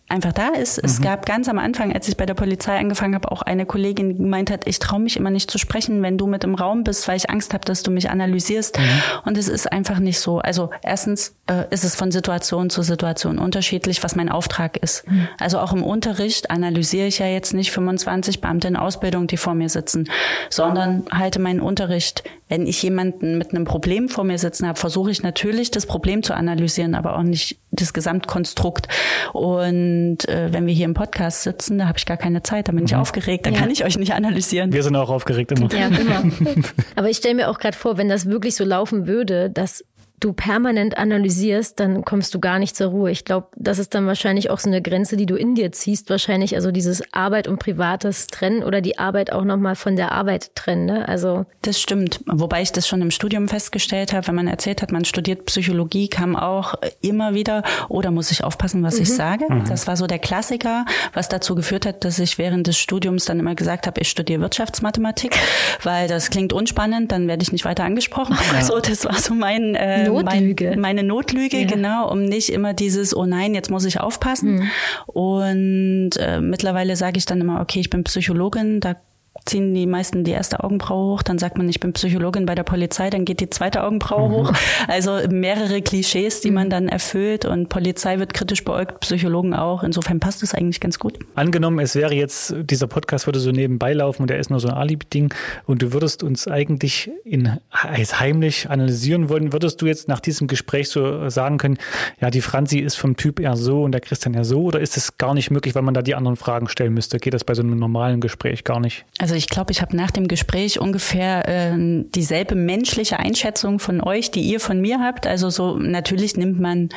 einfach 0.09 0.33
da 0.33 0.49
ist. 0.49 0.77
Mhm. 0.77 0.85
Es 0.85 1.01
gab 1.01 1.27
ganz 1.27 1.49
am 1.49 1.59
Anfang, 1.59 1.93
als 1.93 2.07
ich 2.09 2.17
bei 2.17 2.27
der 2.27 2.35
Polizei 2.35 2.79
angefangen 2.79 3.15
habe, 3.15 3.31
auch 3.33 3.43
eine 3.43 3.67
Kollegin, 3.67 4.11
die 4.11 4.17
gemeint 4.17 4.51
hat, 4.51 4.67
ich 4.67 4.79
traue 4.79 5.01
mich 5.01 5.17
immer 5.17 5.31
nicht 5.31 5.51
zu 5.51 5.59
sprechen, 5.59 6.03
wenn 6.03 6.19
du 6.19 6.27
mit 6.27 6.45
im 6.45 6.55
Raum 6.55 6.85
bist, 6.85 7.09
weil 7.09 7.17
ich 7.17 7.31
Angst 7.31 7.55
habe, 7.55 7.65
dass 7.65 7.83
du 7.83 7.91
mich 7.91 8.11
analysierst. 8.11 8.79
Mhm. 8.79 8.85
Und 9.25 9.39
es 9.39 9.49
ist 9.49 9.73
einfach 9.73 9.99
nicht 9.99 10.21
so. 10.21 10.39
Also 10.39 10.71
erstens 10.83 11.35
äh, 11.47 11.65
ist 11.71 11.85
es 11.85 11.95
von 11.95 12.13
Situation 12.13 12.69
zu 12.69 12.83
Situation 12.83 13.39
unterschiedlich, 13.39 14.05
was 14.05 14.15
mein 14.15 14.29
Auftrag 14.29 14.77
ist. 14.77 15.09
Mhm. 15.09 15.29
Also 15.39 15.59
auch 15.59 15.73
im 15.73 15.83
Unterricht 15.83 16.51
analysiere 16.51 17.07
ich 17.07 17.19
ja 17.19 17.27
jetzt 17.27 17.55
nicht 17.55 17.73
25 17.73 18.41
Beamte 18.41 18.69
in 18.69 18.77
Ausbildung, 18.77 19.27
die 19.27 19.37
vor 19.39 19.55
mir 19.55 19.69
sitzen, 19.69 20.09
sondern 20.51 21.05
halte 21.11 21.39
meinen 21.39 21.61
Unterricht. 21.61 22.23
Wenn 22.53 22.67
ich 22.67 22.83
jemanden 22.83 23.39
mit 23.39 23.55
einem 23.55 23.65
Problem 23.65 24.11
vor 24.11 24.25
mir 24.25 24.37
sitzen 24.37 24.69
habe, 24.69 24.79
versuche 24.79 25.11
ich 25.11 25.23
natürlich, 25.23 25.71
das 25.71 25.87
Problem 25.87 26.23
zu 26.23 26.35
analysieren, 26.35 26.95
aber 26.95 27.17
auch 27.17 27.23
nicht 27.23 27.57
das 27.71 27.95
Gesamtkonstrukt. 27.95 28.89
Und 29.33 30.29
äh, 30.29 30.53
wenn 30.53 30.67
wir 30.67 30.75
hier 30.75 30.85
im 30.85 30.93
Podcast 30.93 31.45
sitzen, 31.45 31.79
da 31.79 31.89
habe 31.89 31.97
ich 31.97 32.05
gar 32.05 32.19
keine 32.19 32.43
Zeit, 32.43 32.69
da 32.69 32.73
bin 32.73 32.85
ich 32.85 32.93
mhm. 32.93 32.99
aufgeregt, 32.99 33.47
da 33.47 33.51
ja. 33.53 33.59
kann 33.59 33.71
ich 33.71 33.87
euch 33.87 33.97
nicht 33.97 34.13
analysieren. 34.13 34.71
Wir 34.71 34.83
sind 34.83 34.97
auch 34.97 35.09
aufgeregt 35.09 35.51
immer. 35.53 35.73
Ja, 35.73 35.87
immer. 35.87 36.25
Aber 36.95 37.09
ich 37.09 37.17
stelle 37.17 37.37
mir 37.37 37.49
auch 37.49 37.59
gerade 37.59 37.75
vor, 37.75 37.97
wenn 37.97 38.11
das 38.11 38.27
wirklich 38.27 38.55
so 38.55 38.65
laufen 38.65 39.07
würde, 39.07 39.49
dass 39.49 39.83
du 40.25 40.33
permanent 40.33 40.99
analysierst, 40.99 41.79
dann 41.81 42.05
kommst 42.05 42.35
du 42.35 42.41
gar 42.41 42.59
nicht 42.59 42.77
zur 42.77 42.89
Ruhe. 42.89 43.11
Ich 43.11 43.25
glaube, 43.25 43.49
das 43.57 43.79
ist 43.79 43.95
dann 43.95 44.07
wahrscheinlich 44.07 44.51
auch 44.51 44.59
so 44.59 44.69
eine 44.69 44.83
Grenze, 44.83 45.17
die 45.17 45.27
du 45.27 45.37
in 45.37 45.55
dir 45.55 45.73
ziehst, 45.73 46.11
wahrscheinlich 46.11 46.55
also 46.55 46.71
dieses 46.71 47.03
Arbeit 47.13 47.49
und 47.49 47.59
Privates 47.59 48.27
trennen 48.29 48.63
oder 48.63 48.81
die 48.81 48.99
Arbeit 48.99 49.33
auch 49.33 49.45
nochmal 49.45 49.77
von 49.77 49.97
der 49.97 50.13
Arbeit 50.13 50.55
trennen. 50.55 50.87
Ne? 50.87 51.09
Also 51.09 51.47
das 51.63 51.81
stimmt. 51.81 52.21
Wobei 52.27 52.63
ich 52.63 52.73
das 52.73 52.89
schon 52.89 53.03
im 53.03 53.11
Studium 53.11 53.49
festgestellt 53.49 54.13
habe, 54.13 54.27
wenn 54.29 54.35
man 54.35 54.49
erzählt 54.49 54.83
hat, 54.83 54.93
man 54.93 55.05
studiert 55.05 55.47
Psychologie, 55.47 56.09
kam 56.09 56.37
auch 56.37 56.75
immer 57.01 57.35
wieder, 57.35 57.63
oder 57.89 58.09
oh, 58.11 58.13
muss 58.13 58.31
ich 58.31 58.45
aufpassen, 58.45 58.83
was 58.83 58.97
mhm. 58.97 59.03
ich 59.03 59.15
sage. 59.15 59.45
Mhm. 59.49 59.65
Das 59.69 59.87
war 59.87 59.97
so 59.97 60.07
der 60.07 60.19
Klassiker, 60.19 60.85
was 61.13 61.29
dazu 61.29 61.55
geführt 61.55 61.87
hat, 61.87 62.05
dass 62.05 62.19
ich 62.19 62.39
während 62.39 62.67
des 62.67 62.79
Studiums 62.79 63.25
dann 63.25 63.39
immer 63.39 63.55
gesagt 63.55 63.87
habe, 63.87 64.01
ich 64.01 64.09
studiere 64.09 64.41
Wirtschaftsmathematik, 64.41 65.37
weil 65.83 66.09
das 66.09 66.31
klingt 66.31 66.53
unspannend, 66.53 67.13
dann 67.13 67.29
werde 67.29 67.43
ich 67.43 67.53
nicht 67.53 67.65
weiter 67.65 67.85
angesprochen. 67.85 68.37
Ja. 68.53 68.63
So, 68.63 68.81
das 68.81 69.05
war 69.05 69.15
so 69.15 69.35
mein 69.35 69.75
äh, 69.75 70.12
Notlüge. 70.21 70.71
Mein, 70.71 70.81
meine 70.81 71.03
Notlüge, 71.03 71.61
ja. 71.61 71.67
genau, 71.67 72.11
um 72.11 72.25
nicht 72.25 72.51
immer 72.51 72.75
dieses, 72.75 73.17
oh 73.17 73.25
nein, 73.25 73.55
jetzt 73.55 73.71
muss 73.71 73.85
ich 73.85 74.01
aufpassen. 74.01 74.55
Mhm. 74.57 74.71
Und 75.07 76.11
äh, 76.19 76.41
mittlerweile 76.41 76.97
sage 76.97 77.19
ich 77.19 77.27
dann 77.27 77.41
immer, 77.41 77.61
okay, 77.61 77.81
ich 77.81 77.91
bin 77.91 78.05
Psychologin, 78.05 78.81
da 78.81 78.97
ziehen 79.45 79.75
die 79.75 79.87
meisten 79.87 80.25
die 80.25 80.31
erste 80.31 80.63
Augenbraue 80.63 81.15
hoch, 81.15 81.23
dann 81.23 81.39
sagt 81.39 81.59
man, 81.59 81.69
ich 81.69 81.81
bin 81.81 81.93
Psychologin 81.93 82.47
bei 82.47 82.55
der 82.55 82.63
Polizei, 82.63 83.11
dann 83.11 83.25
geht 83.25 83.41
die 83.41 83.51
zweite 83.51 83.83
Augenbraue 83.83 84.29
mhm. 84.29 84.33
hoch. 84.33 84.53
Also 84.89 85.19
mehrere 85.31 85.81
Klischees, 85.81 86.41
die 86.41 86.51
man 86.51 86.67
mhm. 86.67 86.71
dann 86.71 86.89
erfüllt 86.89 87.45
und 87.45 87.69
Polizei 87.69 88.19
wird 88.19 88.35
kritisch 88.35 88.65
beäugt, 88.65 89.01
Psychologen 89.01 89.55
auch. 89.55 89.83
Insofern 89.83 90.21
passt 90.21 90.43
es 90.43 90.55
eigentlich 90.55 90.81
ganz 90.81 90.99
gut. 90.99 91.19
Angenommen, 91.35 91.79
es 91.79 91.95
wäre 91.95 92.15
jetzt, 92.15 92.55
dieser 92.59 92.87
Podcast 92.87 93.27
würde 93.27 93.41
so 93.41 93.51
nebenbei 93.51 93.93
laufen 93.93 94.23
und 94.23 94.31
er 94.31 94.39
ist 94.39 94.51
nur 94.51 94.61
so 94.61 94.69
ein 94.69 94.75
Alibi-Ding 94.75 95.33
und 95.67 95.83
du 95.83 95.93
würdest 95.93 96.23
uns 96.23 96.49
eigentlich 96.49 97.11
in 97.25 97.59
heimlich 97.73 98.71
analysieren 98.71 99.29
wollen, 99.29 99.53
würdest 99.53 99.81
du 99.83 99.87
jetzt 99.87 100.09
nach 100.09 100.21
diesem 100.21 100.47
Gespräch 100.47 100.89
so 100.89 101.29
sagen 101.29 101.59
können, 101.59 101.79
ja, 102.21 102.31
die 102.31 102.41
Franzi 102.41 102.79
ist 102.79 102.97
vom 102.97 103.17
Typ 103.17 103.41
eher 103.41 103.57
so 103.57 103.83
und 103.83 103.93
der 103.93 104.01
Christian 104.01 104.35
eher 104.35 104.45
so 104.45 104.63
oder 104.63 104.81
ist 104.81 104.97
es 104.97 105.19
gar 105.19 105.35
nicht 105.35 105.51
möglich, 105.51 105.75
weil 105.75 105.83
man 105.83 105.95
da 105.95 106.03
die 106.03 106.15
anderen 106.15 106.37
Fragen 106.37 106.69
stellen 106.69 106.95
müsste? 106.95 107.19
Geht 107.19 107.35
das 107.35 107.45
bei 107.45 107.55
so 107.55 107.63
einem 107.63 107.79
normalen 107.79 108.21
Gespräch 108.21 108.65
gar 108.65 108.81
nicht? 108.81 109.05
Also 109.19 109.32
ich 109.35 109.49
glaube, 109.49 109.73
ich 109.73 109.83
habe 109.83 109.97
nach 109.97 110.11
dem 110.11 110.29
Gespräch 110.29 110.81
ungefähr 110.81 111.49
äh, 111.49 111.77
dieselbe 112.15 112.55
menschliche 112.55 113.19
Einschätzung 113.19 113.79
von 113.79 114.01
euch, 114.01 114.31
die 114.31 114.43
ihr 114.43 114.61
von 114.61 114.81
mir 114.81 115.01
habt. 115.01 115.27
Also 115.27 115.51
so 115.51 115.77
natürlich 115.77 116.37
nimmt 116.37 116.61
man 116.61 116.91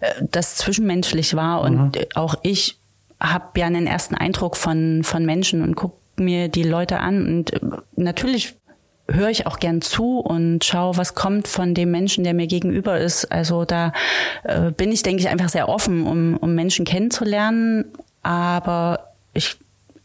äh, 0.00 0.12
das 0.30 0.56
zwischenmenschlich 0.56 1.34
wahr 1.34 1.62
und 1.62 1.96
mhm. 1.96 2.04
auch 2.14 2.34
ich 2.42 2.78
habe 3.20 3.60
ja 3.60 3.66
einen 3.66 3.86
ersten 3.86 4.14
Eindruck 4.14 4.56
von 4.56 5.04
von 5.04 5.24
Menschen 5.24 5.62
und 5.62 5.76
gucke 5.76 5.96
mir 6.16 6.48
die 6.48 6.64
Leute 6.64 6.98
an 6.98 7.26
und 7.26 7.52
äh, 7.52 7.60
natürlich 7.96 8.56
höre 9.08 9.30
ich 9.30 9.46
auch 9.46 9.58
gern 9.58 9.82
zu 9.82 10.20
und 10.20 10.64
schaue, 10.64 10.96
was 10.96 11.14
kommt 11.14 11.48
von 11.48 11.74
dem 11.74 11.90
Menschen, 11.90 12.24
der 12.24 12.34
mir 12.34 12.46
gegenüber 12.46 12.98
ist. 12.98 13.30
Also 13.30 13.64
da 13.64 13.92
äh, 14.44 14.70
bin 14.70 14.92
ich, 14.92 15.02
denke 15.02 15.22
ich, 15.22 15.28
einfach 15.28 15.48
sehr 15.48 15.68
offen, 15.68 16.06
um, 16.06 16.36
um 16.36 16.54
Menschen 16.54 16.84
kennenzulernen. 16.84 17.86
Aber 18.22 19.12
ich 19.34 19.56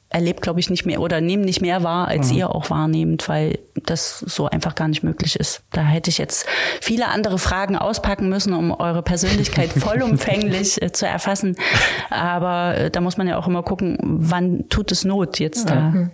erlebe, 0.09 0.41
glaube 0.41 0.59
ich, 0.59 0.69
nicht 0.69 0.85
mehr 0.85 1.01
oder 1.01 1.21
nehme 1.21 1.43
nicht 1.43 1.61
mehr 1.61 1.83
wahr, 1.83 2.07
als 2.07 2.31
mhm. 2.31 2.37
ihr 2.37 2.55
auch 2.55 2.69
wahrnehmt, 2.69 3.27
weil 3.27 3.59
das 3.75 4.19
so 4.19 4.47
einfach 4.47 4.75
gar 4.75 4.87
nicht 4.87 5.03
möglich 5.03 5.37
ist. 5.37 5.63
Da 5.71 5.81
hätte 5.81 6.09
ich 6.09 6.17
jetzt 6.17 6.45
viele 6.81 7.07
andere 7.09 7.37
Fragen 7.37 7.75
auspacken 7.75 8.29
müssen, 8.29 8.53
um 8.53 8.71
eure 8.71 9.03
Persönlichkeit 9.03 9.69
vollumfänglich 9.73 10.81
äh, 10.81 10.91
zu 10.91 11.05
erfassen. 11.07 11.55
Aber 12.09 12.77
äh, 12.77 12.91
da 12.91 13.01
muss 13.01 13.17
man 13.17 13.27
ja 13.27 13.37
auch 13.37 13.47
immer 13.47 13.63
gucken, 13.63 13.97
wann 14.01 14.69
tut 14.69 14.91
es 14.91 15.03
Not, 15.03 15.39
jetzt 15.39 15.69
da 15.69 15.75
mhm 15.75 16.11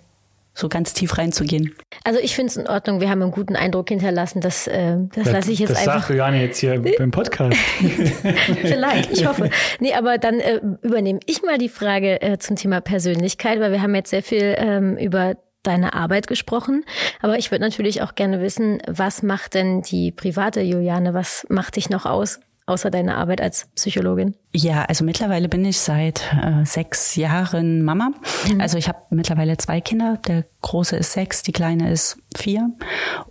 so 0.54 0.70
ganz 0.70 0.93
tief 0.93 1.18
reinzugehen. 1.18 1.76
Also 2.04 2.20
ich 2.20 2.36
finde 2.36 2.51
es 2.51 2.58
in 2.58 2.68
Ordnung. 2.68 3.01
Wir 3.01 3.10
haben 3.10 3.22
einen 3.22 3.32
guten 3.32 3.56
Eindruck 3.56 3.89
hinterlassen. 3.89 4.41
Das, 4.41 4.68
äh, 4.68 4.97
das 5.16 5.32
lasse 5.32 5.51
ich 5.51 5.60
jetzt 5.60 5.72
das 5.72 5.80
einfach. 5.80 5.93
Das 5.93 6.01
sagt 6.04 6.10
Juliane 6.10 6.41
jetzt 6.41 6.60
hier 6.60 6.82
beim 6.97 7.12
Podcast. 7.12 7.58
Vielleicht, 8.62 9.12
ich 9.12 9.26
hoffe. 9.26 9.49
Nee, 9.80 9.93
aber 9.93 10.18
dann 10.18 10.39
äh, 10.39 10.60
übernehme 10.82 11.20
ich 11.26 11.41
mal 11.41 11.58
die 11.58 11.70
Frage 11.70 12.22
äh, 12.22 12.38
zum 12.38 12.56
Thema 12.56 12.82
Persönlichkeit, 12.82 13.60
weil 13.60 13.72
wir 13.72 13.82
haben 13.82 13.95
jetzt 13.95 14.12
sehr 14.12 14.24
viel 14.24 14.56
ähm, 14.58 14.97
über 14.97 15.36
deine 15.64 15.93
Arbeit 15.93 16.28
gesprochen. 16.28 16.84
Aber 17.22 17.38
ich 17.38 17.49
würde 17.49 17.64
natürlich 17.64 18.01
auch 18.01 18.16
gerne 18.16 18.41
wissen, 18.41 18.82
was 18.86 19.24
macht 19.24 19.54
denn 19.54 19.82
die 19.82 20.12
private 20.12 20.62
Juliane? 20.62 21.14
Was 21.14 21.45
macht 21.49 21.78
dich 21.78 21.89
noch 21.89 22.06
aus? 22.06 22.39
außer 22.66 22.89
deiner 22.89 23.18
Arbeit 23.18 23.41
als 23.41 23.68
Psychologin? 23.76 24.36
Ja, 24.56 24.86
also 24.86 25.04
mittlerweile 25.04 25.49
bin 25.49 25.66
ich 25.66 25.80
seit 25.80 26.32
äh, 26.34 26.64
sechs 26.66 27.16
Jahren 27.16 27.84
Mama. 27.84 28.12
Mhm. 28.47 28.62
Also 28.62 28.78
ich 28.78 28.88
habe 28.88 28.99
mittlerweile 29.10 29.58
zwei 29.58 29.82
Kinder. 29.82 30.20
Der 30.28 30.45
große 30.62 30.95
ist 30.95 31.14
sechs, 31.14 31.41
die 31.41 31.51
kleine 31.51 31.91
ist 31.91 32.18
vier. 32.38 32.70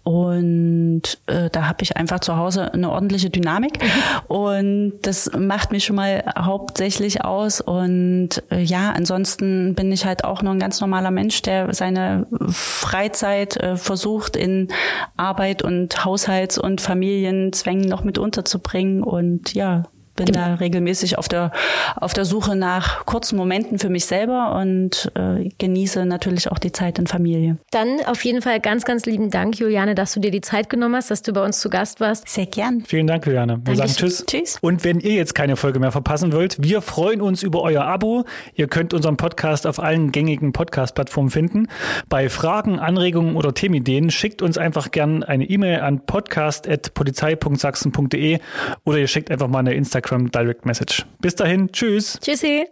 Und 0.02 1.02
äh, 1.26 1.48
da 1.50 1.68
habe 1.68 1.82
ich 1.82 1.96
einfach 1.96 2.20
zu 2.20 2.36
Hause 2.36 2.72
eine 2.72 2.90
ordentliche 2.90 3.30
Dynamik. 3.30 3.82
Mhm. 3.82 4.34
Und 4.36 4.92
das 5.02 5.30
macht 5.36 5.70
mich 5.70 5.84
schon 5.84 5.96
mal 5.96 6.24
hauptsächlich 6.36 7.24
aus. 7.24 7.60
Und 7.60 8.42
äh, 8.50 8.60
ja, 8.60 8.90
ansonsten 8.90 9.74
bin 9.74 9.92
ich 9.92 10.04
halt 10.04 10.24
auch 10.24 10.42
nur 10.42 10.52
ein 10.52 10.60
ganz 10.60 10.80
normaler 10.80 11.12
Mensch, 11.12 11.40
der 11.42 11.72
seine 11.72 12.26
Freizeit 12.48 13.56
äh, 13.56 13.76
versucht 13.76 14.36
in 14.36 14.68
Arbeit 15.16 15.62
und 15.62 16.04
Haushalts- 16.04 16.58
und 16.58 16.80
Familienzwängen 16.80 17.88
noch 17.88 18.02
mit 18.02 18.18
unterzubringen. 18.18 19.02
Und 19.02 19.22
und 19.22 19.54
ja, 19.54 19.84
bin 20.24 20.34
da 20.34 20.54
regelmäßig 20.54 21.18
auf 21.18 21.28
der, 21.28 21.52
auf 21.96 22.12
der 22.12 22.24
Suche 22.24 22.56
nach 22.56 23.06
kurzen 23.06 23.36
Momenten 23.36 23.78
für 23.78 23.88
mich 23.88 24.06
selber 24.06 24.56
und 24.60 25.10
äh, 25.14 25.48
genieße 25.58 26.04
natürlich 26.06 26.50
auch 26.50 26.58
die 26.58 26.72
Zeit 26.72 26.98
in 26.98 27.06
Familie. 27.06 27.58
Dann 27.70 28.00
auf 28.06 28.24
jeden 28.24 28.42
Fall 28.42 28.60
ganz, 28.60 28.84
ganz 28.84 29.06
lieben 29.06 29.30
Dank, 29.30 29.58
Juliane, 29.58 29.94
dass 29.94 30.12
du 30.12 30.20
dir 30.20 30.30
die 30.30 30.40
Zeit 30.40 30.68
genommen 30.68 30.96
hast, 30.96 31.10
dass 31.10 31.22
du 31.22 31.32
bei 31.32 31.44
uns 31.44 31.60
zu 31.60 31.70
Gast 31.70 32.00
warst. 32.00 32.28
Sehr 32.28 32.46
gern. 32.46 32.82
Vielen 32.86 33.06
Dank, 33.06 33.26
Juliane. 33.26 33.60
Wir 33.64 33.74
Dankeschön. 33.74 34.10
sagen 34.10 34.26
Tschüss. 34.26 34.26
Tschüss. 34.26 34.58
Und 34.60 34.84
wenn 34.84 35.00
ihr 35.00 35.14
jetzt 35.14 35.34
keine 35.34 35.56
Folge 35.56 35.78
mehr 35.78 35.92
verpassen 35.92 36.32
wollt, 36.32 36.62
wir 36.62 36.82
freuen 36.82 37.20
uns 37.20 37.42
über 37.42 37.62
euer 37.62 37.84
Abo. 37.84 38.24
Ihr 38.54 38.68
könnt 38.68 38.94
unseren 38.94 39.16
Podcast 39.16 39.66
auf 39.66 39.80
allen 39.80 40.12
gängigen 40.12 40.52
Podcast-Plattformen 40.52 41.30
finden. 41.30 41.66
Bei 42.08 42.28
Fragen, 42.28 42.78
Anregungen 42.78 43.34
oder 43.36 43.54
Themenideen 43.54 44.10
schickt 44.10 44.42
uns 44.42 44.58
einfach 44.58 44.90
gern 44.90 45.22
eine 45.22 45.44
E-Mail 45.44 45.80
an 45.80 46.04
podcast.polizei.sachsen.de 46.04 48.40
oder 48.84 48.98
ihr 48.98 49.06
schickt 49.06 49.30
einfach 49.30 49.48
mal 49.48 49.60
eine 49.60 49.72
Instagram 49.74 50.11
Instagram 50.12 50.30
Direct 50.30 50.66
Message. 50.66 51.04
Bis 51.20 51.34
dahin, 51.34 51.70
tschüss. 51.72 52.18
Tschüssi. 52.20 52.66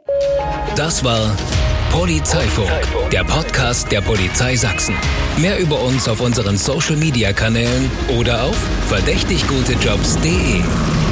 Das 0.77 1.03
war 1.03 1.35
Polizeifunk, 1.91 2.71
der 3.11 3.25
Podcast 3.25 3.91
der 3.91 4.03
Polizei 4.03 4.57
Sachsen. 4.57 4.95
Mehr 5.39 5.59
über 5.59 5.81
uns 5.81 6.09
auf 6.09 6.21
unseren 6.21 6.57
Social 6.57 6.97
Media 6.97 7.33
Kanälen 7.33 7.91
oder 8.19 8.45
auf 8.45 8.57
verdächtiggutejobs.de. 8.89 11.10